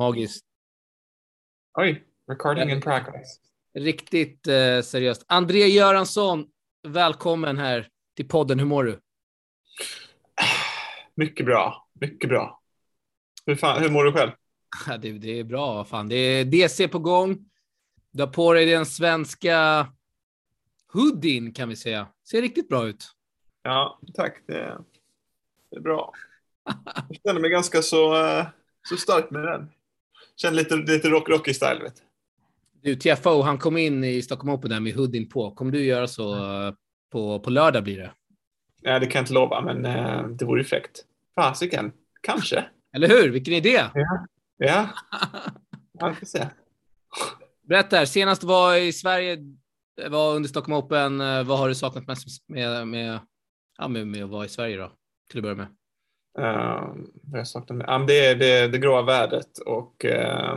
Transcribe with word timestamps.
Magiskt. 0.00 0.44
Oj, 1.78 2.04
recording 2.28 2.70
in 2.70 2.80
progress. 2.80 3.40
Riktigt 3.74 4.46
eh, 4.46 4.80
seriöst. 4.82 5.24
André 5.28 5.66
Göransson, 5.66 6.46
välkommen 6.88 7.58
här 7.58 7.88
till 8.16 8.28
podden. 8.28 8.58
Hur 8.58 8.66
mår 8.66 8.84
du? 8.84 9.00
Mycket 11.14 11.46
bra, 11.46 11.88
mycket 11.92 12.28
bra. 12.28 12.60
Hur, 13.46 13.54
fan, 13.54 13.82
hur 13.82 13.90
mår 13.90 14.04
du 14.04 14.12
själv? 14.12 14.30
Ja, 14.86 14.96
det, 14.98 15.12
det 15.12 15.38
är 15.38 15.44
bra. 15.44 15.84
Fan. 15.84 16.08
Det 16.08 16.16
är 16.16 16.44
DC 16.44 16.88
på 16.88 16.98
gång. 16.98 17.50
Du 18.10 18.22
har 18.22 18.30
på 18.30 18.52
dig 18.52 18.66
den 18.66 18.86
svenska 18.86 19.86
hoodien 20.92 21.52
kan 21.52 21.68
vi 21.68 21.76
säga. 21.76 22.08
Ser 22.30 22.42
riktigt 22.42 22.68
bra 22.68 22.86
ut. 22.86 23.04
Ja, 23.62 24.00
tack. 24.14 24.42
Det, 24.46 24.78
det 25.70 25.76
är 25.76 25.80
bra. 25.80 26.12
Jag 27.08 27.18
känner 27.24 27.40
mig 27.40 27.50
ganska 27.50 27.82
så, 27.82 28.26
eh, 28.26 28.46
så 28.88 28.96
stark 28.96 29.30
med 29.30 29.42
den. 29.42 29.70
Känner 30.42 30.56
lite, 30.56 30.76
lite 30.76 31.08
rock, 31.08 31.28
rocky 31.28 31.54
style. 31.54 31.80
Vet 31.82 32.02
du. 32.82 32.94
TFO, 32.94 33.42
han 33.42 33.58
kom 33.58 33.76
in 33.76 34.04
i 34.04 34.22
Stockholm 34.22 34.54
Open 34.54 34.70
där 34.70 34.80
med 34.80 34.94
hoodien 34.94 35.28
på. 35.28 35.50
Kommer 35.50 35.72
du 35.72 35.84
göra 35.84 36.06
så 36.06 36.34
eh, 36.34 36.74
på, 37.12 37.40
på 37.40 37.50
lördag 37.50 37.84
blir 37.84 37.98
det? 37.98 38.12
Nej, 38.82 39.00
det 39.00 39.06
kan 39.06 39.18
jag 39.18 39.22
inte 39.22 39.32
lova, 39.32 39.60
men 39.60 39.84
eh, 39.84 40.28
det 40.28 40.44
vore 40.44 40.60
ju 40.60 40.64
fräckt. 40.64 41.04
Fasiken, 41.34 41.92
kanske. 42.20 42.64
Eller 42.96 43.08
hur? 43.08 43.30
Vilken 43.30 43.54
idé! 43.54 43.84
Ja, 43.94 44.26
ja. 44.56 44.88
ja 45.98 46.14
vi 46.20 46.26
se. 46.26 46.46
Berätta, 47.62 47.96
här. 47.96 48.04
senast 48.04 48.44
var 48.44 48.74
i 48.74 48.92
Sverige, 48.92 49.38
var 50.08 50.34
under 50.34 50.48
Stockholm 50.48 50.76
Open. 50.76 51.18
Vad 51.18 51.58
har 51.58 51.68
du 51.68 51.74
saknat 51.74 52.06
mest 52.06 52.48
med, 52.48 52.88
med, 52.88 53.20
ja, 53.78 53.88
med, 53.88 54.06
med 54.06 54.24
att 54.24 54.30
vara 54.30 54.44
i 54.44 54.48
Sverige 54.48 54.76
då? 54.76 54.92
Till 55.30 55.38
att 55.38 55.42
börja 55.42 55.56
med. 55.56 55.66
Uh, 56.38 56.94
jag 57.32 57.48
saknar 57.48 57.76
med. 57.76 57.88
Um, 57.88 58.06
det 58.06 58.26
är 58.26 58.34
det, 58.34 58.68
det 58.68 58.78
gråa 58.78 59.02
vädret 59.02 59.58
och, 59.58 60.04
uh, 60.04 60.56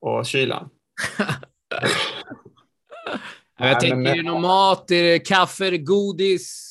och 0.00 0.26
kylan. 0.26 0.70
jag 3.58 3.80
tänker, 3.80 3.96
men, 3.96 4.16
det 4.16 4.22
någon 4.22 4.42
mat? 4.42 4.90
Är 4.90 5.02
det 5.02 5.18
kaffe? 5.18 5.70
Det 5.70 5.78
godis? 5.78 6.68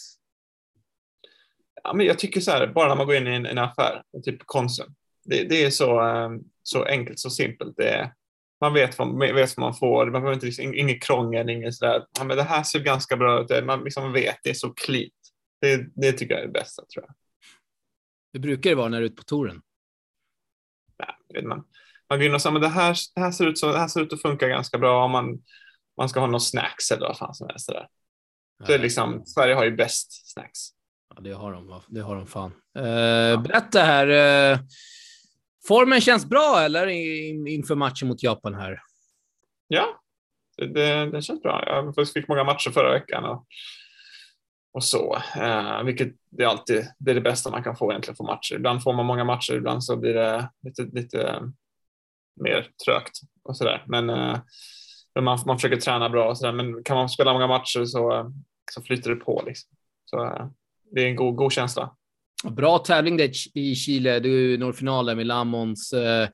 Ja, 1.83 1.93
men 1.93 2.05
jag 2.05 2.19
tycker 2.19 2.41
så 2.41 2.51
här, 2.51 2.67
bara 2.67 2.87
när 2.87 2.95
man 2.95 3.05
går 3.05 3.15
in 3.15 3.27
i 3.27 3.35
en, 3.35 3.45
en 3.45 3.57
affär, 3.57 4.03
typ 4.23 4.45
Konsum. 4.45 4.95
Det, 5.25 5.43
det 5.43 5.63
är 5.63 5.69
så, 5.69 6.01
um, 6.01 6.43
så 6.63 6.83
enkelt, 6.83 7.19
så 7.19 7.29
simpelt. 7.29 7.73
Det 7.77 7.89
är, 7.89 8.13
man 8.61 8.73
vet 8.73 8.97
vad, 8.97 9.19
vet 9.19 9.57
vad 9.57 9.65
man 9.65 9.75
får, 9.75 10.05
man 10.05 10.11
behöver 10.11 10.33
inte, 10.33 10.45
liksom, 10.45 10.73
inget 10.73 11.03
krångel, 11.03 11.49
inget 11.49 11.75
sådär. 11.75 12.05
Ja, 12.17 12.23
men 12.23 12.37
det 12.37 12.43
här 12.43 12.63
ser 12.63 12.79
ganska 12.79 13.17
bra 13.17 13.41
ut, 13.41 13.65
man 13.65 13.83
liksom 13.83 14.13
vet, 14.13 14.37
det 14.43 14.49
är 14.49 14.53
så 14.53 14.69
clean. 14.69 15.09
Det, 15.61 15.85
det 15.95 16.11
tycker 16.11 16.33
jag 16.33 16.43
är 16.43 16.47
det 16.47 16.53
bästa 16.53 16.83
tror 16.93 17.05
jag. 17.07 17.15
Hur 18.33 18.39
brukar 18.39 18.69
det 18.69 18.75
vara 18.75 18.89
när 18.89 18.99
du 18.99 19.05
är 19.05 19.09
ute 19.09 19.15
på 19.15 19.23
touren? 19.23 19.61
Man, 21.43 21.63
man 22.09 22.19
går 22.19 22.27
in 22.27 22.33
och 22.33 22.41
säger 22.41 22.53
men 22.53 22.61
det 22.61 22.67
här, 22.67 22.97
det, 23.15 23.21
här 23.21 23.31
ser 23.31 23.47
ut 23.47 23.57
så, 23.57 23.71
det 23.71 23.79
här 23.79 23.87
ser 23.87 24.01
ut 24.01 24.13
att 24.13 24.21
funka 24.21 24.47
ganska 24.47 24.77
bra 24.77 25.05
om 25.05 25.11
man, 25.11 25.39
man 25.97 26.09
ska 26.09 26.19
ha 26.19 26.27
någon 26.27 26.41
snacks 26.41 26.91
eller 26.91 27.07
vad 27.07 27.17
fan 27.17 27.33
som 27.33 27.47
helst. 27.47 27.65
Så 27.65 27.87
det 28.67 28.73
är 28.73 28.79
liksom, 28.79 29.25
Sverige 29.25 29.55
har 29.55 29.63
ju 29.63 29.75
bäst 29.75 30.31
snacks. 30.31 30.59
Ja, 31.15 31.21
det 31.21 31.31
har 31.31 31.53
de. 31.53 31.81
Det 31.87 32.01
har 32.01 32.15
de 32.15 32.27
fan. 32.27 32.51
Uh, 32.77 33.41
berätta 33.41 33.81
här. 33.81 34.07
Uh, 34.53 34.59
formen 35.67 36.01
känns 36.01 36.25
bra 36.25 36.61
eller 36.61 36.87
inför 37.47 37.75
matchen 37.75 38.07
mot 38.07 38.23
Japan 38.23 38.53
här? 38.53 38.81
Ja, 39.67 40.01
det, 40.57 40.67
det, 40.67 41.11
det 41.11 41.21
känns 41.21 41.41
bra. 41.41 41.63
Jag 41.95 42.07
fick 42.07 42.27
många 42.27 42.43
matcher 42.43 42.69
förra 42.69 42.91
veckan 42.91 43.25
och 43.25 43.47
och 44.73 44.83
så, 44.83 45.17
eh, 45.35 45.83
vilket 45.83 46.13
det 46.29 46.43
är 46.43 46.47
alltid 46.47 46.87
det, 46.99 47.11
är 47.11 47.15
det 47.15 47.21
bästa 47.21 47.51
man 47.51 47.63
kan 47.63 47.75
få 47.75 47.91
egentligen 47.91 48.15
för 48.15 48.23
matcher. 48.23 48.55
Ibland 48.55 48.83
får 48.83 48.93
man 48.93 49.05
många 49.05 49.23
matcher, 49.23 49.53
ibland 49.53 49.83
så 49.83 49.97
blir 49.97 50.13
det 50.13 50.49
lite, 50.63 50.83
lite 50.83 51.41
mer 52.41 52.67
trögt 52.85 53.19
och 53.43 53.57
sådär. 53.57 53.83
Men 53.87 54.09
eh, 54.09 54.37
man, 55.21 55.39
man 55.45 55.57
försöker 55.57 55.77
träna 55.77 56.09
bra 56.09 56.29
och 56.29 56.37
sådär. 56.37 56.53
Men 56.53 56.83
kan 56.83 56.97
man 56.97 57.09
spela 57.09 57.33
många 57.33 57.47
matcher 57.47 57.85
så, 57.85 58.33
så 58.71 58.81
flyter 58.81 59.09
det 59.09 59.15
på. 59.15 59.43
Liksom. 59.45 59.69
Så 60.05 60.25
eh, 60.25 60.47
det 60.91 61.01
är 61.01 61.07
en 61.07 61.15
god, 61.15 61.35
god 61.35 61.51
känsla. 61.51 61.95
Bra 62.43 62.77
tävling 62.77 63.17
där 63.17 63.31
i 63.53 63.75
Chile. 63.75 64.19
Du 64.19 64.57
når 64.57 64.73
finalen 64.73 65.17
med 65.17 65.27
Lamons. 65.27 65.93
Eh, 65.93 66.29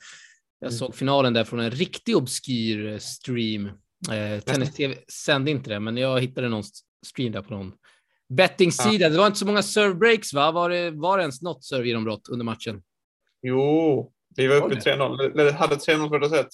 jag 0.59 0.67
mm. 0.67 0.77
såg 0.77 0.95
finalen 0.95 1.33
där 1.33 1.43
från 1.43 1.59
en 1.59 1.71
riktigt 1.71 2.15
obskyr 2.15 2.97
stream. 2.97 3.65
Eh, 4.11 4.39
Tennis 4.39 4.73
TV 4.73 4.95
sände 5.07 5.51
inte 5.51 5.69
det, 5.69 5.79
men 5.79 5.97
jag 5.97 6.21
hittade 6.21 6.49
någon 6.49 6.63
stream 7.05 7.31
där 7.31 7.41
på 7.41 7.53
någon 7.53 7.73
bettingsida. 8.29 9.05
Ja. 9.05 9.09
Det 9.09 9.17
var 9.17 9.27
inte 9.27 9.39
så 9.39 9.45
många 9.45 9.63
serve 9.63 9.93
breaks, 9.93 10.33
va? 10.33 10.51
Var 10.51 10.69
det, 10.69 10.91
var 10.91 11.17
det 11.17 11.23
ens 11.23 11.41
något 11.41 11.63
servegenombrott 11.63 12.29
under 12.29 12.45
matchen? 12.45 12.81
Jo, 13.41 14.11
vi 14.35 14.47
var 14.47 14.55
uppe 14.55 14.75
i 14.75 14.77
3-0. 14.77 15.31
Eller 15.31 15.51
hade 15.51 15.75
3-0 15.75 16.09
första 16.09 16.29
set. 16.29 16.47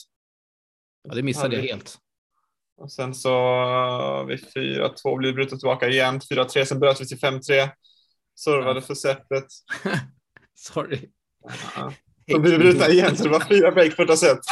Ja, 1.03 1.15
det 1.15 1.23
missade 1.23 1.55
jag 1.55 1.63
helt. 1.63 1.97
Och 2.77 2.91
sen 2.91 3.13
så 3.13 3.29
vid 4.27 4.39
4-2 4.55 5.17
blev 5.17 5.33
brutet 5.33 5.59
tillbaka 5.59 5.89
igen. 5.89 6.19
4-3, 6.19 6.65
sen 6.65 6.79
bröt 6.79 7.01
vi 7.01 7.07
till 7.07 7.19
5-3. 7.19 7.69
Servade 8.39 8.79
ja. 8.79 8.81
för 8.81 8.95
setet. 8.95 9.45
Sorry. 10.55 11.09
Ja. 11.75 11.93
Så 12.31 12.39
blev 12.39 12.51
vi 12.51 12.57
brutna 12.57 12.87
igen, 12.87 13.17
så 13.17 13.23
det 13.23 13.29
var 13.29 13.39
fyra 13.39 13.71
break 13.71 13.93
första 13.93 14.15
set. 14.15 14.39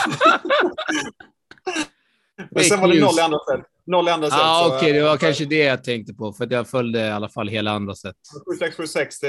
Men 2.52 2.64
sen 2.64 2.80
var 2.80 2.88
det 2.88 3.00
noll 3.00 3.18
i 3.18 3.22
andra 3.22 3.40
set. 3.40 3.66
Noll 3.86 4.08
i 4.08 4.12
andra 4.12 4.30
set. 4.30 4.40
Ah, 4.42 4.68
Okej, 4.68 4.78
okay, 4.78 4.92
det 4.92 5.04
var 5.04 5.18
kanske 5.18 5.46
det 5.46 5.64
jag 5.64 5.84
tänkte 5.84 6.14
på, 6.14 6.34
för 6.34 6.48
jag 6.54 6.70
följde 6.70 7.00
i 7.00 7.12
alla 7.12 7.30
fall 7.30 7.48
hela 7.48 7.72
andra 7.72 7.96
set. 7.96 8.16
7-6, 8.62 8.72
7-6, 8.78 9.26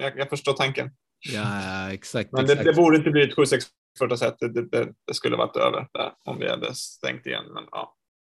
jag, 0.00 0.18
jag 0.18 0.28
förstår 0.30 0.52
tanken. 0.52 0.90
Ja, 1.32 1.92
exakt. 1.92 2.32
Men 2.32 2.44
exakt. 2.44 2.64
Det, 2.64 2.70
det 2.70 2.76
borde 2.76 2.96
inte 2.96 3.10
bli 3.10 3.22
ett 3.22 3.36
7-6 3.36 3.60
första 3.98 4.16
set. 4.16 4.38
Det, 4.38 4.48
det, 4.48 4.92
det, 5.06 5.14
skulle 5.14 5.36
varit 5.36 5.56
över 5.56 5.86
där 5.92 6.12
om 6.24 6.38
vi 6.38 6.48
hade 6.48 6.74
stängt 6.74 7.26
igen. 7.26 7.44
Men, 7.54 7.64
ja. 7.70 7.94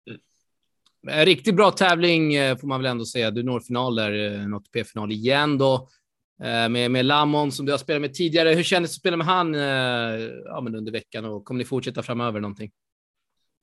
Mm. 0.09 1.25
Riktigt 1.25 1.55
bra 1.55 1.71
tävling 1.71 2.33
eh, 2.33 2.57
får 2.57 2.67
man 2.67 2.81
väl 2.81 2.91
ändå 2.91 3.05
säga. 3.05 3.31
Du 3.31 3.43
når 3.43 3.59
final 3.59 3.95
där, 3.95 4.33
eh, 4.33 4.43
en 4.43 4.53
ATP-final 4.53 5.11
igen 5.11 5.57
då. 5.57 5.87
Eh, 6.43 6.69
med, 6.69 6.91
med 6.91 7.05
Lamon 7.05 7.51
som 7.51 7.65
du 7.65 7.71
har 7.71 7.79
spelat 7.79 8.01
med 8.01 8.13
tidigare. 8.13 8.49
Hur 8.49 8.63
kändes 8.63 8.91
det 8.91 8.93
att 8.93 8.99
spela 8.99 9.17
med 9.17 9.27
han 9.27 9.53
ja, 10.45 10.61
men 10.61 10.75
under 10.75 10.91
veckan 10.91 11.25
och 11.25 11.45
kommer 11.45 11.57
ni 11.57 11.65
fortsätta 11.65 12.03
framöver 12.03 12.39
någonting? 12.39 12.71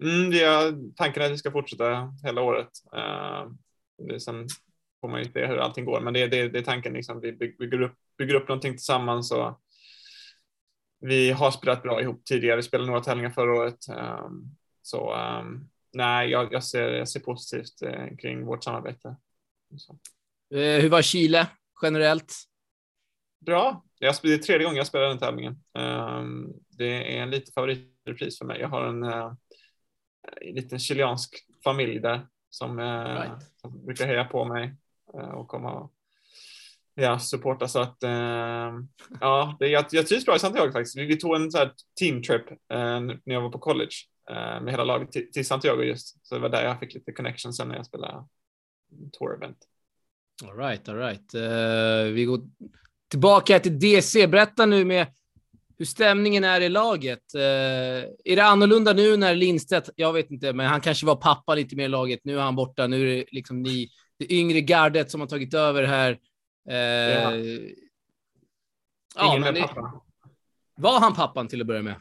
Mm, 0.02 0.30
det 0.30 0.42
är 0.42 0.94
tanken 0.96 1.22
att 1.22 1.30
vi 1.30 1.38
ska 1.38 1.50
fortsätta 1.50 2.14
hela 2.24 2.42
året. 2.42 2.70
Uh, 2.96 4.18
sen 4.18 4.46
får 5.00 5.08
man 5.08 5.22
ju 5.22 5.32
se 5.32 5.46
hur 5.46 5.58
allting 5.58 5.84
går, 5.84 6.00
men 6.00 6.14
det, 6.14 6.26
det, 6.26 6.48
det 6.48 6.58
är 6.58 6.62
tanken. 6.62 6.92
Liksom. 6.92 7.20
Vi 7.20 7.32
bygger 7.32 7.80
upp, 7.80 7.94
bygger 8.18 8.34
upp 8.34 8.48
någonting 8.48 8.72
tillsammans. 8.72 9.32
Och 9.32 9.60
vi 11.00 11.30
har 11.30 11.50
spelat 11.50 11.82
bra 11.82 12.00
ihop 12.00 12.24
tidigare. 12.24 12.56
Vi 12.56 12.62
spelade 12.62 12.90
några 12.90 13.04
tävlingar 13.04 13.30
förra 13.30 13.54
året. 13.54 13.78
Um, 13.88 14.56
så 14.82 15.14
um, 15.14 15.68
nej, 15.92 16.30
jag, 16.30 16.52
jag, 16.52 16.64
ser, 16.64 16.88
jag 16.88 17.08
ser 17.08 17.20
positivt 17.20 17.82
uh, 17.82 18.16
kring 18.16 18.44
vårt 18.44 18.64
samarbete. 18.64 19.16
Uh, 20.54 20.60
hur 20.60 20.88
var 20.88 21.02
Chile 21.02 21.46
generellt? 21.82 22.34
Bra. 23.46 23.84
Jag, 23.98 24.14
det 24.22 24.34
är 24.34 24.38
tredje 24.38 24.64
gången 24.64 24.76
jag 24.76 24.86
spelar 24.86 25.08
den 25.08 25.18
tävlingen. 25.18 25.52
Um, 25.74 26.52
det 26.68 27.16
är 27.16 27.22
en 27.22 27.30
lite 27.30 27.52
favoritrepris 27.52 28.38
för 28.38 28.44
mig. 28.44 28.60
Jag 28.60 28.68
har 28.68 28.84
en 28.84 29.02
en 30.40 30.54
liten 30.54 30.78
chilensk 30.78 31.46
familj 31.64 32.00
där 32.00 32.26
som, 32.50 32.78
eh, 32.78 33.14
right. 33.14 33.52
som 33.60 33.84
brukar 33.84 34.06
heja 34.06 34.24
på 34.24 34.44
mig 34.44 34.74
eh, 35.14 35.30
och 35.30 35.48
komma 35.48 35.72
och 35.72 35.92
ja, 36.94 37.18
supporta. 37.18 37.68
Så 37.68 37.80
att 37.80 38.02
eh, 38.02 38.72
ja, 39.20 39.56
det, 39.58 39.68
jag, 39.68 39.84
jag 39.90 40.06
trivs 40.06 40.26
bra 40.26 40.36
i 40.36 40.38
Santiago 40.38 40.72
faktiskt. 40.72 40.98
Vi, 40.98 41.06
vi 41.06 41.16
tog 41.16 41.36
en 41.36 41.50
så 41.50 41.58
här 41.58 41.72
team 41.98 42.22
trip 42.22 42.44
när 42.68 43.34
jag 43.34 43.40
var 43.40 43.50
på 43.50 43.58
college 43.58 43.90
med 44.62 44.70
hela 44.70 44.84
laget 44.84 45.12
till, 45.12 45.32
till, 45.32 45.46
Santiago 45.46 45.82
just. 45.82 46.26
Så 46.26 46.34
det 46.34 46.40
var 46.40 46.48
där 46.48 46.64
jag 46.64 46.80
fick 46.80 46.94
lite 46.94 47.12
connection 47.12 47.52
sen 47.52 47.68
när 47.68 47.76
jag 47.76 47.86
spelade 47.86 48.24
tour 49.12 49.34
event. 49.34 49.58
All 50.44 50.56
right, 50.56 50.88
all 50.88 50.96
right. 50.96 51.34
Uh, 51.34 52.12
vi 52.12 52.24
går 52.24 52.40
tillbaka 53.08 53.60
till 53.60 53.78
DC. 53.78 54.26
Berätta 54.26 54.66
nu 54.66 54.84
med 54.84 55.06
hur 55.78 55.84
stämningen 55.84 56.44
är 56.44 56.60
i 56.60 56.68
laget. 56.68 57.34
Eh, 57.34 57.42
är 58.24 58.36
det 58.36 58.44
annorlunda 58.44 58.92
nu 58.92 59.16
när 59.16 59.34
Lindstedt, 59.34 59.90
jag 59.96 60.12
vet 60.12 60.30
inte, 60.30 60.52
men 60.52 60.66
han 60.66 60.80
kanske 60.80 61.06
var 61.06 61.16
pappa 61.16 61.54
lite 61.54 61.76
mer 61.76 61.84
i 61.84 61.88
laget. 61.88 62.20
Nu 62.24 62.38
är 62.38 62.42
han 62.42 62.56
borta. 62.56 62.86
Nu 62.86 63.02
är 63.02 63.16
det 63.16 63.24
liksom 63.30 63.62
ni, 63.62 63.88
det 64.18 64.32
yngre 64.32 64.60
gardet 64.60 65.10
som 65.10 65.20
har 65.20 65.28
tagit 65.28 65.54
över 65.54 65.82
här. 65.82 66.18
Eh, 66.70 66.76
ja. 66.76 67.32
ja 69.16 69.38
men 69.38 69.54
det, 69.54 69.60
pappa. 69.60 70.02
Var 70.76 71.00
han 71.00 71.14
pappan 71.14 71.48
till 71.48 71.60
att 71.60 71.66
börja 71.66 71.82
med? 71.82 71.94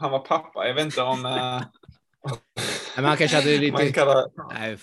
Han 0.00 0.10
var 0.10 0.18
pappa. 0.18 0.66
Jag 0.66 0.74
vet 0.74 0.84
inte 0.84 1.02
om... 1.02 1.26
Eh... 1.26 1.62
men 2.96 3.04
han 3.04 3.16
kanske 3.16 3.36
hade 3.36 3.58
lite... 3.58 3.92
Kallar... 3.92 4.26
Nej, 4.54 4.78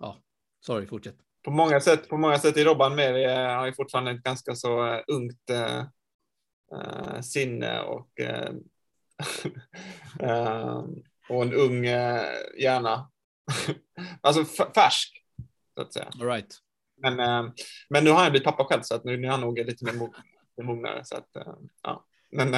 ja. 0.00 0.16
Sorry, 0.60 0.86
fortsätt. 0.86 1.16
På 1.44 1.50
många 1.50 1.80
sätt, 1.80 2.08
på 2.08 2.16
många 2.16 2.38
sätt 2.38 2.56
är 2.56 2.64
Robban 2.64 2.94
med. 2.94 3.14
Vi 3.14 3.24
har 3.24 3.66
ju 3.66 3.72
fortfarande 3.72 4.10
ett 4.10 4.22
ganska 4.22 4.54
så 4.54 4.94
uh, 4.94 5.00
ungt 5.06 5.50
uh, 6.72 7.20
sinne 7.20 7.80
och, 7.80 8.20
uh, 8.20 8.50
och 11.28 11.42
en 11.42 11.52
ung 11.52 11.84
hjärna. 12.58 13.10
alltså 14.20 14.44
färsk, 14.74 15.22
så 15.74 15.82
att 15.82 15.92
säga. 15.92 16.10
All 16.20 16.26
right. 16.26 16.54
Men, 16.98 17.16
men 17.88 18.04
nu 18.04 18.10
har 18.10 18.22
han 18.22 18.30
blivit 18.30 18.44
pappa 18.44 18.64
själv, 18.64 18.82
så 18.82 18.94
att 18.94 19.04
nu, 19.04 19.16
nu 19.16 19.26
är 19.26 19.30
han 19.30 19.40
nog 19.40 19.58
lite 19.58 19.84
mer 19.84 20.10
mognare. 20.62 21.04
Så 21.04 21.16
att, 21.16 21.36
ja. 21.82 22.04
Men 22.30 22.54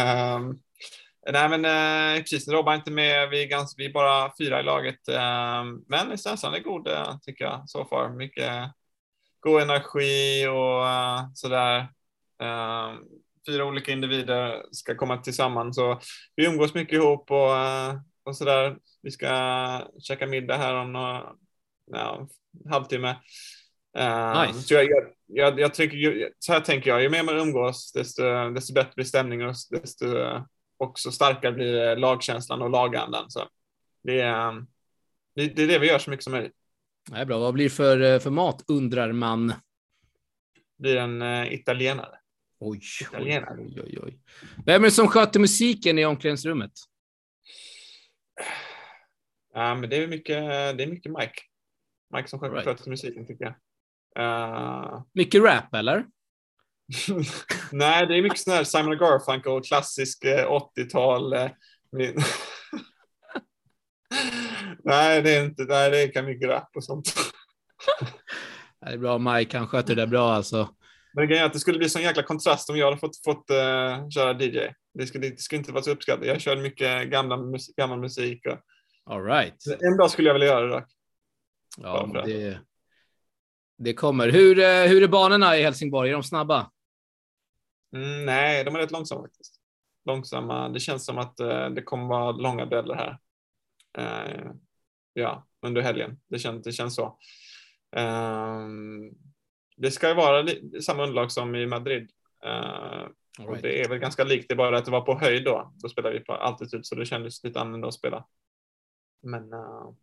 Nej, 1.32 1.48
men 1.48 1.64
eh, 1.64 2.20
precis. 2.20 2.48
Robban 2.48 2.74
är 2.74 2.78
inte 2.78 2.90
med. 2.90 3.28
Vi 3.28 3.42
är, 3.42 3.46
ganska, 3.46 3.74
vi 3.78 3.86
är 3.86 3.92
bara 3.92 4.32
fyra 4.38 4.60
i 4.60 4.62
laget. 4.62 5.08
Eh, 5.08 5.64
men 5.86 6.18
känslan 6.18 6.54
är 6.54 6.58
god, 6.58 6.88
eh, 6.88 7.18
tycker 7.22 7.44
jag, 7.44 7.62
så 7.66 7.78
so 7.78 7.88
far. 7.88 8.08
Mycket 8.08 8.70
god 9.40 9.62
energi 9.62 10.46
och 10.46 10.82
uh, 10.82 11.32
sådär. 11.34 11.88
Fyra 13.48 13.64
olika 13.64 13.92
individer 13.92 14.62
ska 14.70 14.94
komma 14.94 15.16
tillsammans. 15.16 15.76
Så 15.76 16.00
vi 16.36 16.46
umgås 16.46 16.74
mycket 16.74 16.94
ihop 16.94 17.30
och, 17.30 17.50
uh, 17.50 18.00
och 18.22 18.36
sådär. 18.36 18.76
Vi 19.02 19.10
ska 19.10 19.28
käka 20.02 20.26
middag 20.26 20.56
här 20.56 20.74
om 20.74 20.92
några, 20.92 21.32
ja, 21.92 22.28
halvtimme. 22.70 23.16
Uh, 23.98 24.46
nice. 24.46 24.62
Så 24.62 24.74
jag, 24.74 24.84
jag, 24.84 25.04
jag, 25.26 25.60
jag 25.60 25.74
tycker, 25.74 26.30
så 26.38 26.52
här 26.52 26.60
tänker 26.60 26.90
jag, 26.90 27.02
ju 27.02 27.08
mer 27.08 27.22
man 27.22 27.36
umgås, 27.36 27.92
desto, 27.92 28.50
desto 28.50 28.74
bättre 28.74 28.92
blir 28.94 29.04
stämningen 29.04 29.48
och 29.48 29.54
desto 29.70 30.06
också 30.76 31.10
starkare 31.10 31.52
blir 31.52 31.96
lagkänslan 31.96 32.62
och 32.62 32.70
lagandan. 32.70 33.30
Så 33.30 33.48
det, 34.02 34.20
är, 34.20 34.64
det, 35.34 35.42
är 35.42 35.66
det 35.66 35.78
vi 35.78 35.86
gör 35.86 35.98
så 35.98 36.10
mycket 36.10 36.24
som 36.24 36.32
möjligt. 36.32 36.54
Det 37.10 37.16
är 37.16 37.24
bra. 37.24 37.38
Vad 37.38 37.54
blir 37.54 37.68
för, 37.68 38.00
eh, 38.00 38.18
för 38.18 38.30
mat, 38.30 38.64
undrar 38.68 39.12
man? 39.12 39.52
Blir 40.78 40.96
en 40.96 41.46
italienare. 41.52 42.18
Oj. 42.60 42.80
Oj, 43.12 43.44
oj, 43.84 43.98
oj. 44.02 44.18
Vem 44.66 44.82
är 44.82 44.86
det 44.86 44.90
som 44.90 45.08
sköter 45.08 45.40
musiken 45.40 45.98
i 45.98 46.04
omklädningsrummet? 46.04 46.72
Men 49.54 49.90
det 49.90 49.96
är 49.96 50.08
mycket, 50.08 50.36
det 50.78 50.82
är 50.82 50.86
mycket 50.86 51.12
Mike. 51.12 51.42
Mike 52.14 52.28
som 52.28 52.38
sköter, 52.38 52.54
right. 52.54 52.66
sköter 52.66 52.90
musiken 52.90 53.26
tycker 53.26 53.44
jag. 53.44 53.54
Uh... 54.18 55.02
Mycket 55.12 55.42
rap 55.42 55.74
eller? 55.74 56.06
Nej, 57.72 58.06
det 58.06 58.18
är 58.18 58.22
mycket 58.22 58.38
sån 58.38 58.52
här 58.52 58.64
Simon 58.64 58.98
Garfunkel, 58.98 59.62
klassisk 59.62 60.24
80-tal. 60.24 61.34
Uh, 61.34 61.50
nej, 64.84 65.22
det 65.22 65.36
är 65.36 65.44
inte. 65.44 65.64
Nej, 65.64 65.90
det 65.90 66.16
är 66.16 66.22
mycket 66.22 66.48
rap 66.48 66.76
och 66.76 66.84
sånt. 66.84 67.14
det 68.80 68.86
är 68.86 68.98
bra, 68.98 69.18
Mike. 69.18 69.58
Han 69.58 69.68
sköter 69.68 69.94
det 69.94 70.06
bra 70.06 70.32
alltså. 70.32 70.68
Men 71.18 71.28
grejen 71.28 71.42
är 71.42 71.46
att 71.46 71.52
det 71.52 71.60
skulle 71.60 71.78
bli 71.78 71.88
sån 71.88 72.02
jäkla 72.02 72.22
kontrast 72.22 72.70
om 72.70 72.76
jag 72.76 72.86
hade 72.86 72.98
fått, 72.98 73.24
fått 73.24 73.50
uh, 73.50 74.08
köra 74.08 74.42
DJ. 74.42 74.58
Det 74.94 75.06
skulle, 75.06 75.28
det 75.28 75.40
skulle 75.40 75.58
inte 75.58 75.72
vara 75.72 75.82
så 75.82 75.90
uppskattat. 75.90 76.26
Jag 76.26 76.40
körde 76.40 76.60
mycket 76.60 77.08
gamla 77.08 77.36
musik, 77.36 77.76
gammal 77.76 78.00
musik. 78.00 78.46
Och... 78.46 78.58
All 79.14 79.24
right. 79.24 79.66
En 79.80 79.96
dag 79.96 80.10
skulle 80.10 80.28
jag 80.28 80.34
vilja 80.34 80.48
göra 80.48 80.66
det 80.66 80.72
dock. 80.72 80.84
Ja, 81.76 82.10
det, 82.24 82.60
det 83.78 83.94
kommer. 83.94 84.28
Hur, 84.28 84.58
uh, 84.58 84.88
hur 84.88 85.02
är 85.02 85.08
banorna 85.08 85.58
i 85.58 85.62
Helsingborg? 85.62 86.10
Är 86.10 86.14
de 86.14 86.22
snabba? 86.22 86.70
Mm, 87.96 88.24
nej, 88.24 88.64
de 88.64 88.74
är 88.74 88.78
rätt 88.78 88.90
långsamma 88.90 89.22
faktiskt. 89.22 89.60
Långsamma. 90.04 90.68
Det 90.68 90.80
känns 90.80 91.04
som 91.04 91.18
att 91.18 91.40
uh, 91.40 91.70
det 91.70 91.82
kommer 91.82 92.08
vara 92.08 92.32
långa 92.32 92.66
dueller 92.66 92.94
här. 92.94 93.18
Uh, 93.98 94.52
ja, 95.12 95.46
under 95.66 95.82
helgen. 95.82 96.20
Det 96.28 96.38
känns, 96.38 96.64
det 96.64 96.72
känns 96.72 96.94
så. 96.94 97.18
Um, 97.96 99.27
det 99.78 99.90
ska 99.90 100.08
ju 100.08 100.14
vara 100.14 100.46
samma 100.82 101.02
underlag 101.02 101.32
som 101.32 101.54
i 101.54 101.66
Madrid. 101.66 102.10
Uh, 102.46 102.50
right. 103.38 103.48
och 103.48 103.58
det 103.62 103.80
är 103.80 103.88
väl 103.88 103.98
ganska 103.98 104.24
likt, 104.24 104.48
det 104.48 104.54
är 104.54 104.56
bara 104.56 104.78
att 104.78 104.84
det 104.84 104.90
var 104.90 105.00
på 105.00 105.18
höjd 105.18 105.44
då. 105.44 105.72
Då 105.76 105.88
spelade 105.88 106.18
vi 106.18 106.24
på 106.24 106.32
altitude 106.32 106.84
så 106.84 106.94
det 106.94 107.06
kändes 107.06 107.44
lite 107.44 107.60
annorlunda 107.60 107.88
att 107.88 107.94
spela. 107.94 108.26
Men 109.22 109.42
uh, 109.42 109.94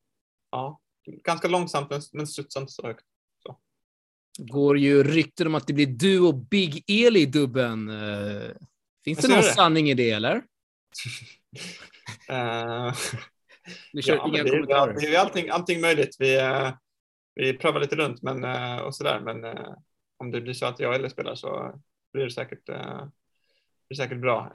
ja, 0.51 0.81
ganska 1.05 1.47
långsamt 1.47 2.11
men 2.13 2.27
studsar 2.27 2.61
inte 2.61 2.73
så 2.73 2.87
högt. 2.87 3.05
Så. 3.43 3.59
Går 4.37 4.77
ju 4.77 5.03
rykten 5.03 5.47
om 5.47 5.55
att 5.55 5.67
det 5.67 5.73
blir 5.73 5.87
du 5.87 6.19
och 6.19 6.35
Big 6.35 6.83
Eli 6.87 7.19
i 7.19 7.25
dubben. 7.25 7.89
Uh, 7.89 8.51
finns 9.03 9.19
det 9.19 9.27
någon 9.27 9.37
det? 9.37 9.43
sanning 9.43 9.89
i 9.89 9.93
det 9.93 10.11
eller? 10.11 10.43
Du 13.93 14.01
kör 14.01 14.15
ja, 14.15 14.27
inga 14.27 14.43
det, 14.43 14.49
kommentarer? 14.49 14.93
Det 14.93 15.15
är 15.15 15.19
allting, 15.19 15.49
allting 15.49 15.81
möjligt. 15.81 16.15
Vi, 16.19 16.37
vi 17.35 17.57
prövar 17.57 17.79
lite 17.79 17.95
runt 17.95 18.21
men, 18.21 18.43
uh, 18.43 18.77
och 18.77 18.95
sådär. 18.95 19.19
Men 19.19 19.45
uh, 19.45 19.75
om 20.17 20.31
det 20.31 20.41
blir 20.41 20.53
så 20.53 20.65
att 20.65 20.79
jag 20.79 20.95
eller 20.95 21.09
spelar 21.09 21.35
så 21.35 21.81
blir 22.13 22.23
det 22.23 22.31
säkert, 22.31 22.65
blir 23.87 23.97
säkert 23.97 24.21
bra. 24.21 24.51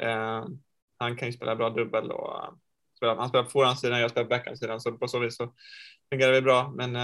han 0.98 1.16
kan 1.16 1.28
ju 1.28 1.32
spela 1.32 1.56
bra 1.56 1.70
dubbel 1.70 2.10
och 2.10 2.58
spela, 2.96 3.14
han 3.14 3.28
spelar 3.28 3.44
på 3.44 3.50
forehandsidan, 3.50 4.00
jag 4.00 4.10
spelar 4.10 4.24
på 4.24 4.28
backhandsidan 4.28 4.80
så 4.80 4.92
på 4.92 5.08
så 5.08 5.18
vis 5.18 5.36
så 5.36 5.54
fungerar 6.10 6.32
det 6.32 6.42
bra. 6.42 6.70
Men 6.70 6.94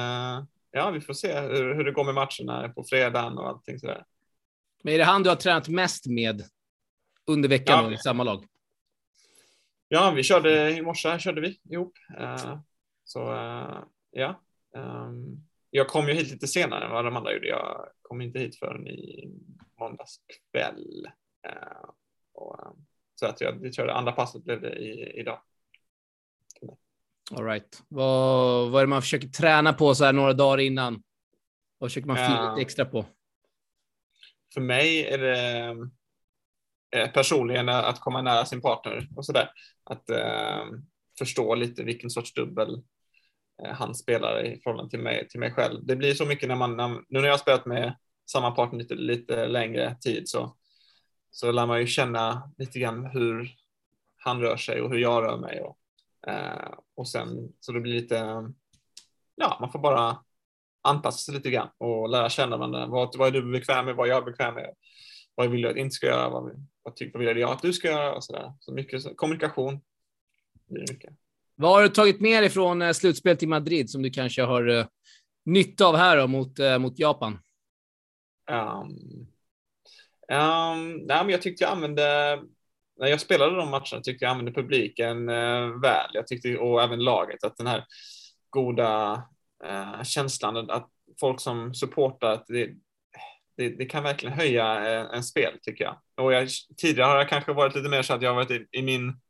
ja, 0.70 0.90
vi 0.90 1.00
får 1.00 1.14
se 1.14 1.40
hur, 1.40 1.74
hur 1.74 1.84
det 1.84 1.92
går 1.92 2.04
med 2.04 2.14
matcherna 2.14 2.68
på 2.68 2.84
fredagen 2.84 3.38
och 3.38 3.48
allting 3.48 3.78
sådär. 3.78 4.04
Men 4.82 4.94
är 4.94 4.98
det 4.98 5.04
han 5.04 5.22
du 5.22 5.28
har 5.28 5.36
tränat 5.36 5.68
mest 5.68 6.06
med 6.06 6.42
under 7.26 7.48
veckan 7.48 7.84
ja. 7.84 7.92
i 7.92 7.98
samma 7.98 8.24
lag? 8.24 8.44
Ja, 9.88 10.10
vi 10.10 10.22
körde 10.22 10.70
i 10.70 10.82
morse 10.82 11.18
körde 11.18 11.40
vi 11.40 11.60
ihop. 11.70 11.92
Uh, 12.20 12.58
så 13.04 13.32
uh, 13.32 13.84
ja, 14.10 14.40
um, 14.76 15.46
jag 15.76 15.88
kom 15.88 16.08
ju 16.08 16.14
hit 16.14 16.30
lite 16.30 16.46
senare 16.46 16.84
än 16.84 16.90
vad 16.90 17.04
de 17.04 17.16
andra 17.16 17.32
gjorde. 17.32 17.48
Jag 17.48 17.88
kom 18.02 18.20
inte 18.20 18.38
hit 18.38 18.58
förrän 18.58 18.86
i 18.86 19.30
måndags 19.80 20.20
kväll. 20.52 21.06
Uh, 21.48 21.90
och, 22.32 22.76
så 23.14 23.26
att 23.26 23.40
jag, 23.40 23.66
jag 23.66 23.74
körde 23.74 23.94
andra 23.94 24.12
passet 24.12 24.44
blev 24.44 24.60
det 24.60 24.74
i, 24.74 25.20
idag. 25.20 25.40
All 27.36 27.44
right. 27.44 27.82
Vad, 27.88 28.70
vad 28.70 28.80
är 28.80 28.86
det 28.86 28.90
man 28.90 29.02
försöker 29.02 29.28
träna 29.28 29.72
på 29.72 29.94
så 29.94 30.04
här 30.04 30.12
några 30.12 30.32
dagar 30.32 30.58
innan? 30.58 31.02
Vad 31.78 31.90
försöker 31.90 32.06
man 32.06 32.16
fila 32.16 32.50
lite 32.50 32.62
extra 32.62 32.84
på? 32.84 33.06
För 34.54 34.60
mig 34.60 35.06
är 35.06 35.18
det 35.18 35.76
Eh, 36.96 37.10
personligen 37.10 37.68
att 37.68 38.00
komma 38.00 38.22
nära 38.22 38.44
sin 38.44 38.60
partner 38.60 39.08
och 39.16 39.26
sådär. 39.26 39.50
Att 39.84 40.10
eh, 40.10 40.64
förstå 41.18 41.54
lite 41.54 41.84
vilken 41.84 42.10
sorts 42.10 42.34
dubbel 42.34 42.74
eh, 42.74 42.80
Eh, 43.62 43.72
han 43.72 43.94
spelar 43.94 44.44
i 44.44 44.60
förhållande 44.60 44.90
till 44.90 45.02
mig, 45.02 45.28
till 45.28 45.40
mig 45.40 45.52
själv. 45.52 45.86
Det 45.86 45.96
blir 45.96 46.14
så 46.14 46.26
mycket 46.26 46.48
när 46.48 46.56
man, 46.56 46.76
när, 46.76 46.88
nu 46.88 47.04
när 47.08 47.24
jag 47.24 47.32
har 47.32 47.38
spelat 47.38 47.66
med 47.66 47.96
samma 48.30 48.50
partner 48.50 48.78
lite, 48.78 48.94
lite 48.94 49.46
längre 49.46 49.96
tid 50.00 50.28
så, 50.28 50.56
så 51.30 51.52
lär 51.52 51.66
man 51.66 51.80
ju 51.80 51.86
känna 51.86 52.52
lite 52.58 52.78
grann 52.78 53.06
hur 53.06 53.54
han 54.16 54.40
rör 54.40 54.56
sig 54.56 54.82
och 54.82 54.90
hur 54.90 54.98
jag 54.98 55.24
rör 55.24 55.36
mig. 55.36 55.60
Och, 55.60 55.78
eh, 56.30 56.74
och 56.94 57.08
sen 57.08 57.52
så 57.60 57.72
det 57.72 57.80
blir 57.80 57.92
lite, 57.92 58.50
ja, 59.34 59.56
man 59.60 59.72
får 59.72 59.78
bara 59.78 60.18
anpassa 60.82 61.18
sig 61.18 61.34
lite 61.34 61.50
grann 61.50 61.68
och 61.78 62.08
lära 62.08 62.28
känna 62.28 62.56
varandra. 62.56 62.86
Vad, 62.86 63.16
vad 63.16 63.28
är 63.28 63.32
du 63.32 63.52
bekväm 63.52 63.84
med? 63.84 63.96
Vad 63.96 64.08
är 64.08 64.12
jag 64.12 64.24
bekväm 64.24 64.54
med? 64.54 64.74
Vad 65.34 65.50
vill 65.50 65.62
du 65.62 65.68
att 65.68 65.76
jag 65.76 65.84
inte 65.84 65.94
ska 65.94 66.06
göra? 66.06 66.28
Vad, 66.28 66.66
vad, 66.82 66.96
tycker, 66.96 67.18
vad 67.18 67.26
vill 67.26 67.36
jag 67.36 67.50
att 67.50 67.62
du 67.62 67.72
ska 67.72 67.88
göra? 67.88 68.14
Och 68.14 68.24
så 68.24 68.32
där. 68.32 68.52
Så 68.60 68.72
mycket 68.72 69.02
så, 69.02 69.14
kommunikation. 69.14 69.80
Blir 70.68 70.86
det 70.86 70.92
mycket. 70.92 71.14
Vad 71.58 71.70
har 71.70 71.82
du 71.82 71.88
tagit 71.88 72.20
med 72.20 72.42
dig 72.42 72.50
från 72.50 72.82
eh, 72.82 72.92
slutspelet 72.92 73.42
i 73.42 73.46
Madrid 73.46 73.90
som 73.90 74.02
du 74.02 74.10
kanske 74.10 74.42
har 74.42 74.68
uh, 74.68 74.86
nytta 75.44 75.86
av 75.86 75.96
här 75.96 76.16
då, 76.16 76.26
mot, 76.26 76.60
uh, 76.60 76.78
mot 76.78 76.98
Japan? 76.98 77.38
Um, 78.50 78.88
um, 80.38 80.96
nej, 80.96 81.24
men 81.24 81.28
jag 81.28 81.42
tyckte 81.42 81.64
jag 81.64 81.72
använde, 81.72 82.02
när 83.00 83.06
jag 83.06 83.20
spelade 83.20 83.56
de 83.56 83.70
matcherna 83.70 84.00
tyckte 84.02 84.24
jag 84.24 84.30
använde 84.30 84.52
publiken 84.52 85.28
uh, 85.28 85.80
väl. 85.80 86.10
Jag 86.12 86.26
tyckte, 86.26 86.58
och 86.58 86.82
även 86.82 87.04
laget, 87.04 87.44
att 87.44 87.56
den 87.56 87.66
här 87.66 87.84
goda 88.50 89.22
uh, 89.66 90.02
känslan 90.02 90.70
att 90.70 90.90
folk 91.20 91.40
som 91.40 91.74
supportar, 91.74 92.32
att 92.32 92.46
det, 92.46 92.70
det, 93.56 93.68
det, 93.68 93.86
kan 93.86 94.02
verkligen 94.02 94.36
höja 94.36 94.66
en, 94.66 95.06
en 95.06 95.22
spel 95.22 95.58
tycker 95.62 95.84
jag. 95.84 95.96
Och 96.16 96.32
jag, 96.32 96.48
tidigare 96.76 97.08
har 97.08 97.16
jag 97.16 97.28
kanske 97.28 97.52
varit 97.52 97.74
lite 97.74 97.88
mer 97.88 98.02
så 98.02 98.14
att 98.14 98.22
jag 98.22 98.30
har 98.30 98.36
varit 98.36 98.50
i, 98.50 98.66
i 98.70 98.82
min, 98.82 99.20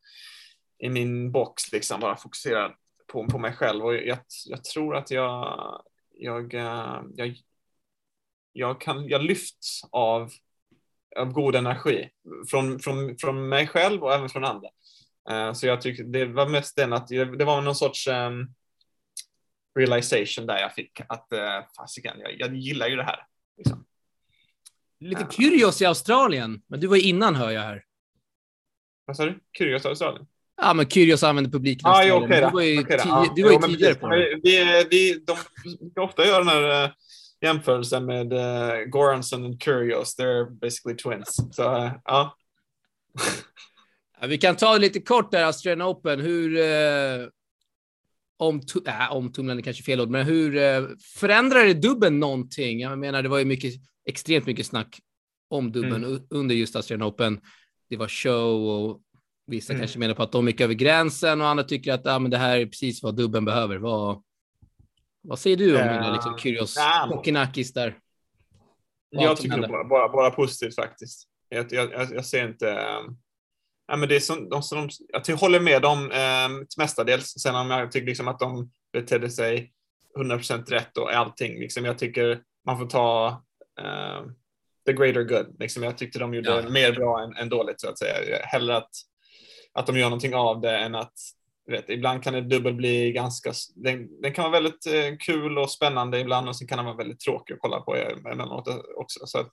i 0.78 0.88
min 0.88 1.33
box, 1.33 1.73
liksom 1.73 2.00
bara 2.00 2.16
fokuserad 2.16 2.73
på, 3.06 3.26
på 3.26 3.38
mig 3.38 3.52
själv. 3.52 3.85
Och 3.85 3.95
jag, 3.95 4.18
jag 4.47 4.64
tror 4.64 4.97
att 4.97 5.11
jag, 5.11 5.83
jag, 6.14 6.54
eh, 6.54 7.02
jag, 7.14 7.37
jag, 8.52 8.80
kan, 8.80 9.09
jag 9.09 9.23
lyfts 9.23 9.80
av, 9.90 10.30
av 11.16 11.33
god 11.33 11.56
energi 11.56 12.11
från, 12.50 12.78
från, 12.78 13.18
från 13.18 13.49
mig 13.49 13.66
själv 13.66 14.02
och 14.04 14.14
även 14.14 14.28
från 14.28 14.45
andra. 14.45 14.68
Uh, 15.30 15.52
så 15.52 15.66
jag 15.66 15.80
tycker 15.80 16.04
det 16.04 16.25
var 16.25 16.49
mest 16.49 16.76
den 16.76 16.92
att 16.92 17.09
det 17.09 17.45
var 17.45 17.61
någon 17.61 17.75
sorts 17.75 18.09
um, 18.09 18.54
realization 19.78 20.47
där 20.47 20.59
jag 20.59 20.75
fick 20.75 21.00
att 21.09 21.28
uh, 21.33 21.66
fasiken, 21.76 22.21
jag, 22.21 22.40
jag 22.40 22.56
gillar 22.56 22.88
ju 22.88 22.97
det 22.97 23.04
här. 23.04 23.26
Liksom. 23.56 23.87
Lite. 25.00 25.26
Kyrgios 25.30 25.83
i 25.83 25.87
Australien, 25.87 26.62
men 26.66 26.80
du 26.80 26.87
var 26.87 26.97
innan 26.97 27.35
hör 27.35 27.50
jag 27.50 27.61
här. 27.61 27.85
Vad 29.04 29.16
sa 29.16 29.25
du? 29.25 29.40
Kyrgios 29.59 29.85
i 29.85 29.88
Australien? 29.88 30.26
Ja, 30.62 30.75
men 30.75 30.88
Kyrgios 30.88 31.22
använder 31.22 31.50
publiken. 31.50 31.90
Ah, 31.90 32.12
okay, 32.12 32.40
du 32.40 32.50
var 32.50 32.60
ju, 32.60 32.80
okay, 32.80 32.98
ja. 33.04 33.32
du 33.36 33.42
var 33.42 33.52
ju 33.52 33.58
tidigare 33.58 33.94
på 33.94 34.08
det. 34.08 34.40
Vi, 34.42 34.86
vi, 34.90 35.22
de 35.26 35.36
brukar 35.78 36.02
ofta 36.02 36.26
göra 36.26 36.38
den 36.38 36.48
här 36.48 36.84
uh, 36.84 36.90
jämförelsen 37.40 38.06
med 38.06 38.32
uh, 38.32 38.84
Goranson 38.86 39.44
och 39.44 39.62
Kyrgios. 39.62 40.18
They're 40.18 40.50
basically 40.50 40.96
twins. 40.96 41.56
Så 41.56 41.76
uh, 41.76 41.92
ja. 42.04 42.36
Vi 44.26 44.38
kan 44.38 44.56
ta 44.56 44.76
lite 44.76 45.00
kort 45.00 45.30
där, 45.30 45.44
Australian 45.44 45.88
Open. 45.88 46.20
Hur 46.20 46.56
uh, 46.56 47.28
om, 48.38 48.60
äh, 48.86 49.12
omtumlande 49.12 49.62
kanske 49.62 49.82
fel 49.82 50.00
ord, 50.00 50.10
men 50.10 50.26
hur 50.26 50.56
uh, 50.56 50.88
förändrar 51.16 51.64
det 51.64 51.75
dubben 51.75 52.20
någonting? 52.20 52.80
Jag 52.80 52.98
menar, 52.98 53.22
det 53.22 53.28
var 53.28 53.38
ju 53.38 53.44
mycket 53.44 53.75
extremt 54.04 54.46
mycket 54.46 54.66
snack 54.66 55.00
om 55.48 55.72
dubben 55.72 56.04
mm. 56.04 56.20
under 56.30 56.54
just 56.54 56.76
Australian 56.76 57.08
Open. 57.08 57.40
Det 57.88 57.96
var 57.96 58.08
show 58.08 58.68
och 58.68 59.00
Vissa 59.46 59.72
mm. 59.72 59.80
kanske 59.80 59.98
menar 59.98 60.14
på 60.14 60.22
att 60.22 60.32
de 60.32 60.46
gick 60.46 60.60
över 60.60 60.74
gränsen 60.74 61.40
och 61.40 61.46
andra 61.46 61.64
tycker 61.64 61.92
att 61.92 62.06
ah, 62.06 62.18
men 62.18 62.30
det 62.30 62.38
här 62.38 62.58
är 62.58 62.66
precis 62.66 63.02
vad 63.02 63.16
dubben 63.16 63.44
behöver. 63.44 63.76
Vad, 63.76 64.22
vad 65.22 65.38
säger 65.38 65.56
du 65.56 65.82
om 65.82 65.88
uh, 65.88 66.12
liksom, 66.12 66.38
Kyrgios 66.38 66.78
Kokinakis 67.10 67.72
där? 67.72 67.98
Jag 69.10 69.36
tycker 69.36 69.68
bara, 69.68 69.84
bara, 69.84 70.08
bara 70.08 70.30
positivt 70.30 70.74
faktiskt. 70.74 71.28
Jag, 71.48 71.72
jag, 71.72 72.14
jag 72.14 72.24
ser 72.24 72.48
inte... 72.48 72.66
Um, 72.66 73.18
ja, 73.86 73.96
men 73.96 74.08
det 74.08 74.16
är 74.16 74.20
som, 74.20 74.48
de, 74.48 74.62
som, 74.62 74.88
jag 75.26 75.36
håller 75.36 75.60
med 75.60 75.82
dem 75.82 75.98
um, 75.98 76.66
mestadels. 76.78 77.26
Sen 77.26 77.54
om 77.54 77.70
jag 77.70 77.92
tycker 77.92 78.06
liksom 78.06 78.28
att 78.28 78.38
de 78.38 78.70
betedde 78.92 79.30
sig 79.30 79.72
100% 80.18 80.70
rätt 80.70 80.98
och 80.98 81.12
allting. 81.12 81.58
Liksom, 81.60 81.84
jag 81.84 81.98
tycker 81.98 82.42
man 82.66 82.78
får 82.78 82.86
ta 82.86 83.42
uh, 83.80 84.30
the 84.86 84.92
greater 84.92 85.22
good. 85.22 85.56
Liksom, 85.58 85.82
jag 85.82 85.98
tyckte 85.98 86.18
de 86.18 86.34
gjorde 86.34 86.50
ja. 86.50 86.70
mer 86.70 86.92
bra 86.92 87.22
än, 87.22 87.36
än, 87.36 87.48
dåligt 87.48 87.80
så 87.80 87.88
att 87.88 87.98
säga. 87.98 88.38
Hellre 88.42 88.76
att, 88.76 88.90
att 89.76 89.87
de 89.87 89.99
gör 89.99 90.06
någonting 90.06 90.35
av 90.35 90.61
det 90.61 90.78
än 90.78 90.95
att 90.95 91.12
vet, 91.66 91.88
ibland 91.88 92.23
kan 92.23 92.35
en 92.35 92.49
dubbel 92.49 92.75
bli 92.75 93.12
ganska, 93.12 93.52
den, 93.75 94.21
den 94.21 94.33
kan 94.33 94.42
vara 94.45 94.62
väldigt 94.62 94.87
eh, 94.87 95.16
kul 95.18 95.59
och 95.59 95.71
spännande 95.71 96.21
ibland 96.21 96.49
och 96.49 96.56
sen 96.56 96.68
kan 96.68 96.78
den 96.78 96.85
vara 96.85 96.97
väldigt 96.97 97.21
tråkig 97.21 97.54
att 97.54 97.61
kolla 97.61 97.80
på 97.80 97.97
emellanåt 97.97 98.68
också. 98.97 99.26
Så 99.26 99.38
att, 99.38 99.49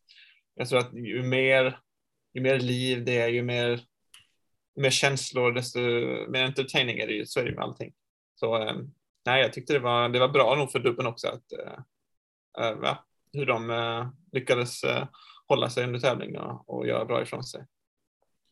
jag 0.55 0.69
tror 0.69 0.79
att 0.79 0.93
ju 0.93 1.23
mer, 1.23 1.79
ju 2.33 2.41
mer 2.41 2.59
liv 2.59 3.05
det 3.05 3.17
är, 3.17 3.27
ju 3.27 3.43
mer, 3.43 3.69
ju 4.75 4.81
mer 4.81 4.89
känslor, 4.89 5.51
desto 5.51 5.79
mer 6.29 6.43
entertaining 6.43 6.97
är 6.97 7.07
det 7.07 7.13
ju. 7.13 7.25
Så 7.25 7.39
är 7.39 7.45
det 7.45 7.55
med 7.55 7.63
allting. 7.63 7.93
Så 8.35 8.61
eh, 8.61 8.75
nej, 9.25 9.41
jag 9.41 9.53
tyckte 9.53 9.73
det 9.73 9.79
var, 9.79 10.09
det 10.09 10.19
var 10.19 10.29
bra 10.29 10.55
nog 10.55 10.71
för 10.71 10.79
dubben 10.79 11.07
också 11.07 11.27
att 11.27 11.51
äh, 12.59 12.95
hur 13.33 13.45
de 13.45 13.69
äh, 13.69 14.07
lyckades 14.31 14.83
äh, 14.83 15.07
hålla 15.47 15.69
sig 15.69 15.85
under 15.85 15.99
tävlingen 15.99 16.41
och, 16.41 16.69
och 16.69 16.87
göra 16.87 17.05
bra 17.05 17.21
ifrån 17.21 17.43
sig. 17.43 17.65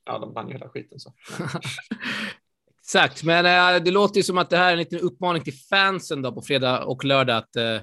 Ja, 0.06 0.20
de 0.20 0.34
vann 0.34 0.48
ju 0.48 0.54
hela 0.54 0.70
skiten 0.70 1.00
så. 1.00 1.14
Exakt, 2.80 3.24
men 3.24 3.46
äh, 3.76 3.84
det 3.84 3.92
låter 3.92 4.18
ju 4.18 4.24
som 4.24 4.38
att 4.38 4.50
det 4.50 4.58
här 4.58 4.68
är 4.68 4.72
en 4.72 4.78
liten 4.78 5.00
uppmaning 5.00 5.44
till 5.44 5.54
fansen 5.54 6.22
då 6.22 6.32
på 6.32 6.42
fredag 6.42 6.84
och 6.84 7.06
lördag 7.06 7.38
att 7.38 7.56
äh, 7.56 7.82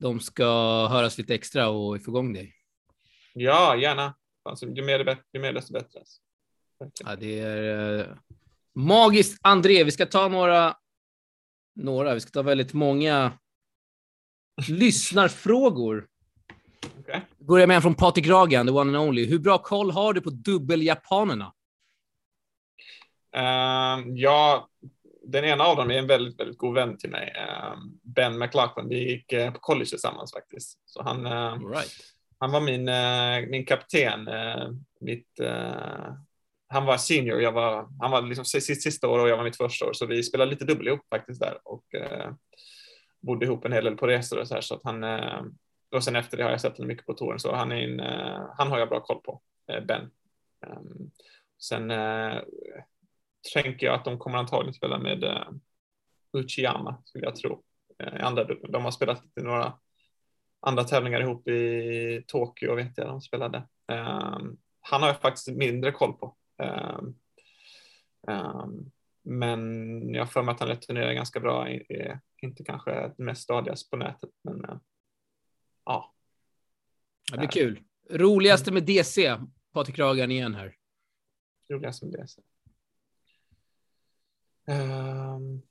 de 0.00 0.20
ska 0.20 0.46
höras 0.86 1.18
lite 1.18 1.34
extra 1.34 1.68
och 1.68 2.04
få 2.04 2.10
igång 2.10 2.32
dig. 2.32 2.54
Ja, 3.34 3.76
gärna. 3.76 4.14
Alltså, 4.42 4.66
ju, 4.66 4.82
mer 4.82 4.98
det 4.98 5.04
bättre, 5.04 5.22
ju 5.32 5.40
mer 5.40 5.52
desto 5.52 5.72
bättre. 5.72 6.00
Ja, 7.04 7.16
det 7.16 7.40
är 7.40 7.98
äh, 7.98 8.06
magiskt. 8.74 9.38
André, 9.42 9.84
vi 9.84 9.90
ska 9.90 10.06
ta 10.06 10.28
några, 10.28 10.76
några, 11.74 12.14
vi 12.14 12.20
ska 12.20 12.30
ta 12.30 12.42
väldigt 12.42 12.72
många 12.72 13.32
lyssnarfrågor. 14.68 16.08
Okay. 16.98 17.20
Börjar 17.48 17.66
med 17.66 17.76
en 17.76 17.82
från 17.82 17.94
Patrik 17.94 18.28
Ragan, 18.28 18.66
the 18.66 18.72
one 18.72 18.98
and 18.98 19.08
only. 19.08 19.26
Hur 19.26 19.38
bra 19.38 19.58
koll 19.58 19.90
har 19.90 20.12
du 20.12 20.20
på 20.20 20.30
dubbeljapanerna? 20.30 21.52
Uh, 23.36 24.08
ja, 24.14 24.68
den 25.26 25.44
ena 25.44 25.64
av 25.64 25.76
dem 25.76 25.90
är 25.90 25.94
en 25.94 26.06
väldigt, 26.06 26.40
väldigt 26.40 26.58
god 26.58 26.74
vän 26.74 26.98
till 26.98 27.10
mig. 27.10 27.32
Uh, 27.36 27.78
ben 28.02 28.38
McLaughlin. 28.38 28.88
Vi 28.88 29.10
gick 29.10 29.32
uh, 29.32 29.52
på 29.52 29.58
college 29.58 29.86
tillsammans 29.86 30.32
faktiskt. 30.32 30.78
Så 30.84 31.02
han, 31.02 31.26
ehm, 31.26 31.68
right. 31.68 31.92
han 32.38 32.52
var 32.52 32.60
min, 32.60 32.88
eh, 32.88 33.50
min 33.50 33.66
kapten. 33.66 34.28
Eh, 34.28 34.68
mitt, 35.00 35.28
han 36.68 36.86
var 36.86 36.96
senior, 36.96 37.42
jag 37.42 37.52
var, 37.52 37.88
han 38.00 38.10
var 38.10 38.22
liksom 38.22 38.44
sitt 38.44 38.82
sista 38.82 39.08
år 39.08 39.18
och 39.18 39.28
jag 39.28 39.36
var 39.36 39.44
mitt 39.44 39.56
första 39.56 39.86
år. 39.86 39.92
Så 39.92 40.06
vi 40.06 40.22
spelade 40.22 40.50
lite 40.50 40.64
dubbel 40.64 40.86
ihop 40.86 41.08
faktiskt 41.10 41.40
där 41.40 41.58
och 41.64 41.84
bodde 43.20 43.46
ihop 43.46 43.64
en 43.64 43.72
hel 43.72 43.84
del 43.84 43.96
på 43.96 44.06
resor 44.06 44.38
och 44.38 44.48
så 44.48 44.54
här. 44.54 44.60
Så 44.60 44.74
att 44.74 44.84
han, 44.84 45.04
och 45.94 46.04
sen 46.04 46.16
efter 46.16 46.36
det 46.36 46.42
har 46.42 46.50
jag 46.50 46.60
sett 46.60 46.76
honom 46.76 46.88
mycket 46.88 47.06
på 47.06 47.14
touren, 47.14 47.38
så 47.38 47.54
han, 47.54 47.72
är 47.72 47.76
en, 47.76 48.00
eh, 48.00 48.46
han 48.58 48.68
har 48.68 48.78
jag 48.78 48.88
bra 48.88 49.00
koll 49.00 49.20
på, 49.20 49.40
eh, 49.72 49.84
Ben. 49.84 50.10
Um, 50.66 51.10
sen 51.58 51.90
eh, 51.90 52.38
tänker 53.54 53.86
jag 53.86 53.94
att 53.94 54.04
de 54.04 54.18
kommer 54.18 54.38
antagligen 54.38 54.74
spela 54.74 54.98
med 54.98 55.24
uh, 55.24 55.50
Uchiyama, 56.32 57.02
skulle 57.04 57.24
jag 57.24 57.36
tro. 57.36 57.62
Uh, 58.02 58.24
andra, 58.26 58.44
de 58.44 58.84
har 58.84 58.90
spelat 58.90 59.22
i 59.40 59.42
några 59.42 59.72
andra 60.60 60.84
tävlingar 60.84 61.20
ihop 61.20 61.48
i 61.48 62.24
Tokyo, 62.26 62.74
vet 62.74 62.98
jag, 62.98 63.06
de 63.06 63.20
spelade. 63.20 63.58
Um, 63.88 64.58
han 64.80 65.00
har 65.00 65.06
jag 65.06 65.20
faktiskt 65.20 65.48
mindre 65.48 65.92
koll 65.92 66.12
på. 66.12 66.36
Um, 66.62 67.18
um, 68.26 68.90
men 69.22 70.14
jag 70.14 70.20
har 70.20 70.26
för 70.26 70.42
mig 70.42 70.52
att 70.52 70.60
han 70.60 70.68
returnerar 70.68 71.12
ganska 71.12 71.40
bra, 71.40 71.68
är 71.68 72.20
inte 72.42 72.64
kanske 72.64 73.12
mest 73.18 73.42
stadigast 73.42 73.90
på 73.90 73.96
nätet, 73.96 74.30
men 74.44 74.64
uh, 74.64 74.76
ja. 75.84 76.14
Det 77.32 77.38
blir 77.38 77.48
kul. 77.48 77.82
Roligaste 78.10 78.72
med 78.72 78.82
DC, 78.82 79.36
Patrik 79.72 79.98
Ragan 79.98 80.30
igen 80.30 80.54
här. 80.54 80.76
Roligaste 81.68 82.06
med 82.06 82.20
DC. 82.20 82.42
Um, 84.66 85.62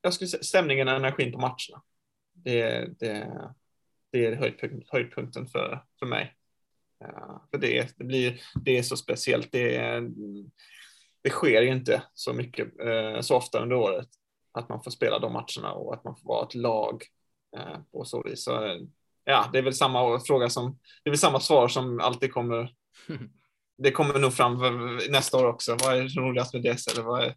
jag 0.00 0.14
skulle 0.14 0.28
säga 0.28 0.42
stämningen 0.42 0.88
och 0.88 0.94
energin 0.94 1.32
på 1.32 1.38
matcherna. 1.38 1.82
Det, 2.32 2.86
det, 2.98 3.42
det 4.10 4.26
är 4.26 4.36
höjdpunkt, 4.36 4.90
höjdpunkten 4.90 5.46
för, 5.46 5.84
för 5.98 6.06
mig. 6.06 6.36
Uh, 7.04 7.40
för 7.50 7.58
det, 7.58 7.98
det, 7.98 8.04
blir, 8.04 8.40
det 8.64 8.78
är 8.78 8.82
så 8.82 8.96
speciellt. 8.96 9.52
Det, 9.52 10.00
det 11.22 11.30
sker 11.30 11.62
inte 11.62 12.02
så 12.14 12.32
mycket, 12.32 12.80
uh, 12.80 13.20
så 13.20 13.36
ofta 13.36 13.62
under 13.62 13.76
året 13.76 14.08
att 14.52 14.68
man 14.68 14.82
får 14.82 14.90
spela 14.90 15.18
de 15.18 15.32
matcherna 15.32 15.72
och 15.72 15.94
att 15.94 16.04
man 16.04 16.16
får 16.16 16.28
vara 16.28 16.46
ett 16.46 16.54
lag 16.54 17.04
på 17.92 18.04
så 18.04 18.22
vis. 18.22 18.44
Så, 18.44 18.80
ja, 19.24 19.48
det 19.52 19.58
är 19.58 19.62
väl 19.62 19.74
samma 19.74 20.20
fråga 20.20 20.48
som, 20.50 20.78
det 21.02 21.08
är 21.08 21.10
väl 21.10 21.18
samma 21.18 21.40
svar 21.40 21.68
som 21.68 22.00
alltid 22.00 22.32
kommer 22.32 22.74
det 23.78 23.90
kommer 23.90 24.18
nog 24.18 24.32
fram 24.32 24.56
nästa 25.10 25.38
år 25.38 25.46
också. 25.46 25.76
Vad 25.82 25.96
är 25.96 26.08
roligast 26.08 26.54
med 26.54 26.62
det? 26.62 26.92
Eller 26.92 27.02
vad 27.02 27.22
är, 27.22 27.34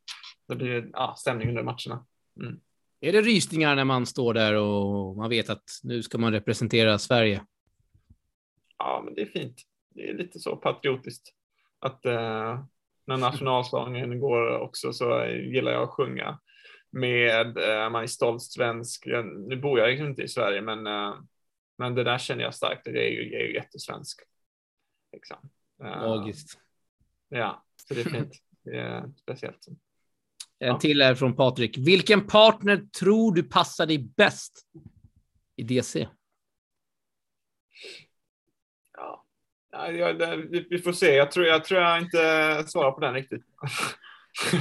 det 0.47 0.55
blir 0.55 0.89
ja, 0.93 1.15
stämning 1.17 1.49
under 1.49 1.63
matcherna. 1.63 2.05
Mm. 2.41 2.59
Är 3.01 3.11
det 3.11 3.21
rysningar 3.21 3.75
när 3.75 3.85
man 3.85 4.05
står 4.05 4.33
där 4.33 4.53
och 4.53 5.17
man 5.17 5.29
vet 5.29 5.49
att 5.49 5.63
nu 5.83 6.03
ska 6.03 6.17
man 6.17 6.31
representera 6.31 6.99
Sverige? 6.99 7.45
Ja, 8.77 9.01
men 9.05 9.15
det 9.15 9.21
är 9.21 9.25
fint. 9.25 9.61
Det 9.89 10.09
är 10.09 10.13
lite 10.13 10.39
så 10.39 10.55
patriotiskt 10.55 11.33
att 11.79 12.05
eh, 12.05 12.59
när 13.07 13.17
nationalsången 13.17 14.19
går 14.19 14.59
också 14.59 14.93
så 14.93 15.25
gillar 15.25 15.71
jag 15.71 15.83
att 15.83 15.89
sjunga 15.89 16.39
med, 16.95 17.57
eh, 17.57 17.89
man 17.89 18.03
är 18.03 18.07
stolt 18.07 18.41
svensk. 18.41 19.05
Nu 19.47 19.55
bor 19.55 19.79
jag 19.79 19.97
inte 19.97 20.21
i 20.21 20.27
Sverige, 20.27 20.61
men, 20.61 20.87
eh, 20.87 21.15
men 21.77 21.95
det 21.95 22.03
där 22.03 22.17
känner 22.17 22.43
jag 22.43 22.53
starkt. 22.53 22.81
Det 22.83 23.07
är 23.07 23.09
ju, 23.09 23.31
jag 23.31 23.41
är 23.41 23.45
ju 23.45 23.53
jättesvensk. 23.53 24.21
Liksom. 25.11 25.37
Magiskt. 25.79 26.59
Ja, 27.29 27.65
så 27.87 27.93
det 27.93 28.01
är 28.01 28.09
fint. 28.09 28.33
Det 28.63 28.79
är 28.79 29.11
speciellt. 29.21 29.67
En 30.59 30.79
till 30.79 31.01
är 31.01 31.15
från 31.15 31.35
Patrik. 31.35 31.77
Vilken 31.77 32.27
partner 32.27 32.77
tror 32.99 33.35
du 33.35 33.43
passar 33.43 33.85
dig 33.85 33.97
bäst 34.17 34.67
i 35.55 35.63
DC? 35.63 36.07
Ja, 38.93 39.25
ja 39.71 40.13
det, 40.13 40.35
vi 40.69 40.79
får 40.79 40.91
se. 40.91 41.15
Jag 41.15 41.31
tror, 41.31 41.45
jag 41.45 41.63
tror 41.63 41.81
jag 41.81 42.01
inte 42.01 42.63
svarar 42.67 42.91
på 42.91 42.99
den 42.99 43.13
riktigt. 43.13 43.43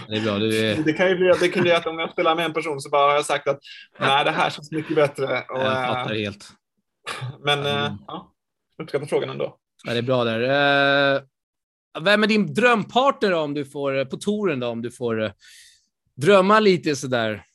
Det 0.09 0.17
är 0.17 0.25
bra. 0.25 0.39
Du 0.39 0.59
är... 0.59 0.83
Det 0.83 0.93
kan 0.93 1.09
ju 1.09 1.17
bli, 1.17 1.33
det 1.41 1.49
kan 1.49 1.63
bli 1.63 1.73
att 1.73 1.87
om 1.87 1.99
jag 1.99 2.11
spelar 2.11 2.35
med 2.35 2.45
en 2.45 2.53
person 2.53 2.81
så 2.81 2.91
bara 2.91 3.07
har 3.07 3.15
jag 3.15 3.25
sagt 3.25 3.49
att 3.49 3.61
nej, 3.99 4.25
det 4.25 4.31
här 4.31 4.51
känns 4.51 4.73
mycket 4.73 4.97
bättre. 4.97 5.25
Och, 5.25 5.61
jag 5.61 5.87
fattar 5.87 6.15
helt. 6.15 6.49
Men 7.41 7.59
mm. 7.59 7.93
ja, 8.07 8.35
uppskattar 8.79 9.07
frågan 9.07 9.31
ändå. 9.31 9.59
Ja, 9.85 9.93
det 9.93 9.99
är 9.99 10.03
bra 10.03 10.25
där. 10.25 10.41
Uh, 10.41 11.23
vem 12.03 12.23
är 12.23 12.27
din 12.27 12.55
drömpartner 12.55 13.31
då, 13.31 13.39
om 13.39 13.55
du 13.55 13.65
får, 13.65 14.05
på 14.05 14.17
touren 14.17 14.61
då, 14.61 14.69
om 14.69 14.83
du 14.83 14.91
får 14.91 15.33
drömma 16.17 16.61
lite 16.61 16.97
sådär? 16.97 17.47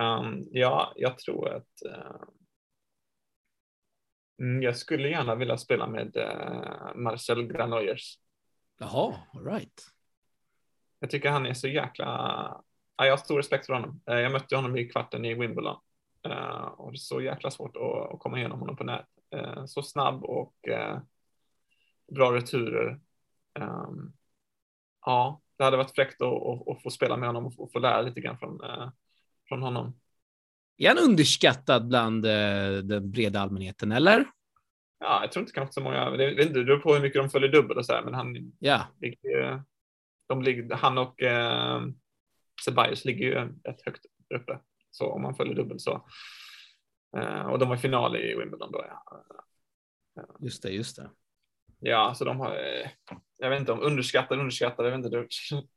Um, 0.00 0.48
ja, 0.50 0.92
jag 0.96 1.18
tror 1.18 1.48
att 1.54 1.72
uh, 1.86 2.20
jag 4.62 4.76
skulle 4.76 5.08
gärna 5.08 5.34
vilja 5.34 5.56
spela 5.56 5.86
med 5.86 6.16
uh, 6.16 6.94
Marcel 6.94 7.46
Granollers. 7.46 8.18
Jaha, 8.78 9.14
all 9.34 9.44
right. 9.44 9.82
Jag 11.04 11.10
tycker 11.10 11.30
han 11.30 11.46
är 11.46 11.54
så 11.54 11.68
jäkla... 11.68 12.06
Ja, 12.96 13.04
jag 13.04 13.12
har 13.12 13.16
stor 13.16 13.36
respekt 13.36 13.66
för 13.66 13.72
honom. 13.72 14.00
Uh, 14.10 14.20
jag 14.20 14.32
mötte 14.32 14.56
honom 14.56 14.76
i 14.76 14.88
kvarten 14.88 15.24
i 15.24 15.34
Wimbledon 15.34 15.76
och 16.76 16.92
det 16.92 16.96
är 16.96 16.98
så 16.98 17.20
jäkla 17.20 17.50
svårt 17.50 17.76
att, 17.76 18.18
komma 18.20 18.38
igenom 18.38 18.60
honom 18.60 18.76
på 18.76 18.84
nät. 18.84 19.06
Så 19.66 19.82
snabb 19.82 20.24
och 20.24 20.54
bra 22.12 22.32
returer. 22.32 23.00
Um, 23.58 24.12
ja, 25.06 25.40
det 25.58 25.64
hade 25.64 25.76
varit 25.76 25.94
fräckt 25.94 26.22
att, 26.22 26.82
få 26.82 26.90
spela 26.90 27.16
med 27.16 27.28
honom 27.28 27.46
och 27.58 27.72
få 27.72 27.78
lära 27.78 28.02
lite 28.02 28.20
grann 28.20 28.38
från, 28.38 28.60
från 29.48 29.62
honom. 29.62 30.00
Är 30.78 30.88
han 30.88 30.98
underskattad 30.98 31.88
bland 31.88 32.22
den 32.84 33.10
breda 33.10 33.40
allmänheten, 33.40 33.92
eller? 33.92 34.24
Ja, 34.98 35.18
jag 35.20 35.32
tror 35.32 35.42
inte 35.42 35.52
kanske 35.52 35.72
så 35.72 35.80
många. 35.80 36.10
Det, 36.10 36.34
det 36.34 36.64
beror 36.64 36.78
på 36.78 36.94
hur 36.94 37.02
mycket 37.02 37.22
de 37.22 37.30
följer 37.30 37.52
dubbel 37.52 37.78
och 37.78 37.86
så 37.86 37.92
här, 37.92 38.02
men 38.02 38.14
han, 38.14 38.52
ja. 38.58 38.86
ligger, 39.00 39.62
de 40.26 40.42
ligger, 40.42 40.74
han 40.74 40.98
och 40.98 41.22
uh, 41.22 41.92
Ceballos 42.64 43.04
ligger 43.04 43.26
ju 43.26 43.34
rätt 43.64 43.82
högt 43.84 44.06
uppe. 44.34 44.58
Så 44.90 45.10
om 45.10 45.22
man 45.22 45.34
följer 45.34 45.54
dubbel 45.54 45.80
så. 45.80 46.06
Uh, 47.16 47.46
och 47.46 47.58
de 47.58 47.68
var 47.68 47.76
i 47.76 47.78
final 47.78 48.16
i 48.16 48.36
Wimbledon 48.38 48.72
då. 48.72 48.84
Ja. 48.88 49.32
Just 50.40 50.62
det, 50.62 50.70
just 50.70 50.96
det. 50.96 51.10
Ja, 51.78 51.96
alltså 51.96 52.24
de 52.24 52.40
har, 52.40 52.50
eh, 52.50 52.90
jag 53.38 53.50
vet 53.50 53.60
inte 53.60 53.72
om 53.72 53.80
underskattade, 53.80 54.40
underskattade, 54.40 54.88
jag 54.90 54.96
vet 54.98 55.06
inte. 55.06 55.26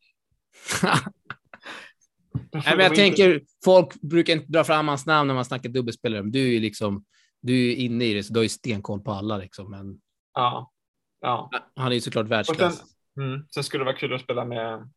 Nej, 2.52 2.64
men 2.76 2.80
jag 2.80 2.96
tänker, 2.96 3.42
folk 3.66 4.02
brukar 4.02 4.34
inte 4.34 4.52
dra 4.52 4.64
fram 4.64 4.88
hans 4.88 5.06
namn 5.06 5.28
när 5.28 5.36
man 5.36 5.46
snackar 5.46 5.70
dubbelspelare, 5.70 6.22
du 6.22 6.48
är 6.48 6.52
ju 6.52 6.60
liksom, 6.60 7.06
du 7.42 7.72
är 7.72 7.76
inne 7.76 8.06
i 8.06 8.14
det, 8.14 8.24
så 8.24 8.34
du 8.34 8.40
har 8.40 8.44
ju 8.44 8.50
stenkoll 8.50 9.02
på 9.02 9.12
alla 9.12 9.38
liksom. 9.38 9.72
Men 9.72 10.02
Ja. 10.34 10.72
ja. 11.20 11.52
han 11.76 11.92
är 11.92 11.96
ju 11.96 12.02
såklart 12.02 12.28
världsklass. 12.28 12.84
Mm, 13.18 13.48
sen 13.50 13.64
skulle 13.64 13.82
det 13.82 13.86
vara 13.86 13.98
kul 13.98 14.14
att 14.14 14.22
spela 14.22 14.46
med 14.46 14.90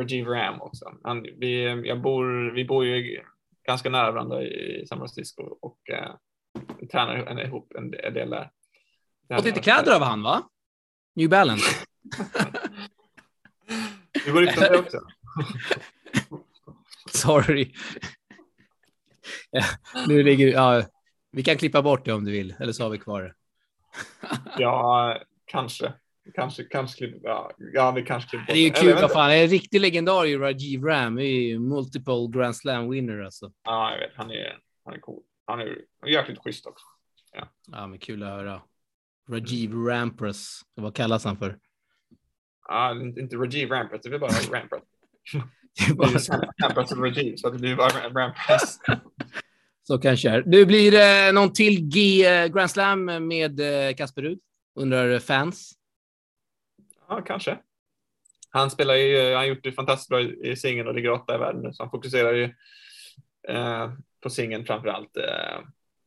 Rajiv 0.00 0.26
Ram 0.26 0.60
också. 0.60 0.94
Han, 1.02 1.22
vi, 1.22 1.62
jag 1.84 2.00
bor, 2.00 2.54
vi 2.54 2.64
bor 2.64 2.84
ju 2.84 3.20
ganska 3.66 3.90
nära 3.90 4.12
varandra 4.12 4.42
i 4.42 4.86
San 4.88 4.98
Francisco 4.98 5.42
och 5.42 5.90
eh, 5.90 6.14
tränar 6.92 7.44
ihop 7.44 7.72
en, 7.74 7.90
del 7.90 8.30
där. 8.30 8.50
Fått 9.34 9.44
lite 9.44 9.60
kläder 9.60 9.94
av 9.94 10.02
han, 10.02 10.22
va? 10.22 10.42
New 11.14 11.28
Balance. 11.28 11.86
Du 14.24 14.32
var 14.32 14.40
ryktat 14.40 14.68
det 14.72 14.78
också. 14.78 15.00
Sorry. 17.10 17.72
ja, 19.50 19.64
nu 20.08 20.22
ligger, 20.22 20.46
ja, 20.46 20.82
vi 21.32 21.42
kan 21.42 21.56
klippa 21.56 21.82
bort 21.82 22.04
det 22.04 22.12
om 22.12 22.24
du 22.24 22.32
vill, 22.32 22.54
eller 22.60 22.72
så 22.72 22.82
har 22.82 22.90
vi 22.90 22.98
kvar 22.98 23.22
det. 23.22 23.34
Ja, 24.58 25.18
kanske. 25.44 25.92
Kanske, 26.34 26.64
kanske 26.64 27.12
ja, 27.22 27.50
ja, 27.72 27.90
vi 27.90 28.02
kanske 28.02 28.30
klipper 28.30 28.52
Det 28.52 28.58
är 28.58 28.64
ju 28.64 28.70
kul, 28.70 28.94
vad 28.94 29.12
fan. 29.12 29.30
En 29.30 29.48
riktig 29.48 29.80
legendar 29.80 30.26
är 30.26 30.38
Rajiv 30.38 30.84
Ram. 30.84 31.18
Är 31.18 31.22
ju 31.22 31.58
multiple 31.58 32.28
Grand 32.32 32.56
Slam 32.56 32.90
winner 32.90 33.20
alltså. 33.20 33.52
Ja, 33.64 33.92
jag 33.92 33.98
vet. 33.98 34.16
Han 34.16 34.30
är, 34.30 34.58
han 34.84 34.94
är 34.94 34.98
cool. 34.98 35.22
Han 35.46 35.60
är 35.60 35.78
jäkligt 36.06 36.38
schysst 36.38 36.66
också. 36.66 36.84
Ja, 37.72 37.86
men 37.86 37.98
kul 37.98 38.22
att 38.22 38.28
höra. 38.28 38.62
Rajiv 39.28 39.72
Rampras. 39.72 40.60
Vad 40.74 40.94
kallas 40.94 41.24
han 41.24 41.36
för? 41.36 41.58
Ja, 42.68 42.92
inte, 43.02 43.36
Rajiv 43.36 43.68
Rampart, 43.68 44.02
det 44.02 44.08
blir 44.08 44.18
bara 44.18 44.30
Rampart. 44.52 44.82
Det 45.78 45.84
är 45.84 46.70
är 46.70 46.74
bara 46.74 46.86
som 46.86 47.04
Rajiv, 47.04 47.36
så 47.36 47.50
det 47.50 47.58
blir 47.58 47.76
bara 47.76 47.88
Rampart. 47.88 48.60
Så 49.82 49.98
kanske 49.98 50.30
är. 50.30 50.42
Du, 50.42 50.66
blir 50.66 50.92
det 50.92 51.32
någon 51.32 51.52
till 51.52 51.88
G 51.88 52.26
eh, 52.26 52.46
Grand 52.46 52.70
Slam 52.70 53.28
med 53.28 53.60
eh, 53.60 53.94
Kasper 53.94 54.22
Rud? 54.22 54.38
Undrar 54.74 55.18
fans. 55.18 55.77
Ja, 57.08 57.22
kanske. 57.22 57.58
Han 58.50 58.70
spelar 58.70 58.94
ju, 58.94 59.24
han 59.24 59.36
har 59.36 59.44
gjort 59.44 59.64
det 59.64 59.72
fantastiskt 59.72 60.08
bra 60.08 60.20
i 60.20 60.56
singeln 60.56 60.88
och 60.88 60.94
ligger 60.94 61.10
åtta 61.10 61.34
i 61.34 61.38
världen 61.38 61.62
nu, 61.62 61.72
så 61.72 61.82
han 61.82 61.90
fokuserar 61.90 62.32
ju 62.32 62.54
eh, 63.48 63.92
på 64.20 64.30
singeln 64.30 64.66
framför 64.66 64.88
allt. 64.88 65.16
Eh, 65.16 65.60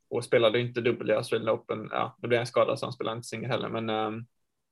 och 0.10 0.24
spelade 0.24 0.60
inte 0.60 0.82
dubbel 0.82 1.10
i 1.10 1.14
Australian 1.14 1.56
Open. 1.56 1.90
Ja, 1.92 2.18
då 2.22 2.28
blev 2.28 2.40
han 2.40 2.48
skadad 2.48 2.80
så 2.80 2.86
han 2.86 2.94
spelade 2.94 3.18
inte 3.18 3.28
singel 3.28 3.52
heller, 3.52 3.70
men 3.70 3.90
eh, 3.90 4.24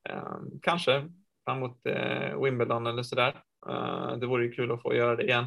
eh, 0.08 0.38
kanske 0.62 1.08
fram 1.44 1.60
mot 1.60 1.86
eh, 1.86 2.42
Wimbledon 2.42 2.86
eller 2.86 3.02
sådär. 3.02 3.42
Eh, 3.68 4.16
det 4.16 4.26
vore 4.26 4.44
ju 4.44 4.52
kul 4.52 4.72
att 4.72 4.82
få 4.82 4.94
göra 4.94 5.16
det 5.16 5.24
igen 5.24 5.46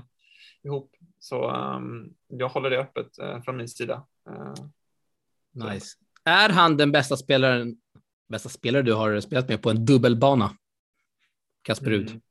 ihop. 0.63 0.95
Så 1.19 1.49
ehm, 1.49 2.13
jag 2.27 2.49
håller 2.49 2.69
det 2.69 2.79
öppet 2.79 3.19
eh, 3.19 3.41
från 3.41 3.57
min 3.57 3.67
sida. 3.67 4.05
Eh, 4.29 4.53
Nice. 5.53 5.97
Är 6.25 6.49
han 6.49 6.77
den 6.77 6.91
bästa 6.91 7.17
spelaren, 7.17 7.75
bästa 8.29 8.49
spelare 8.49 8.81
du 8.81 8.93
har 8.93 9.19
spelat 9.19 9.47
med 9.47 9.61
på 9.61 9.69
en 9.69 9.85
dubbelbana? 9.85 10.51
Kasper 11.63 11.89
Rud. 11.89 12.09
Mm. 12.09 12.21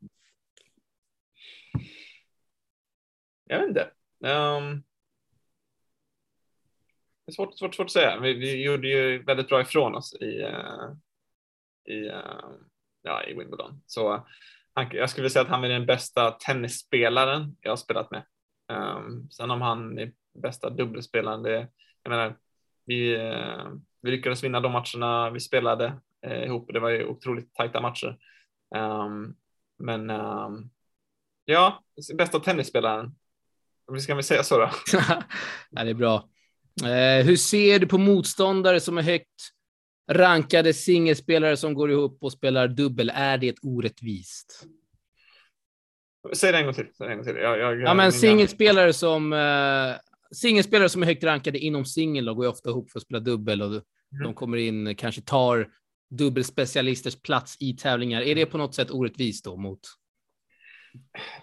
Jag 3.44 3.58
vet 3.58 3.68
inte. 3.68 3.90
Um, 4.20 4.82
det 7.24 7.30
är 7.30 7.32
svårt, 7.32 7.58
svårt, 7.58 7.74
svårt 7.74 7.86
att 7.86 7.92
säga. 7.92 8.20
Vi, 8.20 8.34
vi 8.34 8.64
gjorde 8.64 8.88
ju 8.88 9.22
väldigt 9.22 9.48
bra 9.48 9.60
ifrån 9.60 9.94
oss 9.94 10.14
i, 10.20 10.42
uh, 10.42 10.92
i, 11.84 12.08
uh, 12.08 12.54
ja, 13.02 13.24
i 13.24 13.34
Wimbledon. 13.34 13.82
Så 13.86 14.26
han, 14.72 14.90
jag 14.92 15.10
skulle 15.10 15.30
säga 15.30 15.42
att 15.42 15.48
han 15.48 15.64
är 15.64 15.68
den 15.68 15.86
bästa 15.86 16.30
tennisspelaren 16.30 17.56
jag 17.60 17.70
har 17.70 17.76
spelat 17.76 18.10
med. 18.10 18.22
Um, 18.68 19.30
sen 19.30 19.50
om 19.50 19.60
han 19.60 19.98
är 19.98 20.12
bästa 20.34 20.70
dubbelspelaren, 20.70 21.42
det, 21.42 21.68
jag 22.02 22.10
menar, 22.10 22.36
vi, 22.84 23.16
uh, 23.16 23.74
vi 24.02 24.10
lyckades 24.10 24.44
vinna 24.44 24.60
de 24.60 24.72
matcherna 24.72 25.30
vi 25.30 25.40
spelade 25.40 26.00
eh, 26.22 26.44
ihop. 26.44 26.72
Det 26.72 26.80
var 26.80 26.90
ju 26.90 27.06
otroligt 27.06 27.54
tajta 27.54 27.80
matcher. 27.80 28.18
Um, 28.74 29.36
men 29.78 30.10
um, 30.10 30.70
ja, 31.44 31.84
bästa 32.14 32.40
tennisspelaren. 32.40 33.14
Vi 33.92 34.00
ska 34.00 34.14
väl 34.14 34.24
säga 34.24 34.42
så 34.42 34.58
då. 34.58 34.70
ja, 35.70 35.84
det 35.84 35.90
är 35.90 35.94
bra. 35.94 36.28
Eh, 36.82 37.26
hur 37.26 37.36
ser 37.36 37.78
du 37.78 37.86
på 37.86 37.98
motståndare 37.98 38.80
som 38.80 38.98
är 38.98 39.02
högt 39.02 39.52
rankade 40.10 40.74
singelspelare 40.74 41.56
som 41.56 41.74
går 41.74 41.90
ihop 41.90 42.18
och 42.20 42.32
spelar 42.32 42.68
dubbel? 42.68 43.12
Är 43.14 43.38
det 43.38 43.54
orättvist? 43.62 44.66
Säg 46.32 46.52
det 46.52 46.58
en 46.58 46.64
gång 46.64 46.74
till. 46.74 46.88
Säg 46.98 47.06
det 47.06 47.12
en 47.12 47.18
gång 47.18 47.26
till. 47.26 47.36
Jag, 47.36 47.58
jag, 47.58 47.80
Ja, 47.80 47.94
men 47.94 48.12
singelspelare 48.12 48.92
som 48.92 49.32
eh, 49.32 49.96
singelspelare 50.34 50.88
som 50.88 51.02
är 51.02 51.06
högt 51.06 51.24
rankade 51.24 51.58
inom 51.58 51.84
singel 51.84 52.28
och 52.28 52.36
går 52.36 52.44
ju 52.44 52.50
ofta 52.50 52.70
ihop 52.70 52.90
för 52.90 52.98
att 52.98 53.02
spela 53.02 53.20
dubbel 53.20 53.62
och 53.62 53.82
de 54.24 54.34
kommer 54.34 54.56
in, 54.56 54.96
kanske 54.96 55.22
tar 55.22 55.68
dubbelspecialisters 56.18 57.16
plats 57.22 57.56
i 57.60 57.76
tävlingar. 57.76 58.22
Är 58.22 58.34
det 58.34 58.46
på 58.46 58.58
något 58.58 58.74
sätt 58.74 58.90
orättvist 58.90 59.44
då 59.44 59.56
mot 59.56 59.80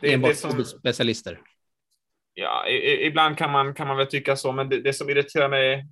det, 0.01 0.13
enbart 0.13 0.31
det 0.31 0.35
som, 0.35 0.49
dubbelspecialister? 0.49 1.41
ja, 2.39 2.67
i, 2.67 3.05
ibland 3.05 3.37
kan 3.37 3.51
man, 3.51 3.73
kan 3.73 3.87
man 3.87 3.97
väl 3.97 4.07
tycka 4.07 4.35
så, 4.35 4.51
men 4.51 4.69
det, 4.69 4.81
det 4.81 4.93
som 4.93 5.09
irriterar 5.09 5.49
mig, 5.49 5.87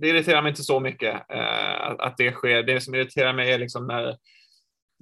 det 0.00 0.08
irriterar 0.08 0.42
mig 0.42 0.50
inte 0.50 0.62
så 0.62 0.80
mycket 0.80 1.30
eh, 1.30 1.80
att, 1.80 2.00
att 2.00 2.16
det 2.16 2.32
sker. 2.32 2.62
Det 2.62 2.80
som 2.80 2.94
irriterar 2.94 3.32
mig 3.32 3.52
är 3.52 3.58
liksom 3.58 3.86
när 3.86 4.16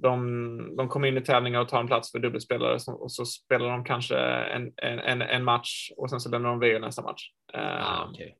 de, 0.03 0.75
de 0.77 0.89
kommer 0.89 1.07
in 1.07 1.17
i 1.17 1.21
tävlingar 1.21 1.59
och 1.59 1.67
tar 1.67 1.79
en 1.79 1.87
plats 1.87 2.11
för 2.11 2.19
dubbelspelare 2.19 2.79
som, 2.79 2.95
och 2.95 3.11
så 3.11 3.25
spelar 3.25 3.69
de 3.69 3.83
kanske 3.83 4.17
en, 4.17 4.73
en, 4.75 4.99
en, 4.99 5.21
en 5.21 5.43
match 5.43 5.91
och 5.97 6.09
sen 6.09 6.19
så 6.19 6.29
lämnar 6.29 6.49
de 6.49 6.63
iväg 6.63 6.81
nästa 6.81 7.01
match. 7.01 7.21
Eh, 7.53 7.91
Ah, 7.91 8.07
okej. 8.09 8.37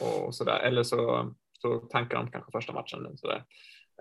och 0.00 0.34
sådär. 0.34 0.58
Eller 0.58 0.82
så, 0.82 1.30
så 1.52 1.78
tankar 1.78 2.16
de 2.16 2.30
kanske 2.30 2.52
första 2.52 2.72
matchen. 2.72 3.16
Sådär. 3.16 3.44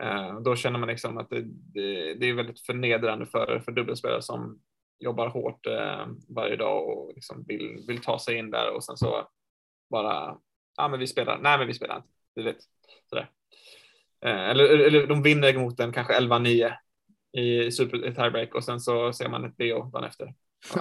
Eh, 0.01 0.39
då 0.39 0.55
känner 0.55 0.79
man 0.79 0.89
liksom 0.89 1.17
att 1.17 1.29
det, 1.29 1.41
det, 1.45 2.13
det 2.13 2.29
är 2.29 2.33
väldigt 2.33 2.61
förnedrande 2.61 3.25
för, 3.25 3.61
för 3.65 3.71
dubbelspelare 3.71 4.21
som 4.21 4.59
jobbar 4.99 5.27
hårt 5.27 5.67
eh, 5.67 6.07
varje 6.27 6.55
dag 6.55 6.87
och 6.87 7.11
liksom 7.15 7.43
vill, 7.47 7.83
vill 7.87 8.01
ta 8.01 8.19
sig 8.19 8.37
in 8.37 8.51
där 8.51 8.75
och 8.75 8.83
sen 8.83 8.97
så 8.97 9.27
bara, 9.89 10.37
ja 10.77 10.87
men 10.87 10.99
vi 10.99 11.07
spelar, 11.07 11.39
nej 11.41 11.57
men 11.57 11.67
vi 11.67 11.73
spelar 11.73 11.95
inte, 11.95 12.09
du 12.35 12.43
vet. 12.43 12.57
Sådär. 13.09 13.29
Eh, 14.25 14.49
eller, 14.49 14.65
eller 14.65 15.07
de 15.07 15.23
vinner 15.23 15.57
mot 15.57 15.79
en 15.79 15.93
kanske 15.93 16.19
11-9 16.19 16.73
i 17.31 17.71
super 17.71 18.05
i 18.05 18.15
tiebreak 18.15 18.55
och 18.55 18.63
sen 18.63 18.79
så 18.79 19.13
ser 19.13 19.29
man 19.29 19.45
ett 19.45 19.57
BO 19.57 19.83
dagen 19.83 20.03
efter. 20.03 20.33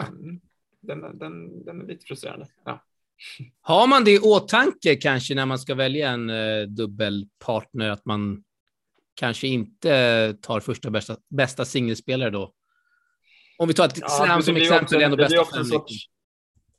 Mm, 0.09 0.41
den, 0.81 1.19
den, 1.19 1.65
den 1.65 1.81
är 1.81 1.87
lite 1.87 2.07
frustrerande. 2.07 2.47
Ja. 2.65 2.85
Har 3.61 3.87
man 3.87 4.05
det 4.05 4.11
i 4.11 4.19
åtanke 4.19 4.97
kanske 4.97 5.35
när 5.35 5.47
man 5.47 5.59
ska 5.59 5.75
välja 5.75 6.11
en 6.11 6.31
dubbelpartner, 6.75 7.91
att 7.91 8.05
man 8.05 8.45
kanske 9.19 9.47
inte 9.49 10.35
tar 10.43 10.61
första 10.61 10.91
bästa, 10.91 11.17
bästa 11.31 11.65
singelspelare 11.65 12.31
då? 12.31 12.53
Om 13.59 13.69
vi 13.69 13.75
tar 13.75 13.85
ett 13.85 13.99
Ja, 14.01 14.09
slam 14.09 14.43
som 14.43 14.57
exempel, 14.57 14.85
också- 14.85 15.01
ändå 15.01 15.17
bästa 15.17 15.45
fem. 15.45 15.65
sorts- 15.65 16.09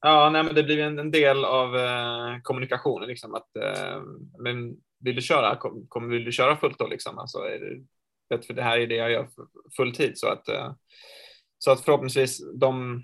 Ja, 0.02 0.30
nej, 0.30 0.44
men 0.44 0.56
det 0.56 0.64
blir 0.64 0.80
en, 0.80 1.00
en 1.00 1.12
del 1.12 1.46
av 1.46 1.78
eh, 1.78 2.38
kommunikationen. 2.44 3.08
Liksom, 3.08 3.36
att, 3.36 3.56
eh, 3.56 4.02
men 4.44 4.76
vill 5.00 5.16
du 5.16 5.22
köra, 5.22 5.56
kom, 5.56 5.86
kom, 5.88 6.10
vill 6.10 6.26
du 6.26 6.32
köra 6.32 6.58
fullt 6.58 6.80
då? 6.80 6.88
Liksom? 6.88 7.20
Alltså, 7.20 7.38
är 7.38 7.60
det, 8.30 8.42
för 8.48 8.54
det 8.54 8.62
här 8.64 8.78
är 8.80 8.88
det 8.88 8.96
jag 8.96 9.12
gör 9.12 9.28
för 9.36 9.46
full 9.78 9.96
tid. 9.96 10.18
Så 10.18 10.28
att, 10.28 10.48
eh, 10.50 10.74
så 11.58 11.72
att 11.72 11.82
förhoppningsvis, 11.82 12.40
de, 12.60 13.04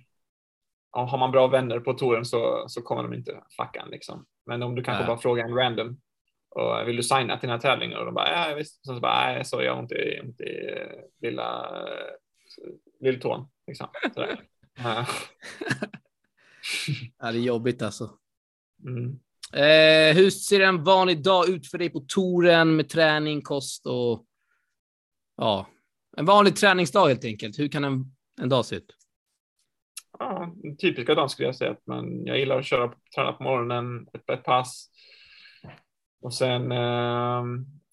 ja, 0.91 1.05
har 1.05 1.17
man 1.17 1.31
bra 1.31 1.47
vänner 1.47 1.79
på 1.79 1.93
touren 1.93 2.25
så, 2.25 2.65
så 2.67 2.81
kommer 2.81 3.03
de 3.03 3.13
inte 3.13 3.43
fucka 3.57 3.81
en, 3.81 3.89
liksom. 3.89 4.25
Men 4.45 4.63
om 4.63 4.75
du 4.75 4.83
kanske 4.83 5.03
Nej. 5.03 5.07
bara 5.07 5.17
frågar 5.21 5.45
en 5.45 5.55
random 5.55 5.97
och 6.55 6.87
vill 6.87 6.95
du 6.95 7.03
signa 7.03 7.37
till 7.37 7.49
den 7.49 7.59
här 7.59 7.69
tävlingen? 7.69 7.97
Och 7.97 8.05
de 8.05 8.13
bara, 8.13 8.49
ja 8.49 8.55
visst. 8.55 8.85
Sen 8.85 8.95
så 8.95 9.01
bara, 9.01 9.25
nej, 9.25 9.45
sorry, 9.45 9.65
jag 9.65 9.73
har 9.73 9.81
ont 9.81 9.91
i, 9.91 10.19
ont 10.23 10.41
i 10.41 10.69
eh, 10.77 10.99
lilla 11.21 11.79
eh, 11.81 12.13
lilltån. 12.99 13.47
Liksom. 13.67 13.87
Ja, 17.17 17.31
det 17.31 17.37
är 17.37 17.41
jobbigt 17.41 17.81
alltså. 17.81 18.17
Mm. 18.85 19.19
Eh, 19.53 20.15
hur 20.15 20.29
ser 20.29 20.59
en 20.59 20.83
vanlig 20.83 21.23
dag 21.23 21.49
ut 21.49 21.67
för 21.67 21.77
dig 21.77 21.89
på 21.89 21.99
touren 21.99 22.75
med 22.75 22.89
träning, 22.89 23.41
kost 23.41 23.85
och 23.85 24.25
ja, 25.37 25.67
en 26.17 26.25
vanlig 26.25 26.55
träningsdag 26.55 27.07
helt 27.07 27.25
enkelt. 27.25 27.59
Hur 27.59 27.67
kan 27.67 27.83
en, 27.83 28.05
en 28.41 28.49
dag 28.49 28.65
se 28.65 28.75
ut? 28.75 28.95
Ja, 30.19 30.55
typiska 30.81 31.15
dagen 31.15 31.29
skulle 31.29 31.47
jag 31.47 31.55
säga 31.55 31.71
att 31.71 31.87
man, 31.87 32.25
jag 32.25 32.39
gillar 32.39 32.59
att 32.59 32.65
köra, 32.65 32.93
träna 33.15 33.33
på 33.33 33.43
morgonen, 33.43 34.07
ett, 34.13 34.29
ett 34.29 34.43
pass 34.43 34.89
och 36.25 36.33
sen, 36.33 36.71
eh, 36.71 37.43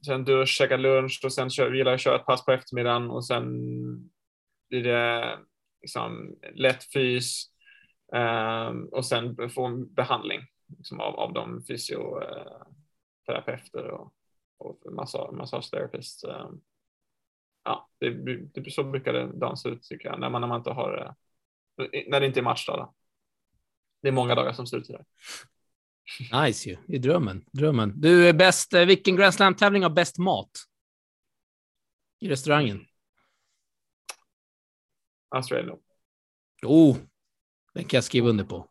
sen 0.07 0.25
dusch, 0.25 0.49
käka 0.49 0.77
lunch 0.77 1.21
och 1.25 1.33
sen 1.33 1.51
kör, 1.51 1.73
gillar 1.73 1.91
jag 1.91 1.95
att 1.95 2.01
köra 2.01 2.17
ett 2.17 2.27
pass 2.27 2.45
på 2.45 2.53
eftermiddagen 2.53 3.11
och 3.11 3.27
sen 3.27 3.45
blir 4.69 4.83
det 4.83 5.39
liksom 5.83 6.37
lätt 6.55 6.93
fys 6.93 7.45
eh, 8.15 8.71
och 8.93 9.07
sen 9.07 9.51
få 9.51 9.67
en 9.67 9.95
behandling 9.95 10.41
liksom 10.79 11.01
av, 11.01 11.15
av 11.15 11.33
de 11.33 11.65
fysioterapeuter 11.65 13.89
eh, 13.89 13.95
och, 13.95 14.13
och 14.59 14.93
massage. 14.93 15.75
Eh, 15.75 15.91
ja, 17.65 17.89
det, 17.99 18.11
det, 18.55 18.71
så 18.71 18.85
brukar 18.85 19.13
det 19.13 19.27
dansa 19.27 19.69
ut 19.69 19.83
tycker 19.83 20.09
jag, 20.09 20.21
när 20.21 20.31
man, 20.31 20.41
när 20.41 20.49
man 20.49 20.59
inte 20.59 20.71
har, 20.71 20.99
eh, 20.99 21.13
när 22.09 22.21
det 22.21 22.27
inte 22.27 22.41
är 22.41 22.45
matchdag. 22.45 22.79
Då. 22.79 22.95
Det 24.03 24.09
är 24.09 24.13
många 24.13 24.35
dagar 24.35 24.53
som 24.53 24.67
ser 24.67 24.77
ut 24.77 24.87
sådär. 24.87 25.05
Nice 26.33 26.71
ju, 26.71 26.77
är 26.89 26.99
drömmen. 26.99 27.45
drömmen. 27.53 28.01
Du 28.01 28.29
är 28.29 28.33
bäst, 28.33 28.75
vilken 28.75 29.17
Grand 29.17 29.35
Slam-tävling 29.35 29.83
har 29.83 29.91
bäst 29.91 30.19
mat? 30.19 30.51
I 32.21 32.29
restaurangen? 32.29 32.87
Australian. 35.29 35.79
Oh, 36.67 36.97
den 37.75 37.85
kan 37.85 37.97
jag 37.97 38.05
skriva 38.05 38.29
under 38.29 38.45
på. 38.45 38.69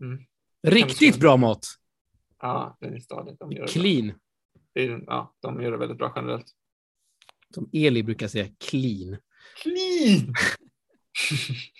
Mm. 0.00 0.24
Riktigt 0.62 1.20
bra 1.20 1.36
mat. 1.36 1.66
Ja, 2.40 2.76
den 2.80 2.94
är 2.94 3.00
stadig. 3.00 3.36
De 3.38 3.52
gör 3.52 3.66
Clean. 3.66 4.12
Det 4.72 4.84
ja, 4.84 5.34
de 5.40 5.62
gör 5.62 5.70
det 5.70 5.78
väldigt 5.78 5.98
bra 5.98 6.12
generellt. 6.16 6.46
Som 7.54 7.70
Eli 7.72 8.02
brukar 8.02 8.28
säga, 8.28 8.48
clean. 8.58 9.16
Clean! 9.62 10.34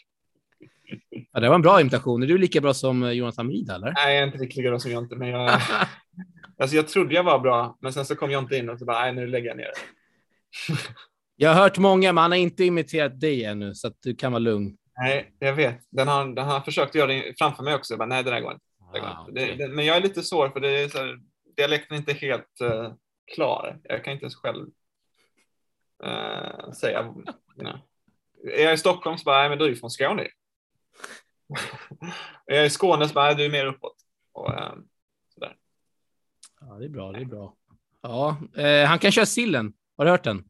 ja, 1.37 1.40
det 1.40 1.49
var 1.49 1.55
en 1.55 1.62
bra 1.62 1.81
imitation. 1.81 2.22
Är 2.22 2.27
du 2.27 2.38
lika 2.38 2.61
bra 2.61 2.75
som 2.75 3.03
eh, 3.03 3.11
Jonas 3.11 3.37
Hamid 3.37 3.70
eller? 3.70 3.92
Nej, 3.92 4.14
jag 4.14 4.22
är 4.22 4.27
inte 4.27 4.38
lika 4.38 4.62
bra 4.62 4.79
som 4.79 4.90
Jonte, 4.90 5.16
men 5.16 5.29
jag, 5.29 5.61
alltså, 6.59 6.77
jag 6.77 6.88
trodde 6.88 7.14
jag 7.14 7.25
var 7.25 7.38
bra, 7.38 7.79
men 7.81 7.92
sen 7.92 8.05
så 8.05 8.16
kom 8.16 8.31
Jonte 8.31 8.57
in 8.57 8.68
och 8.68 8.79
så 8.79 8.85
bara, 8.85 9.01
nej, 9.01 9.12
nu 9.12 9.27
lägger 9.27 9.49
jag 9.49 9.57
ner 9.57 9.70
Jag 11.37 11.51
har 11.51 11.62
hört 11.62 11.79
många, 11.79 12.12
men 12.12 12.22
han 12.22 12.31
har 12.31 12.38
inte 12.38 12.64
imiterat 12.64 13.20
dig 13.20 13.44
ännu, 13.44 13.75
så 13.75 13.88
att 13.88 13.96
du 14.03 14.14
kan 14.14 14.33
vara 14.33 14.38
lugn. 14.38 14.77
Nej, 14.99 15.33
jag 15.38 15.53
vet. 15.53 15.79
Den 15.90 16.09
har, 16.09 16.27
den 16.27 16.44
har 16.44 16.61
försökt 16.61 16.94
göra 16.94 17.07
det 17.07 17.35
framför 17.38 17.62
mig 17.62 17.75
också. 17.75 17.92
Jag 17.92 17.99
bara, 17.99 18.07
nej, 18.07 18.25
det 18.25 18.31
där 18.31 18.40
går 18.40 18.53
inte. 18.53 18.64
Det 18.92 19.01
ah, 19.01 19.27
inte. 19.29 19.33
Okay. 19.33 19.57
Det, 19.57 19.66
det, 19.66 19.75
men 19.75 19.87
jag 19.87 19.96
är 19.96 20.01
lite 20.01 20.22
svår 20.22 20.49
för 20.49 20.61
det 20.61 20.68
är 20.68 20.88
så 20.88 20.99
här, 20.99 21.18
dialekten 21.57 21.94
är 21.94 21.99
inte 21.99 22.12
helt 22.12 22.61
uh, 22.62 22.92
klar. 23.35 23.79
Jag 23.83 24.05
kan 24.05 24.12
inte 24.12 24.25
ens 24.25 24.37
själv 24.37 24.66
uh, 26.05 26.72
säga. 26.72 27.01
You 27.59 27.64
know. 27.64 27.79
Är 28.59 28.64
jag 28.64 28.75
i 28.75 28.79
Stockholm 28.79 29.18
så 29.18 29.25
bara, 29.25 29.38
nej, 29.38 29.49
men 29.49 29.59
du 29.59 29.64
är 29.64 29.68
ju 29.68 29.77
från 29.77 29.90
Skåne. 29.90 30.27
Är 32.46 32.56
jag 32.56 32.66
i 32.66 32.70
Skåne 32.70 33.09
så 33.09 33.14
bara, 33.14 33.24
nej, 33.24 33.35
du 33.35 33.44
är 33.44 33.50
mer 33.50 33.66
uppåt. 33.66 33.96
Och, 34.32 34.50
uh, 34.50 34.74
sådär. 35.35 35.56
Ja, 36.61 36.66
det 36.66 36.85
är 36.85 36.88
bra. 36.88 37.12
Det 37.12 37.20
är 37.20 37.24
bra. 37.24 37.56
Ja, 38.00 38.37
han 38.87 38.98
kan 38.98 39.12
köra 39.12 39.26
sillen. 39.26 39.72
Har 39.96 40.04
du 40.04 40.11
hört 40.11 40.24
den? 40.24 40.44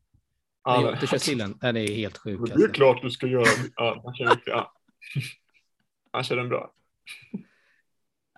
Ja, 0.66 0.80
Nej, 0.80 0.92
inte 0.92 1.06
kör 1.06 1.18
sillen. 1.18 1.58
Den 1.60 1.76
är 1.76 1.94
helt 1.94 2.18
sjuk. 2.18 2.40
Det 2.40 2.50
är 2.50 2.54
alltså. 2.54 2.72
klart 2.72 3.02
du 3.02 3.10
ska 3.10 3.26
göra. 3.26 3.46
Ja, 3.76 4.02
han 4.04 4.14
kör, 4.14 4.42
ja. 4.46 4.72
han 6.10 6.24
kör 6.24 6.36
den 6.36 6.48
bra. 6.48 6.72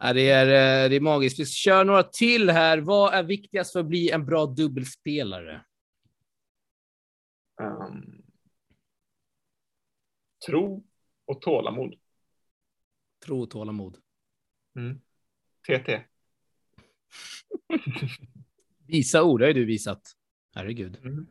Ja, 0.00 0.12
det, 0.12 0.30
är, 0.30 0.46
eh, 0.46 0.90
det 0.90 0.96
är 0.96 1.00
magiskt. 1.00 1.40
Vi 1.40 1.46
kör 1.46 1.84
några 1.84 2.02
till 2.02 2.50
här. 2.50 2.78
Vad 2.78 3.14
är 3.14 3.22
viktigast 3.22 3.72
för 3.72 3.80
att 3.80 3.86
bli 3.86 4.10
en 4.10 4.26
bra 4.26 4.46
dubbelspelare? 4.46 5.64
Um, 7.62 8.22
tro 10.46 10.84
och 11.26 11.40
tålamod. 11.40 11.94
Tro 13.28 13.42
och 13.42 13.50
tålamod. 13.50 13.96
Mm. 14.76 15.00
TT. 15.66 16.00
Visa 18.86 19.22
ord, 19.22 19.42
har 19.42 19.52
du 19.52 19.64
visat. 19.64 20.02
Herregud. 20.54 20.98
Mm. 21.04 21.26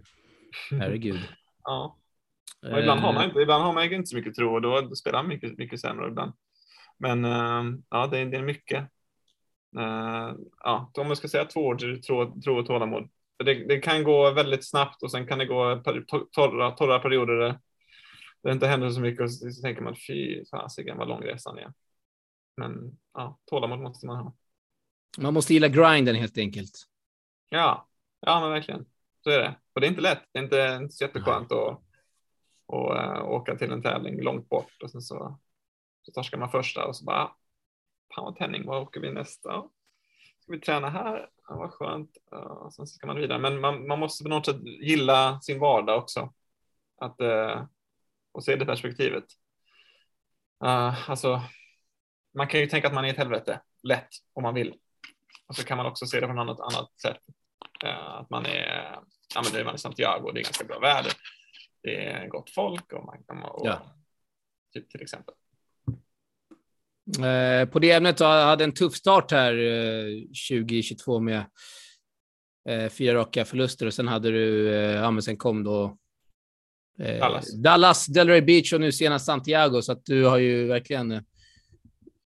Herregud. 0.72 1.20
ja. 1.64 1.98
Och 2.72 2.80
ibland, 2.80 3.00
har 3.00 3.14
man 3.14 3.26
inte, 3.26 3.40
ibland 3.40 3.64
har 3.64 3.74
man 3.74 3.94
inte 3.94 4.08
så 4.08 4.16
mycket 4.16 4.36
tro 4.36 4.54
och 4.54 4.62
då 4.62 4.96
spelar 4.96 5.24
man 5.24 5.30
mycket, 5.30 5.58
mycket 5.58 5.80
sämre 5.80 6.08
ibland. 6.08 6.34
Men 6.98 7.26
uh, 7.26 7.80
ja, 7.90 8.08
det, 8.08 8.26
det 8.26 8.38
är 8.38 8.44
mycket. 8.44 8.84
Uh, 9.78 10.36
ja, 10.60 10.92
om 10.98 11.08
man 11.08 11.16
ska 11.16 11.28
säga 11.28 11.46
två 11.46 11.60
ord, 11.60 11.80
tro, 11.80 12.42
tro 12.42 12.60
och 12.60 12.66
tålamod. 12.66 13.10
Det, 13.46 13.54
det, 13.54 13.80
kan 13.80 14.04
gå 14.04 14.32
väldigt 14.32 14.70
snabbt 14.70 15.04
och 15.04 15.12
sen 15.12 15.28
kan 15.28 15.40
det 15.40 15.46
gå 15.46 15.84
torra, 16.32 16.72
torra 16.72 17.00
perioder 17.00 17.34
där 17.34 17.60
det 18.44 18.52
inte 18.52 18.68
händer 18.68 18.90
så 18.90 19.02
mycket 19.02 19.22
och 19.22 19.32
så, 19.32 19.52
så 19.52 19.62
tänker 19.62 19.82
man 19.82 19.96
fy 20.08 20.46
fasiken 20.46 20.98
vad 20.98 21.08
lång 21.08 21.22
resan 21.22 21.58
är. 21.58 21.74
Men 22.58 22.98
ja, 23.14 23.40
tålamod 23.46 23.80
måste 23.80 24.06
man 24.06 24.18
ha. 24.18 24.34
Man 25.18 25.34
måste 25.34 25.54
gilla 25.54 25.68
grinden 25.68 26.16
helt 26.16 26.38
enkelt. 26.38 26.88
Ja, 27.50 27.88
ja 28.20 28.40
men 28.42 28.50
verkligen. 28.50 28.86
Så 29.24 29.30
är 29.30 29.40
det. 29.40 29.56
Och 29.74 29.82
det 29.82 29.88
är 29.88 29.90
inte 29.90 30.02
lätt. 30.02 30.24
Det 30.32 30.40
är 30.40 30.44
inte, 30.44 30.80
inte 30.82 30.96
så 30.96 31.04
jätteskönt 31.04 31.52
att 31.52 31.82
och, 32.68 32.96
uh, 32.96 33.26
åka 33.26 33.56
till 33.56 33.72
en 33.72 33.82
tävling 33.82 34.22
långt 34.22 34.50
bort 34.50 34.84
och 34.84 34.92
sen 34.92 35.02
så, 35.02 35.40
så 36.02 36.12
torskar 36.12 36.38
man 36.38 36.52
första 36.52 36.86
och 36.86 36.96
så 36.96 37.06
bara, 37.06 37.32
fan 38.16 38.26
vad 38.26 38.36
tändning, 38.36 38.66
var 38.66 38.82
åker 38.82 39.00
vi 39.00 39.12
nästa? 39.12 39.64
Ska 40.40 40.52
vi 40.52 40.60
träna 40.60 40.90
här? 40.90 41.30
Ja, 41.48 41.56
vad 41.56 41.72
skönt. 41.72 42.18
Och 42.32 42.74
sen 42.74 42.88
så 42.88 42.96
ska 42.96 43.08
man 43.08 43.16
vidare. 43.16 43.40
Men 43.40 43.60
man, 43.62 43.88
man 43.88 44.00
måste 44.00 44.24
på 44.24 44.30
något 44.30 44.46
sätt 44.46 44.64
gilla 44.64 45.42
sin 45.42 45.60
vardag 45.60 45.98
också. 45.98 46.34
Att, 46.98 47.22
uh, 47.22 47.66
och 48.32 48.44
se 48.44 48.56
det 48.56 48.66
perspektivet. 48.66 49.26
Uh, 50.64 51.10
alltså, 51.10 51.42
man 52.38 52.48
kan 52.48 52.60
ju 52.60 52.68
tänka 52.68 52.88
att 52.88 52.94
man 52.94 53.06
är 53.06 53.10
ett 53.10 53.18
helvete 53.18 53.62
lätt 53.84 54.10
om 54.34 54.44
man 54.44 54.54
vill. 54.54 54.74
Och 55.48 55.56
så 55.56 55.64
kan 55.64 55.78
man 55.78 55.86
också 55.86 56.06
se 56.06 56.20
det 56.20 56.28
på 56.28 56.34
något 56.34 56.60
annat, 56.60 56.76
annat 56.76 57.00
sätt. 57.02 57.22
Uh, 57.84 58.20
att 58.20 58.30
man 58.30 58.46
är 58.46 59.00
ja, 59.36 59.42
men 59.44 59.54
nu 59.54 59.60
är 59.60 59.66
man 59.66 59.76
i 59.76 59.78
Santiago, 59.78 60.32
det 60.32 60.40
är 60.40 60.44
ganska 60.44 60.64
bra 60.64 60.80
väder. 60.80 61.12
Det 61.84 62.06
är 62.06 62.28
gott 62.28 62.50
folk 62.50 62.94
och 62.94 63.06
man 63.06 63.24
kan 63.28 63.44
och, 63.44 63.68
ja. 63.68 63.82
typ 64.74 64.90
till 64.90 65.02
exempel. 65.02 65.36
Eh, 67.08 67.70
på 67.70 67.80
det 67.80 67.92
ämnet 67.92 68.20
hade 68.20 68.64
en 68.64 68.74
tuff 68.74 68.94
start 68.94 69.32
här 69.32 69.54
2022 70.50 71.16
eh, 71.16 71.22
med 71.22 71.46
eh, 72.70 72.90
fyra 72.90 73.16
raka 73.16 73.46
förluster 73.46 73.86
och 73.86 73.94
sen 73.94 74.08
hade 74.08 74.32
du, 74.32 74.68
ja 74.74 75.12
men 75.12 75.24
sen 75.24 75.38
kom 75.38 75.64
då 75.64 75.98
Dallas. 77.20 77.54
Dallas, 77.54 78.06
Delray 78.06 78.42
Beach 78.42 78.74
och 78.74 78.82
nu 78.82 78.92
senast 78.92 79.26
Santiago, 79.26 79.82
så 79.82 79.92
att 79.92 80.06
du 80.06 80.26
har 80.26 80.38
ju 80.38 80.68
verkligen 80.68 81.26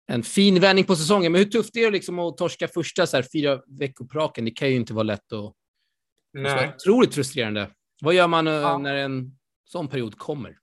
en 0.10 0.24
fin 0.24 0.60
vändning 0.60 0.86
på 0.86 0.96
säsongen. 0.96 1.32
Men 1.32 1.40
hur 1.40 1.50
tufft 1.50 1.76
är 1.76 1.86
det 1.86 1.92
liksom 1.92 2.20
att 2.20 2.38
torska 2.38 2.68
första 2.68 3.08
så 3.08 3.18
här, 3.18 3.26
fyra 3.34 3.62
veckor 3.68 4.06
på 4.06 4.20
raken? 4.20 4.46
Det 4.46 4.52
kan 4.52 4.70
ju 4.70 4.76
inte 4.76 4.94
vara 4.94 5.04
lätt 5.04 5.34
att 5.34 5.54
Nej. 6.34 6.74
otroligt 6.76 7.16
frustrerande. 7.16 7.70
Vad 8.02 8.14
gör 8.14 8.28
man 8.28 8.48
eh, 8.48 8.54
ja. 8.54 8.78
när 8.78 8.96
en 8.96 9.38
sån 9.66 9.88
period 9.88 10.18
kommer? 10.18 10.58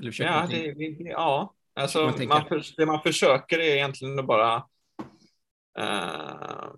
ja, 0.00 0.46
det, 0.50 0.72
det, 0.72 0.96
ja, 0.98 1.54
alltså 1.74 2.04
man, 2.04 2.28
man 2.28 2.48
för, 2.48 2.62
det 2.76 2.86
man 2.86 3.02
försöker 3.02 3.58
är 3.58 3.74
egentligen 3.74 4.18
att 4.18 4.26
bara 4.26 4.56
uh, 5.78 6.70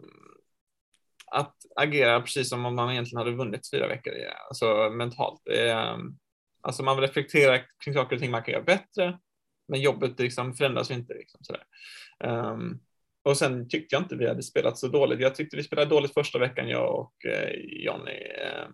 att 1.26 1.56
agera 1.76 2.20
precis 2.20 2.48
som 2.48 2.66
om 2.66 2.74
man 2.74 2.90
egentligen 2.90 3.18
hade 3.18 3.36
vunnit 3.36 3.70
fyra 3.70 3.88
veckor, 3.88 4.12
alltså 4.48 4.90
mentalt. 4.90 5.46
Är, 5.46 5.96
alltså 6.60 6.82
man 6.82 7.00
reflekterar 7.00 7.66
kring 7.84 7.94
saker 7.94 8.16
och 8.16 8.22
ting 8.22 8.30
man 8.30 8.42
kan 8.42 8.52
göra 8.54 8.64
bättre, 8.64 9.18
men 9.70 9.80
jobbet 9.80 10.20
liksom 10.20 10.54
förändras 10.54 10.90
inte. 10.90 11.14
Liksom, 11.14 11.40
sådär. 11.42 11.64
Um, 12.24 12.80
och 13.22 13.36
sen 13.36 13.68
tyckte 13.68 13.94
jag 13.94 14.02
inte 14.02 14.16
vi 14.16 14.28
hade 14.28 14.42
spelat 14.42 14.78
så 14.78 14.88
dåligt. 14.88 15.20
Jag 15.20 15.34
tyckte 15.34 15.56
vi 15.56 15.62
spelade 15.62 15.90
dåligt 15.90 16.14
första 16.14 16.38
veckan, 16.38 16.68
jag 16.68 16.94
och 16.94 17.26
eh, 17.26 17.50
Johnny 17.84 18.12
eh, 18.12 18.68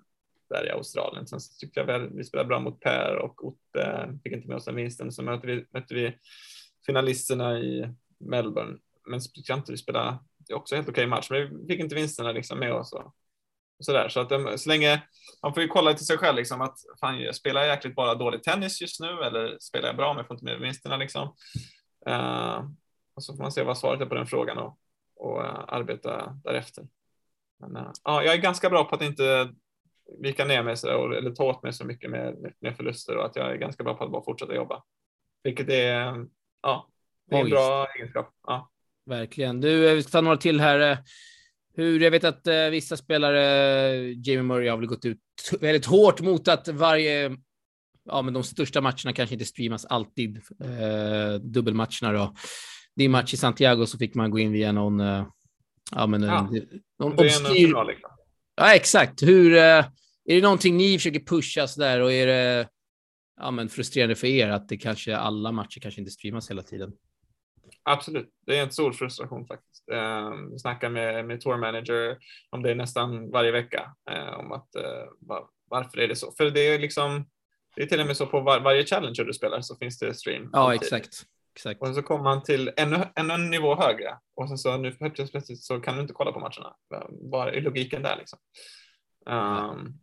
där 0.49 0.67
i 0.67 0.71
Australien. 0.71 1.27
Sen 1.27 1.41
så 1.41 1.59
tyckte 1.59 1.81
jag 1.81 1.99
vi, 1.99 2.09
vi 2.17 2.25
spelade 2.25 2.49
bra 2.49 2.61
mot 2.61 2.81
Per 2.81 3.17
och 3.17 3.45
Otte, 3.45 4.19
fick 4.25 4.33
inte 4.33 4.49
med 4.49 4.57
oss 4.57 4.65
den 4.65 4.77
vinsten. 4.77 5.13
Så 5.13 5.23
mötte 5.23 5.47
vi, 5.47 5.65
mötte 5.71 5.95
vi 5.95 6.19
finalisterna 6.87 7.59
i 7.59 7.95
Melbourne. 8.19 8.79
Men 9.07 9.21
så 9.21 9.31
tyckte 9.31 9.53
jag 9.53 9.59
inte 9.59 9.73
vi 9.73 9.79
spelade, 9.79 10.19
det 10.39 10.53
är 10.53 10.57
också 10.57 10.75
helt 10.77 10.89
okej 10.89 11.07
match, 11.07 11.31
men 11.31 11.61
vi 11.61 11.67
fick 11.67 11.81
inte 11.81 11.95
vinsterna 11.95 12.33
liksom 12.33 12.59
med 12.59 12.73
oss. 12.73 12.93
Och, 12.93 13.15
och 13.79 14.13
så 14.13 14.21
att 14.21 14.33
um, 14.33 14.59
så 14.59 14.69
länge, 14.69 15.03
man 15.43 15.55
får 15.55 15.63
ju 15.63 15.69
kolla 15.69 15.95
till 15.95 16.07
sig 16.07 16.19
själv 16.19 16.37
liksom 16.37 16.61
att 16.61 16.79
fan, 17.01 17.21
jag 17.21 17.35
spelar 17.35 17.61
jag 17.61 17.69
jäkligt 17.69 17.95
bara 17.95 18.15
dålig 18.15 18.43
tennis 18.43 18.81
just 18.81 19.01
nu 19.01 19.09
eller 19.09 19.59
spelar 19.61 19.89
jag 19.89 19.97
bra 19.97 20.09
men 20.09 20.17
jag 20.17 20.27
får 20.27 20.35
inte 20.35 20.45
med 20.45 20.61
vinsterna 20.61 20.97
liksom. 20.97 21.35
Uh, 22.09 22.71
och 23.15 23.23
så 23.23 23.37
får 23.37 23.43
man 23.43 23.53
se 23.53 23.63
vad 23.63 23.79
svaret 23.79 24.01
är 24.01 24.07
på 24.07 24.15
den 24.15 24.27
frågan 24.27 24.59
och, 24.59 24.79
och 25.17 25.41
uh, 25.41 25.65
arbeta 25.69 26.39
därefter. 26.45 26.87
Men, 27.61 27.77
uh, 27.77 27.91
ja, 28.05 28.23
jag 28.23 28.35
är 28.35 28.39
ganska 28.39 28.71
bra 28.71 28.85
på 28.85 28.95
att 28.95 29.03
inte 29.03 29.51
vika 30.23 30.45
ner 30.45 30.63
mig 30.63 30.77
så, 30.77 31.13
eller 31.13 31.31
ta 31.31 31.45
åt 31.45 31.63
mig 31.63 31.73
så 31.73 31.85
mycket 31.85 32.11
med, 32.11 32.55
med 32.61 32.77
förluster 32.77 33.17
och 33.17 33.27
att 33.27 33.37
jag 33.37 33.51
är 33.51 33.57
ganska 33.57 33.85
bra 33.85 33.95
på 33.95 34.05
att 34.05 34.11
bara 34.11 34.25
fortsätta 34.25 34.55
jobba. 34.55 34.83
Vilket 35.43 35.69
är, 35.69 36.27
ja, 36.63 36.89
det 37.31 37.37
är 37.37 37.41
en 37.41 37.51
bra 37.51 37.87
egenskap. 37.87 38.35
Ja. 38.47 38.71
Verkligen. 39.07 39.61
Du, 39.61 39.95
vi 39.95 40.03
ska 40.03 40.11
ta 40.11 40.21
några 40.21 40.37
till 40.37 40.61
här. 40.61 40.99
Hur, 41.77 42.01
jag 42.01 42.11
vet 42.11 42.25
att 42.25 42.47
eh, 42.47 42.67
vissa 42.71 42.97
spelare, 42.97 43.43
Jamie 44.13 44.43
Murray 44.43 44.69
har 44.69 44.77
väl 44.77 44.87
gått 44.87 45.05
ut 45.05 45.19
väldigt 45.61 45.87
hårt 45.87 46.21
mot 46.21 46.49
att 46.49 46.69
varje, 46.69 47.37
ja 48.05 48.23
men 48.23 48.35
de 48.35 48.43
största 48.43 48.81
matcherna 48.81 49.13
kanske 49.13 49.35
inte 49.35 49.45
streamas 49.45 49.85
alltid, 49.85 50.37
eh, 50.37 51.35
dubbelmatcherna 51.41 52.13
då 52.13 52.35
din 52.97 53.11
match 53.11 53.35
i 53.35 53.37
Santiago 53.37 53.87
så 53.87 53.99
fick 53.99 54.15
man 54.15 54.31
gå 54.31 54.39
in 54.39 54.53
via 54.53 54.73
någon, 54.73 55.01
uh, 55.01 55.27
ja 55.91 56.07
men 56.07 56.23
ja, 56.23 56.51
någon 56.99 57.13
obskyr... 57.13 57.87
Liksom. 57.87 58.11
Ja, 58.57 58.75
exakt. 58.75 59.23
Hur, 59.23 59.53
uh, 59.53 59.85
är 60.25 60.35
det 60.35 60.41
någonting 60.41 60.77
ni 60.77 60.99
försöker 60.99 61.21
pusha 61.21 61.69
så 61.69 61.81
där 61.81 62.01
och 62.01 62.13
är 62.13 62.27
det 62.27 62.69
ja, 63.41 63.51
men 63.51 63.69
frustrerande 63.69 64.15
för 64.15 64.27
er 64.27 64.49
att 64.49 64.69
det 64.69 64.77
kanske 64.77 65.17
alla 65.17 65.53
matcher 65.53 65.81
kanske 65.81 66.01
inte 66.01 66.11
streamas 66.11 66.51
hela 66.51 66.63
tiden? 66.63 66.93
Absolut, 67.83 68.31
det 68.47 68.59
är 68.59 68.63
en 68.63 68.73
stor 68.73 68.93
frustration 68.93 69.47
faktiskt. 69.47 69.76
Uh, 69.93 70.57
snackar 70.57 70.91
med, 70.91 71.25
med 71.25 71.41
tour 71.41 71.57
manager 71.57 72.19
om 72.51 72.63
det 72.63 72.75
nästan 72.75 73.31
varje 73.31 73.53
vecka 73.53 73.95
uh, 74.11 74.39
om 74.39 74.53
att 74.53 74.69
uh, 74.77 75.09
vad, 75.19 75.49
varför 75.71 75.99
är 75.99 76.09
det 76.09 76.17
så? 76.17 76.33
För 76.33 76.51
det 76.51 76.61
är 76.61 76.79
liksom, 76.79 77.27
det 77.77 77.83
är 77.83 77.87
till 77.87 78.01
och 78.01 78.07
med 78.07 78.17
så 78.17 78.27
på 78.27 78.41
var, 78.41 78.61
varje 78.61 78.85
Challenger 78.85 79.25
du 79.25 79.33
spelar 79.33 79.61
så 79.61 79.77
finns 79.77 79.99
det 79.99 80.15
stream. 80.15 80.51
Ja, 80.53 80.59
alltid. 80.59 80.83
exakt. 80.83 81.23
exakt. 81.55 81.81
Och 81.81 81.95
så 81.95 82.03
kommer 82.03 82.25
man 82.25 82.43
till 82.43 82.71
ännu, 82.77 82.97
ännu 83.15 83.35
en 83.35 83.51
nivå 83.51 83.75
högre 83.75 84.19
och 84.35 84.49
sen 84.49 84.59
så 84.59 84.77
nu 84.77 84.93
plötsligt 84.93 85.63
så 85.63 85.81
kan 85.81 85.95
du 85.95 86.03
inte 86.03 86.15
kolla 86.15 86.33
på 86.33 86.41
matcherna. 86.41 86.77
Vad 87.11 87.49
är 87.49 87.61
logiken 87.61 88.03
där 88.03 88.17
liksom? 88.17 88.39
Um, 89.27 89.99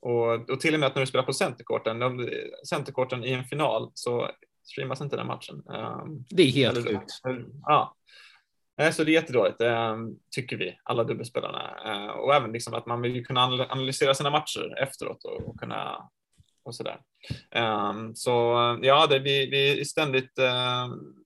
och, 0.00 0.50
och 0.50 0.60
till 0.60 0.74
och 0.74 0.80
med 0.80 0.86
att 0.86 0.94
när 0.94 1.00
du 1.00 1.06
spelar 1.06 1.24
på 1.24 1.32
centerkorten, 1.32 2.28
centerkorten 2.68 3.24
i 3.24 3.32
en 3.32 3.44
final 3.44 3.90
så 3.94 4.30
streamas 4.62 5.00
inte 5.00 5.16
den 5.16 5.26
matchen. 5.26 5.62
Um, 5.66 6.24
det 6.30 6.42
är 6.42 6.50
helt 6.50 6.88
sjukt. 6.88 7.20
Ja. 7.62 7.96
Eh, 8.78 8.90
så 8.90 9.04
det 9.04 9.10
är 9.10 9.12
jättedåligt, 9.12 9.60
eh, 9.60 9.96
tycker 10.30 10.56
vi, 10.56 10.78
alla 10.82 11.04
dubbelspelarna. 11.04 11.70
Eh, 11.84 12.10
och 12.10 12.34
även 12.34 12.52
liksom 12.52 12.74
att 12.74 12.86
man 12.86 13.02
vill 13.02 13.26
kunna 13.26 13.42
analysera 13.42 14.14
sina 14.14 14.30
matcher 14.30 14.78
efteråt 14.82 15.24
och, 15.24 15.48
och 15.48 15.60
kunna 15.60 16.10
och 16.62 16.74
sådär. 16.74 17.00
Ehm, 17.50 18.14
så 18.14 18.30
ja, 18.82 19.06
det, 19.06 19.18
vi, 19.18 19.50
vi 19.50 19.80
är 19.80 19.84
ständigt 19.84 20.38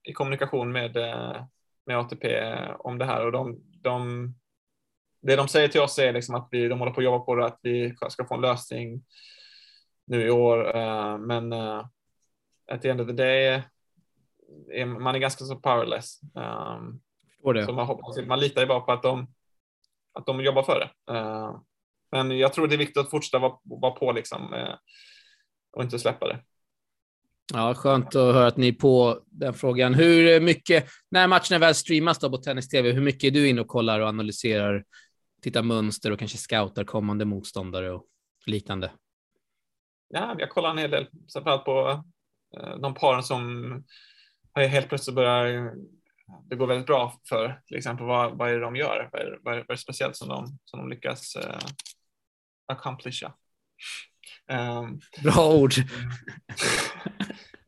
i 0.03 0.13
kommunikation 0.13 0.71
med, 0.71 0.95
med 1.85 1.97
ATP 1.97 2.53
om 2.79 2.97
det 2.97 3.05
här 3.05 3.25
och 3.25 3.31
de, 3.31 3.59
de 3.81 4.33
det 5.21 5.35
de 5.35 5.47
säger 5.47 5.67
till 5.67 5.81
oss 5.81 5.99
är 5.99 6.13
liksom 6.13 6.35
att 6.35 6.47
vi, 6.51 6.67
de 6.67 6.79
håller 6.79 6.91
på 6.91 6.99
att 6.99 7.05
jobba 7.05 7.19
på 7.19 7.35
det, 7.35 7.45
att 7.45 7.59
vi 7.61 7.95
ska 8.09 8.25
få 8.25 8.35
en 8.35 8.41
lösning 8.41 9.03
nu 10.05 10.25
i 10.27 10.29
år. 10.29 10.73
Men 11.17 11.53
at 12.71 12.81
the 12.81 12.89
end 12.89 13.01
of 13.01 13.07
the 13.07 13.13
day, 13.13 13.63
är, 14.71 14.85
man 14.85 15.15
är 15.15 15.19
ganska 15.19 15.45
så 15.45 15.55
powerless. 15.55 16.19
Um, 16.33 17.01
så 17.43 17.73
man, 17.73 17.87
hoppas, 17.87 18.25
man 18.27 18.39
litar 18.39 18.61
ju 18.61 18.67
bara 18.67 18.79
på 18.79 18.91
att 18.91 19.03
de, 19.03 19.27
att 20.13 20.25
de 20.25 20.41
jobbar 20.41 20.63
för 20.63 20.79
det. 20.79 21.13
Uh, 21.13 21.59
men 22.11 22.37
jag 22.37 22.53
tror 22.53 22.67
det 22.67 22.75
är 22.75 22.77
viktigt 22.77 22.97
att 22.97 23.09
fortsätta 23.09 23.39
vara, 23.39 23.57
vara 23.63 23.91
på 23.91 24.11
liksom, 24.11 24.53
uh, 24.53 24.75
och 25.71 25.83
inte 25.83 25.99
släppa 25.99 26.27
det. 26.27 26.43
Ja, 27.53 27.73
skönt 27.73 28.07
att 28.07 28.13
höra 28.13 28.47
att 28.47 28.57
ni 28.57 28.67
är 28.67 28.73
på 28.73 29.19
den 29.25 29.53
frågan. 29.53 29.93
Hur 29.93 30.39
mycket, 30.39 30.87
när 31.09 31.27
matcherna 31.27 31.59
väl 31.59 31.75
streamas 31.75 32.19
då 32.19 32.29
på 32.29 32.37
Tennis 32.37 32.69
TV, 32.69 32.91
hur 32.91 33.01
mycket 33.01 33.23
är 33.23 33.31
du 33.31 33.49
inne 33.49 33.61
och 33.61 33.67
kollar 33.67 33.99
och 33.99 34.07
analyserar 34.07 34.83
tittar 35.41 35.63
mönster 35.63 36.11
och 36.11 36.19
kanske 36.19 36.37
scoutar 36.37 36.83
kommande 36.83 37.25
motståndare 37.25 37.91
och 37.91 38.05
liknande? 38.45 38.91
Ja, 40.07 40.35
jag 40.39 40.49
kollar 40.49 40.69
en 40.69 40.77
hel 40.77 40.91
del, 40.91 41.07
framförallt 41.33 41.65
på 41.65 42.03
eh, 42.57 42.77
de 42.77 42.93
paren 42.93 43.23
som 43.23 43.83
helt 44.55 44.89
plötsligt 44.89 45.15
börjar 45.15 45.73
det 46.49 46.55
går 46.55 46.67
väldigt 46.67 46.87
bra 46.87 47.19
för. 47.29 47.61
Till 47.67 47.77
exempel 47.77 48.05
vad, 48.05 48.37
vad 48.37 48.49
är 48.49 48.53
det 48.53 48.59
de 48.59 48.75
gör? 48.75 49.09
Vad 49.11 49.21
är, 49.21 49.39
vad 49.41 49.53
är, 49.53 49.57
vad 49.57 49.69
är 49.69 49.73
det 49.73 49.77
speciellt 49.77 50.15
som 50.15 50.27
de, 50.27 50.57
som 50.65 50.79
de 50.79 50.89
lyckas 50.89 51.35
uh, 51.35 51.57
accomplisha? 52.65 53.33
Um, 54.51 55.01
bra 55.23 55.53
ord. 55.53 55.73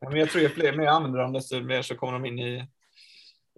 men 0.00 0.16
jag 0.16 0.30
tror 0.30 0.46
att 0.46 0.52
fler 0.52 0.76
mer 0.76 0.86
använder 0.86 1.18
dem, 1.18 1.32
desto 1.32 1.60
mer 1.60 1.82
så 1.82 1.94
kommer 1.96 2.12
de 2.12 2.24
in 2.26 2.38
i, 2.38 2.66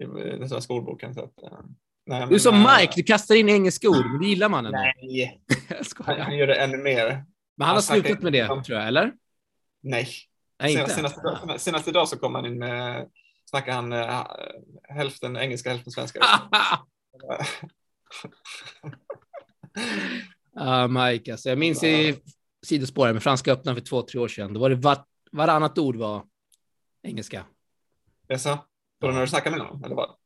i 0.03 0.05
den 0.38 0.49
svenska 0.49 0.73
ordboken. 0.73 1.14
Så 1.14 1.25
att, 1.25 1.53
uh, 1.53 1.61
Nej, 2.07 2.27
du 2.29 2.35
är 2.35 2.38
som 2.38 2.55
äh, 2.55 2.77
Mike, 2.77 2.92
du 2.97 3.03
kastar 3.03 3.35
in 3.35 3.49
engelska 3.49 3.88
ord, 3.88 4.07
men 4.07 4.21
det 4.21 4.27
gillar 4.27 4.49
man 4.49 4.66
ändå. 4.66 4.79
Nej, 4.79 5.40
han, 6.05 6.21
han 6.21 6.37
gör 6.37 6.47
det 6.47 6.55
ännu 6.55 6.77
mer. 6.77 7.25
Men 7.57 7.66
han 7.66 7.77
har 7.77 7.83
slutat 7.83 8.23
med 8.23 8.33
det, 8.33 8.47
tror 8.47 8.79
jag, 8.79 8.87
eller? 8.87 9.12
Nej. 9.83 10.09
Nej 10.61 10.73
inte. 10.73 10.90
Senaste, 10.90 11.21
senaste, 11.21 11.59
senaste 11.59 11.92
dag 11.92 12.09
så 12.09 12.19
kom 12.19 12.35
han 12.35 12.47
in 12.47 12.59
med, 12.59 13.09
snackar 13.50 13.72
han 13.72 13.92
äh, 13.92 14.26
hälften 14.88 15.37
engelska, 15.37 15.70
hälften 15.70 15.92
svenska. 15.92 16.20
uh, 20.61 20.88
Mike, 21.11 21.32
alltså, 21.32 21.48
jag 21.48 21.59
minns 21.59 21.85
i 21.85 22.18
sidospåret 22.66 23.14
med 23.14 23.22
Franska 23.22 23.52
öppna 23.52 23.74
för 23.74 23.80
två, 23.80 24.02
tre 24.02 24.20
år 24.20 24.28
sedan. 24.28 24.52
Då 24.54 24.61
var 24.61 24.70
det 24.70 24.76
var, 24.76 25.04
varannat 25.32 25.78
ord 25.78 25.96
var 25.96 26.24
engelska. 27.02 27.44
Jaså? 28.28 28.59
Var 28.98 29.09
det 29.09 29.14
när 29.14 29.20
du 29.20 29.26
snackade 29.26 29.56
med 29.56 29.66
honom, 29.66 29.85
eller 29.85 29.94
vad? 29.94 30.16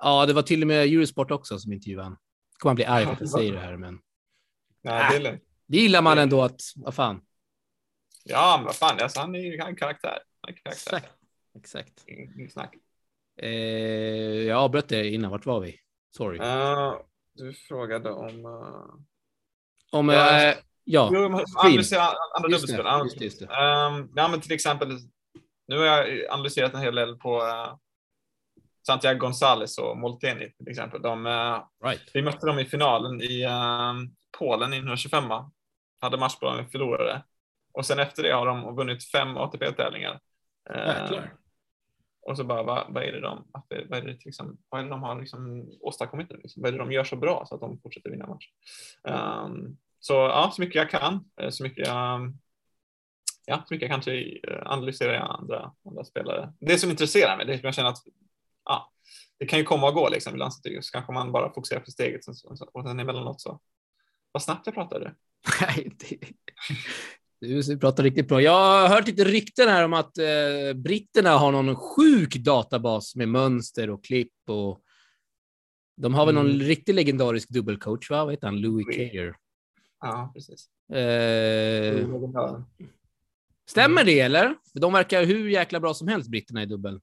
Ja, 0.00 0.26
det 0.26 0.32
var 0.32 0.42
till 0.42 0.62
och 0.62 0.68
med 0.68 0.84
Eurosport 0.84 1.30
också 1.30 1.58
som 1.58 1.72
intervjuade 1.72 2.04
honom. 2.04 2.18
Kommer 2.58 2.70
han 2.70 2.76
bli 2.76 2.84
arg 2.84 3.04
för 3.04 3.12
att 3.12 3.20
jag 3.20 3.28
säger 3.28 3.52
det 3.52 3.60
här, 3.60 3.76
men. 3.76 3.98
Nej, 4.82 5.20
det, 5.20 5.28
är 5.28 5.40
det 5.66 5.76
gillar 5.76 6.02
man 6.02 6.18
ändå 6.18 6.42
att, 6.42 6.60
vad 6.76 6.94
fan. 6.94 7.20
Ja, 8.24 8.54
men 8.56 8.66
vad 8.66 8.74
fan, 8.74 9.00
alltså, 9.00 9.20
han 9.20 9.34
är 9.34 9.38
ju 9.38 9.58
en 9.58 9.76
karaktär. 9.76 10.18
En 10.48 10.54
karaktär. 10.54 10.96
Exakt. 10.96 11.23
Exakt. 11.56 12.04
Inget 12.08 12.52
snack. 12.52 12.74
Eh, 13.36 13.50
jag 14.46 14.58
avbröt 14.58 14.88
det 14.88 15.08
innan. 15.08 15.30
Vart 15.30 15.46
var 15.46 15.60
vi? 15.60 15.80
Sorry. 16.16 16.38
Uh, 16.38 16.96
du 17.34 17.52
frågade 17.52 18.10
om. 18.10 18.46
Uh... 18.46 18.94
Om. 19.92 20.08
Uh, 20.08 20.14
uh, 20.14 20.54
ja. 20.84 21.10
Jo, 21.12 21.24
andra 21.24 22.48
dubbelspel. 22.48 22.86
Just 23.04 23.18
det, 23.18 23.24
just 23.24 23.40
det. 23.40 23.46
Um, 23.46 24.12
ja, 24.16 24.28
men 24.28 24.40
till 24.40 24.52
exempel. 24.52 24.98
Nu 25.66 25.78
har 25.78 25.84
jag 25.84 26.30
analyserat 26.30 26.74
en 26.74 26.80
hel 26.80 26.94
del 26.94 27.16
på 27.16 27.36
uh, 27.36 27.76
Santiago 28.86 29.18
González 29.18 29.78
och 29.78 29.98
Molteni 29.98 30.50
till 30.50 30.68
exempel. 30.68 31.02
De, 31.02 31.26
right. 31.84 32.10
Vi 32.14 32.22
mötte 32.22 32.46
dem 32.46 32.58
i 32.58 32.64
finalen 32.64 33.22
i 33.22 33.46
um, 33.46 34.14
Polen 34.38 34.72
i 34.72 34.76
125 34.76 35.24
hade 36.00 36.16
matchboll 36.16 36.60
och 36.60 36.70
förlorade. 36.70 37.22
Och 37.72 37.86
sen 37.86 37.98
efter 37.98 38.22
det 38.22 38.32
har 38.32 38.46
de 38.46 38.76
vunnit 38.76 39.10
fem 39.10 39.36
ATP-tävlingar. 39.36 40.20
Uh, 40.70 41.24
och 42.24 42.36
så 42.36 42.44
bara, 42.44 42.62
vad, 42.62 42.92
vad, 42.92 43.02
är 43.02 43.12
det 43.12 43.20
de, 43.20 43.44
vad 43.88 43.98
är 43.98 44.02
det, 44.02 44.24
liksom, 44.24 44.58
vad 44.68 44.80
är 44.80 44.84
det 44.84 44.90
de 44.90 45.02
har 45.02 45.20
liksom 45.20 45.70
åstadkommit 45.80 46.30
nu? 46.30 46.36
Liksom? 46.36 46.62
Vad 46.62 46.68
är 46.68 46.72
det 46.72 46.78
de 46.78 46.92
gör 46.92 47.04
så 47.04 47.16
bra 47.16 47.44
så 47.48 47.54
att 47.54 47.60
de 47.60 47.80
fortsätter 47.80 48.10
vinna 48.10 48.26
matcher? 48.26 48.50
Um, 49.02 49.76
så 50.00 50.12
ja, 50.12 50.50
så 50.54 50.62
mycket 50.62 50.74
jag 50.74 50.90
kan, 50.90 51.24
eh, 51.40 51.50
så 51.50 51.62
mycket 51.62 51.86
jag, 51.86 52.32
ja, 53.46 53.64
så 53.68 53.74
mycket 53.74 53.88
jag 53.88 53.90
kanske 53.90 54.40
eh, 54.48 54.62
analyserar 54.64 55.14
andra, 55.14 55.72
andra 55.84 56.04
spelare. 56.04 56.52
Det 56.60 56.78
som 56.78 56.90
intresserar 56.90 57.36
mig, 57.36 57.46
det 57.46 57.52
är 57.52 57.56
att 57.56 57.64
jag 57.64 57.74
känner 57.74 57.90
att 57.90 58.04
ja, 58.64 58.92
det 59.38 59.46
kan 59.46 59.58
ju 59.58 59.64
komma 59.64 59.88
och 59.88 59.94
gå 59.94 60.08
liksom 60.08 60.32
Ibland. 60.32 60.52
Så 60.52 60.92
kanske 60.92 61.12
man 61.12 61.32
bara 61.32 61.52
fokuserar 61.52 61.80
på 61.80 61.90
steget 61.90 62.20
och 62.72 62.82
sen 62.84 63.00
emellanåt 63.00 63.40
så. 63.40 63.60
Vad 64.32 64.42
snabbt 64.42 64.66
jag 64.66 64.74
pratade. 64.74 65.14
Nej, 65.60 65.90
du 67.44 67.78
pratar 67.78 68.02
riktigt 68.02 68.28
bra. 68.28 68.42
Jag 68.42 68.52
har 68.52 68.88
hört 68.88 69.06
lite 69.06 69.24
rykten 69.24 69.68
här 69.68 69.84
om 69.84 69.92
att 69.92 70.18
eh, 70.18 70.74
britterna 70.74 71.30
har 71.30 71.52
någon 71.52 71.76
sjuk 71.76 72.36
databas 72.36 73.16
med 73.16 73.28
mönster 73.28 73.90
och 73.90 74.04
klipp 74.04 74.32
och 74.46 74.80
de 75.96 76.14
har 76.14 76.26
väl 76.26 76.34
någon 76.34 76.50
mm. 76.50 76.60
riktigt 76.60 76.94
legendarisk 76.94 77.48
dubbelcoach, 77.48 78.10
va? 78.10 78.24
Vad 78.24 78.32
heter 78.32 78.46
han? 78.46 78.60
Louis 78.60 78.96
Cayer. 78.96 79.36
Ja, 80.00 80.30
precis. 80.34 80.68
Eh, 80.96 82.08
stämmer 83.70 84.04
det 84.04 84.20
eller? 84.20 84.54
De 84.74 84.92
verkar 84.92 85.24
hur 85.24 85.48
jäkla 85.48 85.80
bra 85.80 85.94
som 85.94 86.08
helst, 86.08 86.30
britterna 86.30 86.62
i 86.62 86.66
dubbel. 86.66 87.00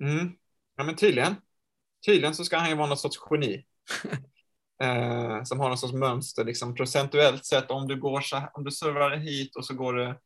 Mm. 0.00 0.32
Ja, 0.76 0.84
men 0.84 0.96
tydligen. 0.96 1.34
Tydligen 2.06 2.34
så 2.34 2.44
ska 2.44 2.58
han 2.58 2.70
ju 2.70 2.76
vara 2.76 2.86
någon 2.86 2.96
sorts 2.96 3.18
geni. 3.30 3.64
eh, 4.82 5.42
som 5.42 5.60
har 5.60 5.68
någon 5.68 5.78
sorts 5.78 5.94
mönster, 5.94 6.44
liksom 6.44 6.74
procentuellt 6.74 7.44
sett. 7.44 7.70
Om 7.70 7.88
du 7.88 8.00
går 8.00 8.20
så 8.20 8.42
om 8.54 8.64
du 8.64 8.70
servar 8.70 9.16
hit 9.16 9.56
och 9.56 9.64
så 9.66 9.74
går 9.74 9.92
du 9.92 10.18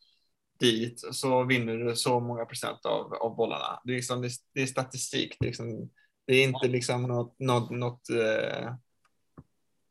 dit 0.60 1.00
så 1.12 1.44
vinner 1.44 1.76
du 1.76 1.96
så 1.96 2.20
många 2.20 2.44
procent 2.44 2.86
av, 2.86 3.14
av 3.14 3.36
bollarna. 3.36 3.80
Det 3.84 3.92
är, 3.92 3.96
liksom, 3.96 4.22
det, 4.22 4.30
det 4.54 4.62
är 4.62 4.66
statistik. 4.66 5.36
Det 5.40 5.44
är, 5.44 5.48
liksom, 5.48 5.90
det 6.26 6.34
är 6.34 6.44
inte 6.44 6.68
liksom 6.68 7.02
något, 7.02 7.38
något, 7.38 7.70
något 7.70 8.10
eh, 8.10 8.74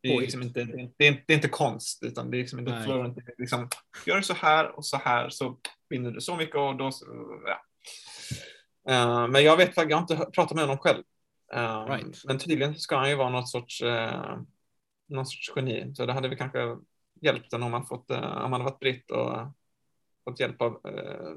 det 0.02 0.14
är, 0.14 0.22
liksom 0.22 0.42
inte, 0.42 0.64
det, 0.98 1.08
är, 1.08 1.24
det 1.28 1.34
är 1.34 1.36
inte 1.36 1.50
konst, 1.50 2.04
utan 2.04 2.32
det 2.32 2.38
är 2.38 2.40
liksom 2.40 2.60
inte 2.60 2.82
fluent. 2.86 3.18
Liksom, 3.38 3.70
gör 4.06 4.22
så 4.22 4.34
här 4.34 4.78
och 4.78 4.86
så 4.86 4.98
här 4.98 5.30
så 5.30 5.58
vinner 5.90 6.12
du 6.12 6.22
så 6.22 6.36
mycket 6.36 6.56
och 6.56 6.78
då, 6.78 6.92
ja. 7.46 7.60
Uh, 8.90 9.28
men 9.28 9.44
jag 9.44 9.58
vet 9.58 9.78
jag 9.78 9.98
har 9.98 10.02
inte 10.02 10.16
pratat 10.16 10.52
med 10.56 10.64
honom 10.64 10.78
själv. 10.78 11.04
Uh, 11.56 11.86
right. 11.88 12.24
Men 12.26 12.38
tydligen 12.40 12.76
ska 12.76 12.98
han 12.98 13.10
ju 13.10 13.16
vara 13.16 13.30
något 13.30 13.50
sorts, 13.50 13.82
uh, 13.82 14.38
någon 15.08 15.26
sorts 15.26 15.52
geni, 15.56 15.96
så 15.96 16.06
det 16.06 16.14
hade 16.14 16.30
vi 16.30 16.36
kanske 16.36 16.78
hjälpt 17.22 17.52
den 17.52 17.64
om 17.64 17.72
man 17.72 17.86
fått, 17.86 18.12
om 18.12 18.18
han 18.22 18.52
hade 18.52 18.64
varit 18.64 18.80
britt 18.80 19.12
och 19.12 19.38
fått 20.24 20.40
hjälp 20.40 20.62
av 20.62 20.82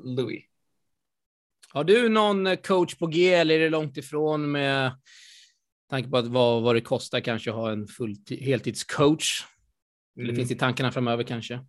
Louis. 0.05 0.45
Har 1.73 1.85
du 1.85 2.09
någon 2.09 2.57
coach 2.57 2.95
på 2.95 3.07
G 3.07 3.35
eller 3.35 3.55
är 3.55 3.59
det 3.59 3.71
långt 3.71 3.97
ifrån 3.97 4.51
med 4.51 4.93
tanke 5.91 6.11
på 6.11 6.17
att 6.17 6.27
vad, 6.27 6.63
vad 6.63 6.75
det 6.75 6.81
kostar 6.81 7.21
kanske 7.21 7.51
att 7.51 7.57
ha 7.57 7.71
en 7.71 7.87
full 7.87 8.17
heltidscoach? 8.41 9.45
Eller 10.17 10.25
mm. 10.25 10.37
finns 10.37 10.49
det 10.49 10.55
i 10.55 10.59
tankarna 10.59 10.93
framöver 10.93 11.25
kanske? 11.25 11.61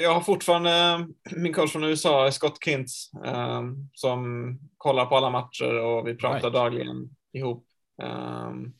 Jag 0.00 0.14
har 0.14 0.20
fortfarande 0.20 1.06
min 1.36 1.52
coach 1.52 1.72
från 1.72 1.84
USA, 1.84 2.30
Scott 2.30 2.64
Kintz, 2.64 3.10
um, 3.24 3.90
som 3.92 4.58
kollar 4.76 5.06
på 5.06 5.16
alla 5.16 5.30
matcher 5.30 5.78
och 5.78 6.08
vi 6.08 6.14
pratar 6.14 6.40
right. 6.40 6.52
dagligen 6.52 7.16
ihop. 7.34 7.66
Um, 8.02 8.74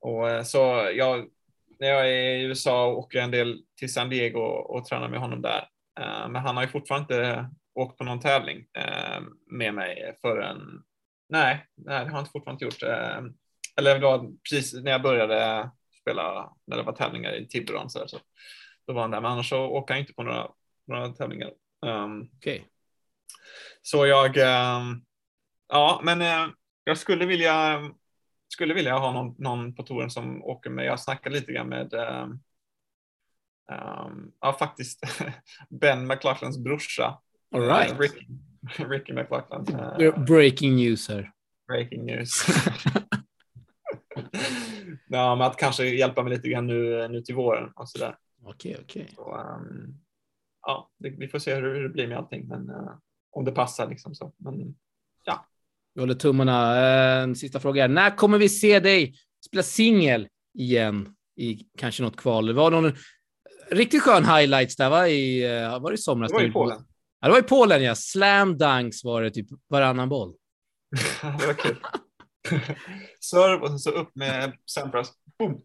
och 0.00 0.30
eh, 0.30 0.42
så 0.42 0.90
jag, 0.94 1.28
när 1.80 1.88
jag 1.88 2.08
är 2.08 2.36
i 2.36 2.42
USA 2.42 2.86
åker 2.86 3.18
jag 3.18 3.24
en 3.24 3.30
del 3.30 3.62
till 3.78 3.92
San 3.92 4.10
Diego 4.10 4.40
och, 4.40 4.76
och 4.76 4.84
tränar 4.84 5.08
med 5.08 5.20
honom 5.20 5.42
där. 5.42 5.68
Uh, 6.00 6.28
men 6.28 6.36
han 6.36 6.56
har 6.56 6.62
ju 6.62 6.68
fortfarande 6.68 7.14
inte 7.14 7.50
åkt 7.74 7.98
på 7.98 8.04
någon 8.04 8.20
tävling 8.20 8.58
uh, 8.58 9.26
med 9.46 9.74
mig 9.74 10.18
förrän, 10.20 10.82
nej, 11.28 11.66
nej, 11.76 12.04
det 12.04 12.10
har 12.10 12.16
han 12.16 12.26
fortfarande 12.26 12.64
inte 12.64 12.64
gjort. 12.64 12.92
Uh, 12.92 13.30
eller 13.76 14.00
var 14.00 14.30
precis 14.50 14.74
när 14.74 14.90
jag 14.90 15.02
började 15.02 15.70
spela, 16.00 16.52
när 16.66 16.76
det 16.76 16.82
var 16.82 16.92
tävlingar 16.92 17.32
i 17.32 17.48
Tiburon 17.48 17.90
så, 17.90 18.08
så 18.08 18.18
då 18.86 18.92
var 18.92 19.00
han 19.00 19.10
där. 19.10 19.20
Men 19.20 19.30
annars 19.30 19.48
så 19.48 19.60
åker 19.60 19.94
han 19.94 20.00
inte 20.00 20.14
på 20.14 20.22
några, 20.22 20.48
några 20.86 21.08
tävlingar. 21.08 21.50
Um, 21.86 22.30
Okej. 22.36 22.66
så 23.82 24.06
jag, 24.06 24.36
um, 24.36 25.04
ja, 25.68 26.00
men 26.04 26.20
jag 26.88 26.98
skulle 26.98 27.26
vilja, 27.26 27.80
skulle 28.48 28.74
vilja 28.74 28.98
ha 28.98 29.12
någon, 29.12 29.34
någon 29.38 29.74
på 29.74 29.82
touren 29.82 30.10
som 30.10 30.44
åker 30.44 30.70
med. 30.70 30.84
Jag 30.84 31.00
snackade 31.00 31.34
lite 31.34 31.52
grann 31.52 31.68
med, 31.68 31.94
um, 31.94 32.40
um, 33.72 34.32
ja 34.40 34.52
faktiskt, 34.52 35.00
Ben 35.68 36.06
McLaughlins 36.06 36.58
brorsa. 36.58 37.20
All 37.54 37.60
right. 37.60 37.92
Uh, 37.92 37.98
Rick, 37.98 38.28
Ricky 38.90 39.12
McLaughlin. 39.12 39.76
Uh, 39.78 40.24
Breaking 40.24 40.76
news 40.76 41.08
här. 41.08 41.32
breaking 41.66 42.06
news. 42.06 42.46
ja, 45.08 45.34
men 45.36 45.46
att 45.46 45.56
kanske 45.56 45.84
hjälpa 45.84 46.22
mig 46.22 46.32
lite 46.36 46.48
grann 46.48 46.66
nu, 46.66 47.08
nu 47.08 47.20
till 47.20 47.34
våren 47.34 47.72
och 47.76 47.88
sådär. 47.88 48.16
Okej, 48.42 48.76
okej. 48.82 49.14
Um, 49.16 50.00
ja, 50.62 50.90
det, 50.98 51.10
vi 51.10 51.28
får 51.28 51.38
se 51.38 51.54
hur, 51.54 51.74
hur 51.74 51.82
det 51.82 51.88
blir 51.88 52.06
med 52.08 52.18
allting, 52.18 52.48
men 52.48 52.70
uh, 52.70 52.92
om 53.30 53.44
det 53.44 53.52
passar 53.52 53.88
liksom 53.88 54.14
så. 54.14 54.32
Men 54.36 54.76
Vi 55.98 56.02
håller 56.02 56.14
tummarna. 56.14 56.76
Eh, 56.76 57.22
En 57.22 57.36
sista 57.36 57.60
fråga. 57.60 57.82
här. 57.82 57.88
När 57.88 58.16
kommer 58.16 58.38
vi 58.38 58.48
se 58.48 58.80
dig 58.80 59.14
spela 59.46 59.62
singel 59.62 60.28
igen 60.58 61.14
i 61.36 61.66
kanske 61.78 62.02
något 62.02 62.16
kval? 62.16 62.46
Det 62.46 62.52
var 62.52 62.70
någon 62.70 62.92
riktigt 63.70 64.02
skön 64.02 64.24
highlights 64.24 64.76
där, 64.76 64.90
va? 64.90 65.08
I, 65.08 65.44
eh, 65.62 65.80
var 65.80 65.90
det 65.90 65.94
i 65.94 65.98
somras? 65.98 66.30
det 66.30 66.34
var 66.34 66.42
i 66.42 66.46
du- 66.46 66.52
Polen. 66.52 66.78
Ja, 67.20 67.26
det 67.28 67.32
var 67.32 67.38
i 67.38 67.42
Polen, 67.42 67.82
ja. 67.82 67.94
Slam 67.94 68.58
dunks 68.58 69.04
var 69.04 69.22
det 69.22 69.30
typ 69.30 69.46
varannan 69.68 70.08
boll. 70.08 70.34
det 71.40 71.46
var 71.46 71.54
kul. 71.54 71.76
Serve 73.20 73.56
och 73.56 73.80
så 73.80 73.90
upp 73.90 74.10
med 74.14 74.52
Sampras. 74.70 75.12
Boom. 75.38 75.62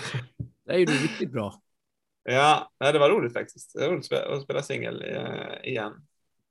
Det 0.66 0.72
är 0.72 0.78
ju 0.78 0.84
riktigt 0.86 1.32
bra. 1.32 1.62
Ja, 2.24 2.70
det 2.78 2.98
var 2.98 3.10
roligt 3.10 3.32
faktiskt. 3.32 3.72
Det 3.74 3.80
var 3.80 3.88
roligt 3.88 3.98
att 4.00 4.06
spela, 4.06 4.36
att 4.36 4.42
spela 4.42 4.62
singel 4.62 5.02
eh, 5.02 5.70
igen. 5.70 5.92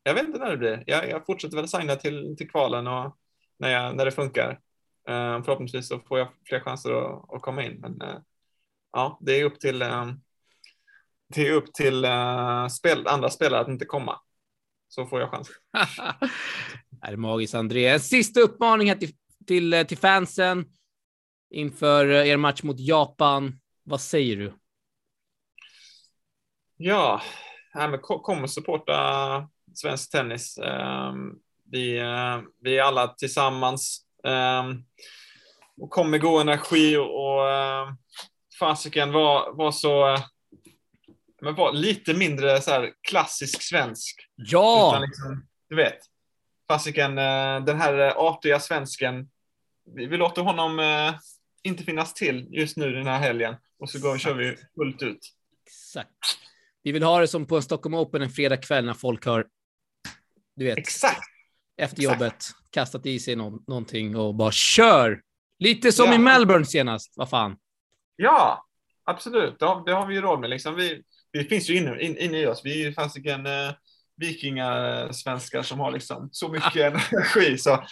Jag 0.04 0.14
vet 0.14 0.28
inte 0.28 0.40
när 0.40 0.52
det 0.52 0.58
blir. 0.58 0.84
Jag, 0.88 1.10
jag 1.10 1.26
fortsätter 1.26 1.58
väl 1.58 1.68
signa 1.68 1.96
till, 1.96 2.36
till 2.38 2.50
kvalen 2.50 2.88
och 2.88 3.18
när, 3.60 3.70
jag, 3.70 3.96
när 3.96 4.06
det 4.06 4.12
funkar. 4.12 4.50
Eh, 5.10 5.44
förhoppningsvis 5.44 5.88
så 5.88 6.00
får 6.00 6.20
jag 6.20 6.28
fler 6.46 6.60
chanser 6.60 6.92
att, 6.94 7.34
att 7.34 7.42
komma 7.42 7.64
in. 7.64 7.80
Men 7.80 8.02
eh, 8.02 8.18
ja, 8.92 9.20
det 9.22 9.40
är 9.40 9.44
upp 9.44 9.60
till, 9.60 9.82
eh, 9.82 10.12
det 11.28 11.48
är 11.48 11.52
upp 11.52 11.74
till 11.74 12.06
eh, 12.06 12.68
spel, 12.68 13.08
andra 13.08 13.30
spelare 13.30 13.62
att 13.62 13.68
inte 13.68 13.86
komma. 13.86 14.20
Så 14.88 15.06
får 15.06 15.20
jag 15.20 15.30
chans. 15.30 15.50
det 16.90 17.08
är 17.08 17.16
magiskt, 17.16 17.56
André. 17.56 17.88
En 17.88 18.00
sista 18.00 18.40
uppmaning 18.40 18.90
här 18.90 18.96
till, 18.96 19.14
till, 19.48 19.86
till 19.88 19.98
fansen 19.98 20.66
inför 21.50 22.06
er 22.12 22.38
match 22.38 22.64
mot 22.64 22.80
Japan. 22.80 23.60
Vad 23.84 24.02
säger 24.02 24.38
du? 24.38 24.54
Ja, 26.78 27.22
nej, 27.76 27.90
men 27.90 28.00
ko- 28.00 28.20
kom 28.20 28.44
och 28.44 28.50
supporta 28.50 29.50
svensk 29.74 30.12
tennis. 30.12 30.58
Ehm, 30.58 31.34
vi, 31.72 31.98
eh, 31.98 32.40
vi 32.62 32.78
är 32.78 32.84
alla 32.84 33.08
tillsammans. 33.08 34.06
Um, 34.24 34.86
och 35.82 35.90
kom 35.90 36.10
med 36.10 36.22
god 36.22 36.42
energi 36.42 36.98
och, 36.98 37.48
uh, 37.48 37.94
fasiken 38.60 39.12
var, 39.12 39.54
var 39.54 39.72
så, 39.72 40.14
eh, 40.14 40.22
men 41.42 41.56
var 41.56 41.74
lite 41.74 42.14
mindre 42.14 42.62
så 42.62 42.72
här 42.72 42.92
klassisk 43.02 43.62
svensk. 43.62 44.28
Ja! 44.36 45.00
Liksom, 45.02 45.48
du 45.70 45.76
vet, 45.76 46.00
fasiken, 46.68 47.18
eh, 47.18 47.66
den 47.66 47.82
här 47.82 48.00
eh, 48.00 48.18
artiga 48.18 48.60
svensken, 48.60 49.30
vi, 49.96 50.06
vi 50.06 50.18
låter 50.18 50.42
honom 50.42 50.80
eh, 50.80 51.14
inte 51.64 51.84
finnas 51.84 52.14
till 52.14 52.48
just 52.52 52.78
nu 52.78 52.94
den 52.94 53.08
här 53.08 53.20
helgen 53.20 53.56
och 53.80 53.90
så 53.90 54.00
går, 54.00 54.18
kör 54.18 54.34
vi 54.34 54.56
fullt 54.76 55.04
ut. 55.04 55.30
Exakt. 55.66 56.38
Vi 56.84 56.92
vill 56.92 57.04
ha 57.04 57.20
det 57.20 57.28
som 57.28 57.46
på 57.46 57.56
en 57.56 57.64
Stockholm 57.64 57.96
Open 57.96 58.22
en 58.22 58.30
fredag 58.30 58.58
kväll 58.58 58.86
när 58.86 58.94
folk 58.94 59.26
har, 59.26 59.46
du 60.62 60.68
vet, 60.70 60.78
Exakt! 60.78 61.22
efter 61.78 62.02
exakt. 62.02 62.22
jobbet 62.22 62.46
kastat 62.72 63.06
i 63.06 63.20
sig 63.20 63.36
nå- 63.36 63.64
någonting 63.68 64.16
och 64.16 64.36
bara 64.36 64.52
kör. 64.52 65.22
Lite 65.60 65.92
som 65.92 66.06
Ja. 66.06 66.16
i 66.16 66.18
Melbourne 66.18 66.66
senast. 66.66 67.14
Vad 67.18 67.30
fan. 67.30 67.56
Ja, 68.16 68.66
absolut. 69.04 69.60
Det 69.60 69.66
har, 69.66 69.86
det 69.86 69.92
har 69.94 70.08
vi 70.08 70.16
ju 70.16 70.22
råd 70.22 70.40
med. 70.40 70.50
Liksom. 70.50 70.76
Vi, 70.76 71.02
vi 71.32 71.44
finns 71.44 71.70
ju 71.70 71.78
inne, 71.78 72.02
in, 72.02 72.18
inne 72.18 72.40
i 72.42 72.48
oss. 72.48 72.62
Vi 72.64 72.82
är 72.82 72.86
ju 72.88 72.94
fasiken 72.94 73.46
eh, 73.46 73.72
vikingasvenskar 74.18 75.62
som 75.62 75.80
har 75.80 75.92
liksom 75.92 76.30
så 76.32 76.50
mycket 76.50 76.76
energi. 77.12 77.58
Så, 77.58 77.84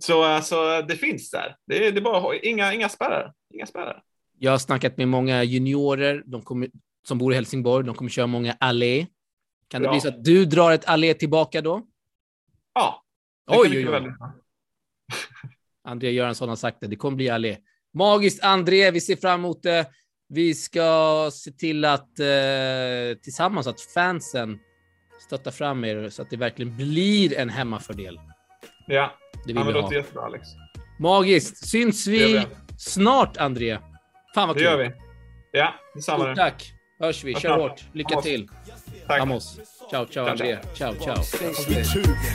så, 0.00 0.34
eh, 0.34 0.40
så 0.40 0.82
det 0.82 0.96
finns 0.96 1.30
där. 1.30 1.56
Det 1.66 1.86
är, 1.86 1.92
det 1.92 1.98
är 1.98 2.02
bara 2.02 2.36
inga, 2.36 2.72
inga 2.74 2.88
spärrar. 2.88 3.32
Inga 3.54 3.66
spärrar. 3.66 4.02
Jag 4.38 4.50
har 4.50 4.58
snackat 4.58 4.96
med 4.96 5.08
många 5.08 5.44
juniorer 5.44 6.22
de 6.26 6.42
kommer, 6.42 6.68
som 7.06 7.18
bor 7.18 7.32
i 7.32 7.36
Helsingborg. 7.36 7.86
De 7.86 7.94
kommer 7.94 8.10
köra 8.10 8.26
många 8.26 8.56
allé. 8.60 9.06
Kan 9.68 9.82
det 9.82 9.86
Ja. 9.86 9.92
bli 9.92 10.00
så 10.00 10.08
att 10.08 10.24
du 10.24 10.44
drar 10.44 10.72
ett 10.72 10.84
allé 10.84 11.14
tillbaka 11.14 11.60
då? 11.60 11.82
Ja. 12.74 13.04
det 13.48 13.56
Oj, 13.56 13.88
oj, 13.88 13.88
oj. 13.88 14.12
André 15.84 16.10
Göransson 16.10 16.48
har 16.48 16.56
sagt 16.56 16.80
det. 16.80 16.86
Det 16.86 16.96
kommer 16.96 17.16
bli 17.16 17.30
allé. 17.30 17.56
Magiskt, 17.94 18.44
André. 18.44 18.90
Vi 18.90 19.00
ser 19.00 19.16
fram 19.16 19.40
emot 19.40 19.62
det. 19.62 19.86
Vi 20.28 20.54
ska 20.54 21.30
se 21.32 21.50
till 21.52 21.84
att 21.84 22.20
eh, 22.20 23.18
tillsammans 23.22 23.66
att 23.66 23.80
fansen 23.80 24.58
stöttar 25.26 25.50
fram 25.50 25.84
er 25.84 26.08
så 26.08 26.22
att 26.22 26.30
det 26.30 26.36
verkligen 26.36 26.76
blir 26.76 27.38
en 27.38 27.48
hemmafördel. 27.48 28.20
Ja, 28.86 29.12
Det 29.46 29.52
vill 29.52 29.56
ja 29.56 29.64
det 29.64 29.72
låter 29.72 29.96
jättebra 29.96 30.22
Alex. 30.24 30.48
Magiskt. 30.98 31.68
Syns 31.68 32.04
Det 32.04 32.10
vi 32.10 32.46
snart, 32.78 33.36
André? 33.36 33.78
Fan 34.34 34.48
vad 34.48 34.56
Det 34.56 34.60
kul. 34.60 34.64
gör 34.70 34.78
vi. 34.78 34.92
Ja, 35.52 35.74
detsamma 35.94 36.24
Stort 36.24 36.36
tack. 36.36 36.72
Hörs 36.98 37.24
vi. 37.24 37.34
Kör 37.34 37.58
hårt. 37.58 37.84
Lycka 37.92 38.20
till. 38.20 38.48
Tack. 39.06 39.18
Vamos. 39.18 39.58
Ciao, 39.90 40.06
ciao, 40.06 40.26
André. 40.26 40.58
Ciao, 40.74 40.94
ciao. 40.94 41.16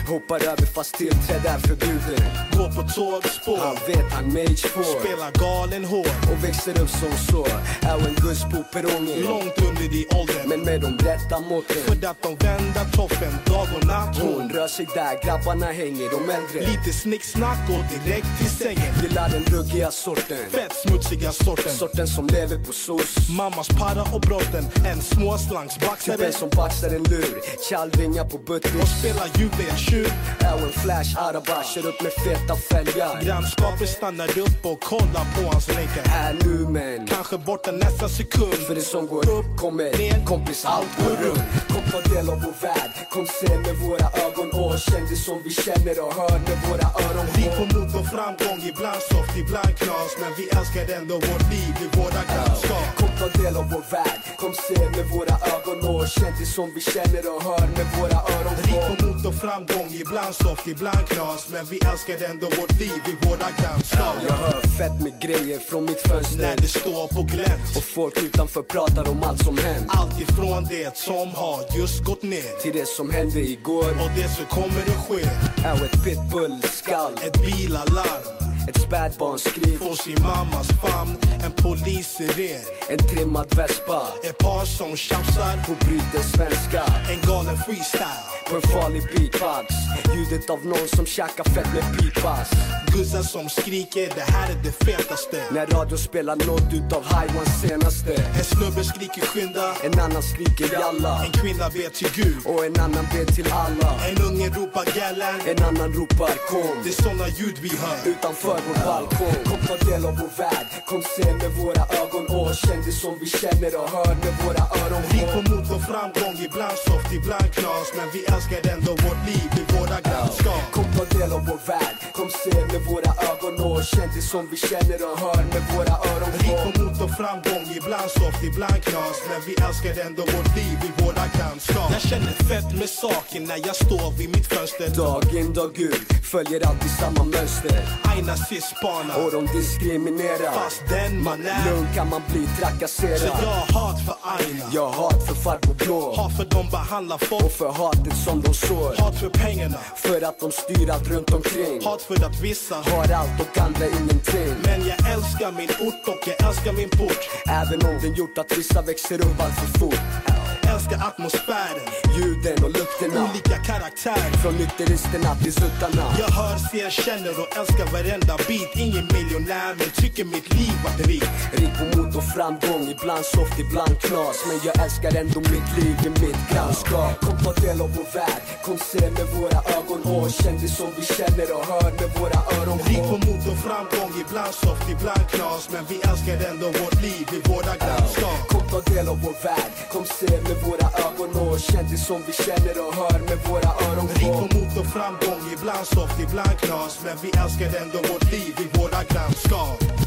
Hoppar 0.08 0.44
över 0.44 0.66
fast 0.66 0.94
tillträde 0.94 1.48
är 1.48 1.58
förbjudet. 1.58 2.22
Går 2.52 2.68
på 2.68 2.82
tågspår, 2.88 3.56
Han 3.56 3.76
vet 3.86 4.12
han 4.12 4.32
mage 4.32 4.56
får. 4.56 5.00
Spelar 5.00 5.30
galen 5.32 5.84
hård 5.84 6.06
och 6.32 6.44
växer 6.44 6.80
upp 6.82 6.88
som 6.88 7.12
så 7.30 7.46
Är 7.82 8.08
en 8.08 8.14
guss 8.14 8.42
på 8.42 8.64
perrongen 8.72 9.20
Långt 9.22 9.58
under 9.68 9.94
i 10.00 10.06
åldern 10.18 10.48
Men 10.48 10.60
med 10.60 10.80
de 10.80 10.98
rätta 10.98 11.40
måtten. 11.40 11.76
För 11.86 12.08
att 12.10 12.22
de 12.22 12.36
vända 12.46 12.84
toppen 12.92 13.32
dag 13.46 13.68
och 13.76 13.86
natt. 13.86 14.18
Hon 14.18 14.34
hon 14.40 14.50
rör 14.50 14.68
sig 14.68 14.86
där 14.94 15.24
grabbarna 15.24 15.66
hänger, 15.66 16.10
de 16.10 16.30
äldre. 16.30 16.60
Lite 16.70 16.92
snicksnack 16.92 17.58
och 17.68 17.84
direkt 17.94 18.38
till 18.38 18.50
sängen. 18.50 18.92
Gillar 19.02 19.28
den 19.28 19.44
ruggiga 19.44 19.90
sorten. 19.90 20.44
Fett 20.50 20.72
smutsiga 20.72 21.32
sorten. 21.32 21.72
Sorten 21.72 22.06
som 22.06 22.26
lever 22.26 22.58
på 22.64 22.72
sås. 22.72 23.28
Mammas 23.38 23.68
para 23.68 24.02
och 24.14 24.20
brotten. 24.20 24.64
En 24.86 25.00
småslangsbaxare 25.02 26.16
Typen 26.16 26.32
som 26.32 26.48
baxar 26.48 26.88
en 26.88 27.02
lur 27.02 27.45
Tjallringar 27.68 28.24
på 28.24 28.36
och 28.36 28.44
buttis 28.44 28.98
spelar 28.98 29.28
juvetjuv 29.38 30.12
Är 30.40 30.58
en 30.66 30.72
flash 30.72 31.12
araba, 31.18 31.62
kör 31.74 31.86
upp 31.86 32.02
med 32.02 32.12
feta 32.12 32.56
fälgar. 32.56 33.22
Grannskapet 33.22 33.88
stannar 33.88 34.38
upp 34.38 34.60
och 34.62 34.80
kollar 34.80 35.26
på 35.34 35.42
hans 35.52 35.68
länkar. 35.68 36.04
Här 36.04 36.36
nu 36.44 36.56
men. 36.68 37.06
Kanske 37.06 37.38
borta 37.38 37.70
nästa 37.72 38.08
sekund. 38.08 38.60
För 38.66 38.74
det 38.74 38.80
som 38.80 39.06
går 39.06 39.30
upp 39.38 39.56
kommer 39.56 39.90
kompis 40.26 40.64
allt 40.64 40.92
går 40.98 41.16
runt. 41.24 41.46
Kom 41.72 41.84
ta 41.92 42.00
del 42.14 42.28
av 42.28 42.38
vår 42.44 42.56
värld, 42.66 42.90
kom 43.10 43.26
se 43.26 43.50
med 43.66 43.76
våra 43.84 44.06
ögon 44.24 44.48
och 44.60 44.78
känn 44.78 45.06
det 45.10 45.16
som 45.26 45.38
vi 45.44 45.50
känner 45.50 45.96
och 46.04 46.12
hör 46.20 46.38
med 46.48 46.58
våra 46.66 46.86
öron. 47.04 47.26
Vi 47.36 47.44
på 47.56 47.64
mot 47.74 47.94
och 48.00 48.06
framgång, 48.14 48.60
ibland 48.70 49.02
soft, 49.10 49.34
ibland 49.42 49.72
knas. 49.80 50.12
Men 50.20 50.32
vi 50.38 50.44
älskar 50.58 50.84
ändå 50.98 51.14
vårt 51.14 51.46
liv 51.54 51.74
i 51.84 51.88
våra 51.98 52.20
grannskap. 52.30 52.86
Kom 52.98 53.12
ta 53.20 53.28
del 53.40 53.54
av 53.60 53.66
vår 53.72 53.84
värld, 53.94 54.20
kom 54.40 54.54
se 54.66 54.78
med 54.96 55.06
våra 55.14 55.34
ögon 55.54 55.78
och 55.90 56.08
känn 56.16 56.34
det 56.40 56.48
som 56.56 56.68
vi 56.74 56.80
känner 56.80 57.22
och 57.34 57.35
hör 57.42 57.66
med 57.76 57.86
våra 57.98 58.18
öron 58.34 58.56
Rik 58.64 58.98
på 58.98 59.06
mot 59.06 59.26
och 59.26 59.34
framgång, 59.34 59.88
ibland 60.02 60.34
soft, 60.34 60.66
ibland 60.66 61.08
knas. 61.08 61.48
Men 61.52 61.64
vi 61.66 61.78
älskar 61.92 62.30
ändå 62.30 62.46
vårt 62.46 62.80
liv 62.80 63.00
i 63.12 63.26
våra 63.26 63.48
grannskap. 63.58 64.16
Jag 64.28 64.34
hör 64.34 64.60
fett 64.78 65.00
med 65.00 65.14
grejer 65.20 65.58
från 65.58 65.84
mitt 65.84 66.00
fönster. 66.08 66.42
När 66.42 66.56
det 66.56 66.68
står 66.68 67.08
på 67.16 67.22
glänt. 67.22 67.76
Och 67.76 67.82
folk 67.82 68.22
utanför 68.22 68.62
pratar 68.62 69.10
om 69.10 69.22
allt 69.22 69.44
som 69.44 69.58
hänt. 69.58 69.86
Allt 69.88 70.20
ifrån 70.20 70.66
det 70.70 70.96
som 70.96 71.28
har 71.28 71.78
just 71.78 72.04
gått 72.04 72.22
ner. 72.22 72.60
Till 72.62 72.72
det 72.72 72.88
som 72.88 73.10
hände 73.10 73.40
igår. 73.40 73.90
Och 74.02 74.10
det 74.16 74.28
som 74.28 74.44
kommer 74.44 74.82
att 74.92 75.02
ske. 75.06 75.22
Är 75.68 75.84
ett 75.84 76.04
pitbull-skall. 76.04 77.12
Ett 77.26 77.38
bilalarm 77.46 78.35
Ett 78.68 78.80
spädbarnsskrik, 78.80 79.78
får 79.78 79.94
sin 79.94 80.22
mammas 80.22 80.68
famn. 80.68 81.16
En 81.44 81.52
polissiren, 81.52 82.62
en 82.88 82.98
trimmad 82.98 83.54
vespa. 83.56 84.02
Ett 84.24 84.38
par 84.38 84.64
som 84.64 84.96
tjafsar. 84.96 85.56
På 85.66 85.72
bryter 85.84 86.22
svenska. 86.22 86.82
En 87.10 87.20
galen 87.30 87.56
freestyle 87.56 88.35
på 88.48 88.56
en 88.56 88.62
farlig 88.62 89.02
beatbox. 89.02 89.66
Ljudet 90.14 90.50
av 90.50 90.66
någon 90.66 90.88
som 90.96 91.06
käkar 91.06 91.44
fett 91.44 91.70
med 91.74 91.98
pipas. 91.98 92.50
Guzzar 92.92 93.22
som 93.22 93.48
skriker, 93.48 94.08
det 94.14 94.26
här 94.34 94.50
är 94.50 94.58
det 94.62 94.72
fetaste. 94.84 95.38
När 95.50 95.66
radio 95.66 95.96
spelar 95.96 96.36
något 96.36 96.72
utav 96.72 97.02
Highwans 97.04 97.60
senaste. 97.62 98.14
En 98.38 98.44
snubbe 98.44 98.84
skriker 98.84 99.26
skynda. 99.26 99.66
En 99.84 100.00
annan 100.00 100.22
skriker 100.22 100.68
jalla. 100.72 101.24
En 101.24 101.32
kvinna 101.32 101.66
ber 101.74 101.90
till 101.98 102.10
Gud. 102.20 102.36
Och 102.44 102.64
en 102.64 102.76
annan 102.80 103.06
ber 103.12 103.26
till 103.36 103.48
alla. 103.52 103.90
En 104.08 104.18
unge 104.28 104.48
ropar 104.56 104.86
gällen. 104.96 105.36
En 105.50 105.60
annan 105.68 105.92
ropar 105.98 106.36
kom. 106.50 106.76
Det 106.84 106.90
är 106.94 107.02
såna 107.02 107.28
ljud 107.28 107.58
vi 107.64 107.72
hör. 107.82 107.98
Utanför 108.12 108.58
vår 108.66 108.78
balkong. 108.86 109.40
Kom 109.48 109.60
ta 109.68 109.76
del 109.90 110.02
av 110.08 110.14
vår 110.20 110.32
värld. 110.42 110.66
Kom 110.86 111.02
se 111.16 111.26
med 111.40 111.50
våra 111.60 111.82
ögon. 112.02 112.24
Och 112.36 112.54
känn 112.54 112.80
det 112.86 112.92
som 113.02 113.14
vi 113.20 113.26
känner 113.40 113.72
och 113.80 113.90
hör 113.96 114.14
med 114.24 114.34
våra 114.44 114.62
öron. 114.80 115.02
Rik 115.12 115.28
på 115.34 115.40
mod 115.50 115.66
och 115.76 115.82
framgång, 115.90 116.36
ibland 116.46 116.78
soft, 116.86 117.12
ibland 117.18 117.48
knas. 117.56 117.88
Men 117.96 118.08
vi 118.14 118.20
älskar 118.36 118.72
ändå 118.72 118.90
vårt 118.90 119.26
liv 119.26 119.50
i 119.60 119.62
våra 119.76 120.00
grannskap. 120.00 120.62
Kom 120.72 120.84
ta 120.96 121.04
del 121.18 121.32
av 121.32 121.42
vår 121.46 121.60
värld. 121.66 121.96
Kom 122.12 122.30
se 122.30 122.54
med 122.72 122.82
våra 122.90 123.10
ögon 123.30 123.54
och 123.66 123.84
känn 123.84 124.10
det 124.14 124.22
som 124.22 124.48
vi 124.50 124.56
känner 124.56 124.98
och 125.08 125.18
hör 125.24 125.42
med 125.54 125.62
våra 125.74 125.94
öron 126.10 126.32
Rik 126.40 126.58
på 126.64 126.70
mod 126.82 127.02
och 127.04 127.12
framgång, 127.20 127.64
ibland 127.78 128.10
soft, 128.18 128.42
ibland 128.50 128.78
knas. 128.88 129.16
Men 129.30 129.40
vi 129.46 129.54
älskar 129.66 130.06
ändå 130.06 130.22
vårt 130.22 130.50
liv 130.56 130.76
i 130.88 130.90
våra 131.02 131.24
grannskap. 131.36 131.88
Jag 131.96 132.02
känner 132.10 132.34
fett 132.50 132.70
med 132.80 132.88
saken 132.88 133.42
när 133.44 133.60
jag 133.68 133.76
står 133.76 134.08
vid 134.18 134.28
mitt 134.34 134.46
fönster. 134.54 134.88
Dag 134.96 135.24
in 135.34 135.52
dag 135.52 135.78
ut 135.78 136.16
följer 136.32 136.60
alltid 136.68 136.90
samma 136.90 137.24
mönster. 137.24 137.78
Aina 138.10 138.36
cis-spanar 138.36 139.16
Och 139.24 139.30
de 139.32 139.40
diskriminerar. 139.58 140.52
Fast 140.52 140.82
den 140.88 141.22
man 141.22 141.46
är. 141.46 141.70
Lugn 141.70 141.86
kan 141.94 142.08
man 142.08 142.22
bli 142.30 142.46
Så 142.46 142.60
trakasserad 142.60 143.20
jag 143.42 143.48
har 143.60 143.66
hat 143.80 143.98
för 144.06 144.16
Aina. 144.34 144.64
Jag 144.72 144.88
har 144.88 145.02
hat 145.02 145.26
för 145.26 145.34
farbror 145.34 145.74
blå. 145.74 146.14
Hat 146.16 146.36
för 146.36 146.44
de 146.44 146.70
behandlar 146.70 147.16
Och 147.16 147.22
folk 147.22 147.52
för 147.52 147.70
hatet 147.72 148.16
som 148.26 148.42
de 148.42 148.54
sår. 148.54 148.94
Hat 149.02 149.16
för 149.20 149.28
pengarna. 149.28 149.78
För 149.96 150.20
att 150.28 150.40
de 150.40 150.50
styr 150.52 150.90
allt 150.90 151.08
runt 151.10 151.32
omkring. 151.32 151.84
Hat 151.84 152.02
för 152.02 152.24
att 152.26 152.40
vissa 152.42 152.74
Har 152.74 153.12
allt 153.20 153.40
och 153.40 153.58
andra 153.58 153.86
ingenting. 153.86 154.54
Men 154.64 154.80
jag 154.90 154.98
älskar 155.14 155.52
min 155.52 155.70
ort 155.88 156.08
och 156.12 156.22
jag 156.30 156.48
älskar 156.48 156.72
min 156.72 156.90
port. 156.90 157.22
Även 157.62 157.78
om 157.88 157.96
den 158.02 158.14
gjort 158.14 158.38
att 158.38 158.58
vissa 158.58 158.82
växer 158.82 159.20
upp 159.20 159.40
allt 159.40 159.54
för 159.60 159.78
fort 159.78 160.35
Älskar 160.74 160.98
atmosfären. 161.08 161.86
Ljuden 162.16 162.64
och 162.64 162.72
lukterna. 162.78 163.18
Olika 163.30 163.56
karaktär. 163.70 164.26
Från 164.42 164.54
nykteristerna 164.54 165.34
till 165.42 165.52
suttarna. 165.52 166.04
Jag 166.22 166.30
hör, 166.38 166.56
ser, 166.70 166.90
känner 166.90 167.34
och 167.42 167.48
älskar 167.58 167.86
varenda 167.96 168.34
bit. 168.48 168.72
Ingen 168.86 169.06
miljonär 169.16 169.72
men 169.78 169.90
tycker 170.00 170.24
mitt 170.24 170.48
liv 170.58 170.76
var 170.84 171.06
rikt 171.06 171.36
Rik 171.52 171.72
på 171.78 171.84
mod 171.96 172.16
och 172.16 172.24
framgång, 172.34 172.82
ibland 172.94 173.24
soft, 173.24 173.58
ibland 173.64 173.94
knas. 174.00 174.38
Men 174.48 174.58
jag 174.66 174.74
älskar 174.84 175.12
ändå 175.20 175.40
mitt 175.40 175.70
liv 175.78 175.96
i 176.06 176.10
mitt 176.22 176.42
grannskap. 176.50 177.20
Kom 177.24 177.36
ta 177.44 177.52
del 177.52 177.80
av 177.80 177.90
vår 177.96 178.08
värld, 178.18 178.42
kom 178.64 178.78
se 178.78 179.10
med 179.16 179.26
våra 179.36 179.58
ögon. 179.76 180.00
Och 180.12 180.30
känn 180.30 180.58
det 180.62 180.68
som 180.68 180.90
vi 180.96 181.04
känner 181.16 181.48
och 181.56 181.64
hör 181.72 181.90
med 182.00 182.10
våra 182.18 182.38
öron. 182.56 182.78
Rik 182.88 183.04
på 183.10 183.16
mod 183.26 183.44
och 183.52 183.58
framgång, 183.66 184.12
ibland 184.24 184.54
soft, 184.62 184.86
ibland 184.94 185.24
knas. 185.32 185.62
Men 185.72 185.84
vi 185.90 185.96
älskar 186.08 186.36
ändå 186.50 186.66
vårt 186.80 186.98
liv 187.06 187.26
i 187.36 187.40
våra 187.50 187.72
grannskap. 187.82 188.40
Kom 188.50 188.64
ta 188.72 188.80
del 188.92 189.08
av 189.08 189.18
vår 189.24 189.36
värld, 189.46 189.72
kom 189.92 190.04
se 190.18 190.30
med 190.46 190.55
våra 190.64 190.88
ögon 191.06 191.30
och 191.42 191.60
kändis 191.60 192.06
som 192.06 192.20
vi 192.26 192.32
känner 192.32 192.76
och 192.86 192.94
hör 192.94 193.18
med 193.28 193.38
våra 193.48 193.70
öron 193.86 194.08
Rik 194.08 194.36
på 194.40 194.58
mot 194.58 194.76
och 194.80 194.86
framgång, 194.86 195.42
ibland 195.54 195.86
soft, 195.86 196.20
ibland 196.20 196.58
knas 196.58 197.00
Men 197.04 197.16
vi 197.22 197.28
älskar 197.42 197.82
ändå 197.82 197.98
vårt 198.12 198.32
liv 198.32 198.54
i 198.64 198.78
våra 198.78 199.00
grannskap. 199.10 200.05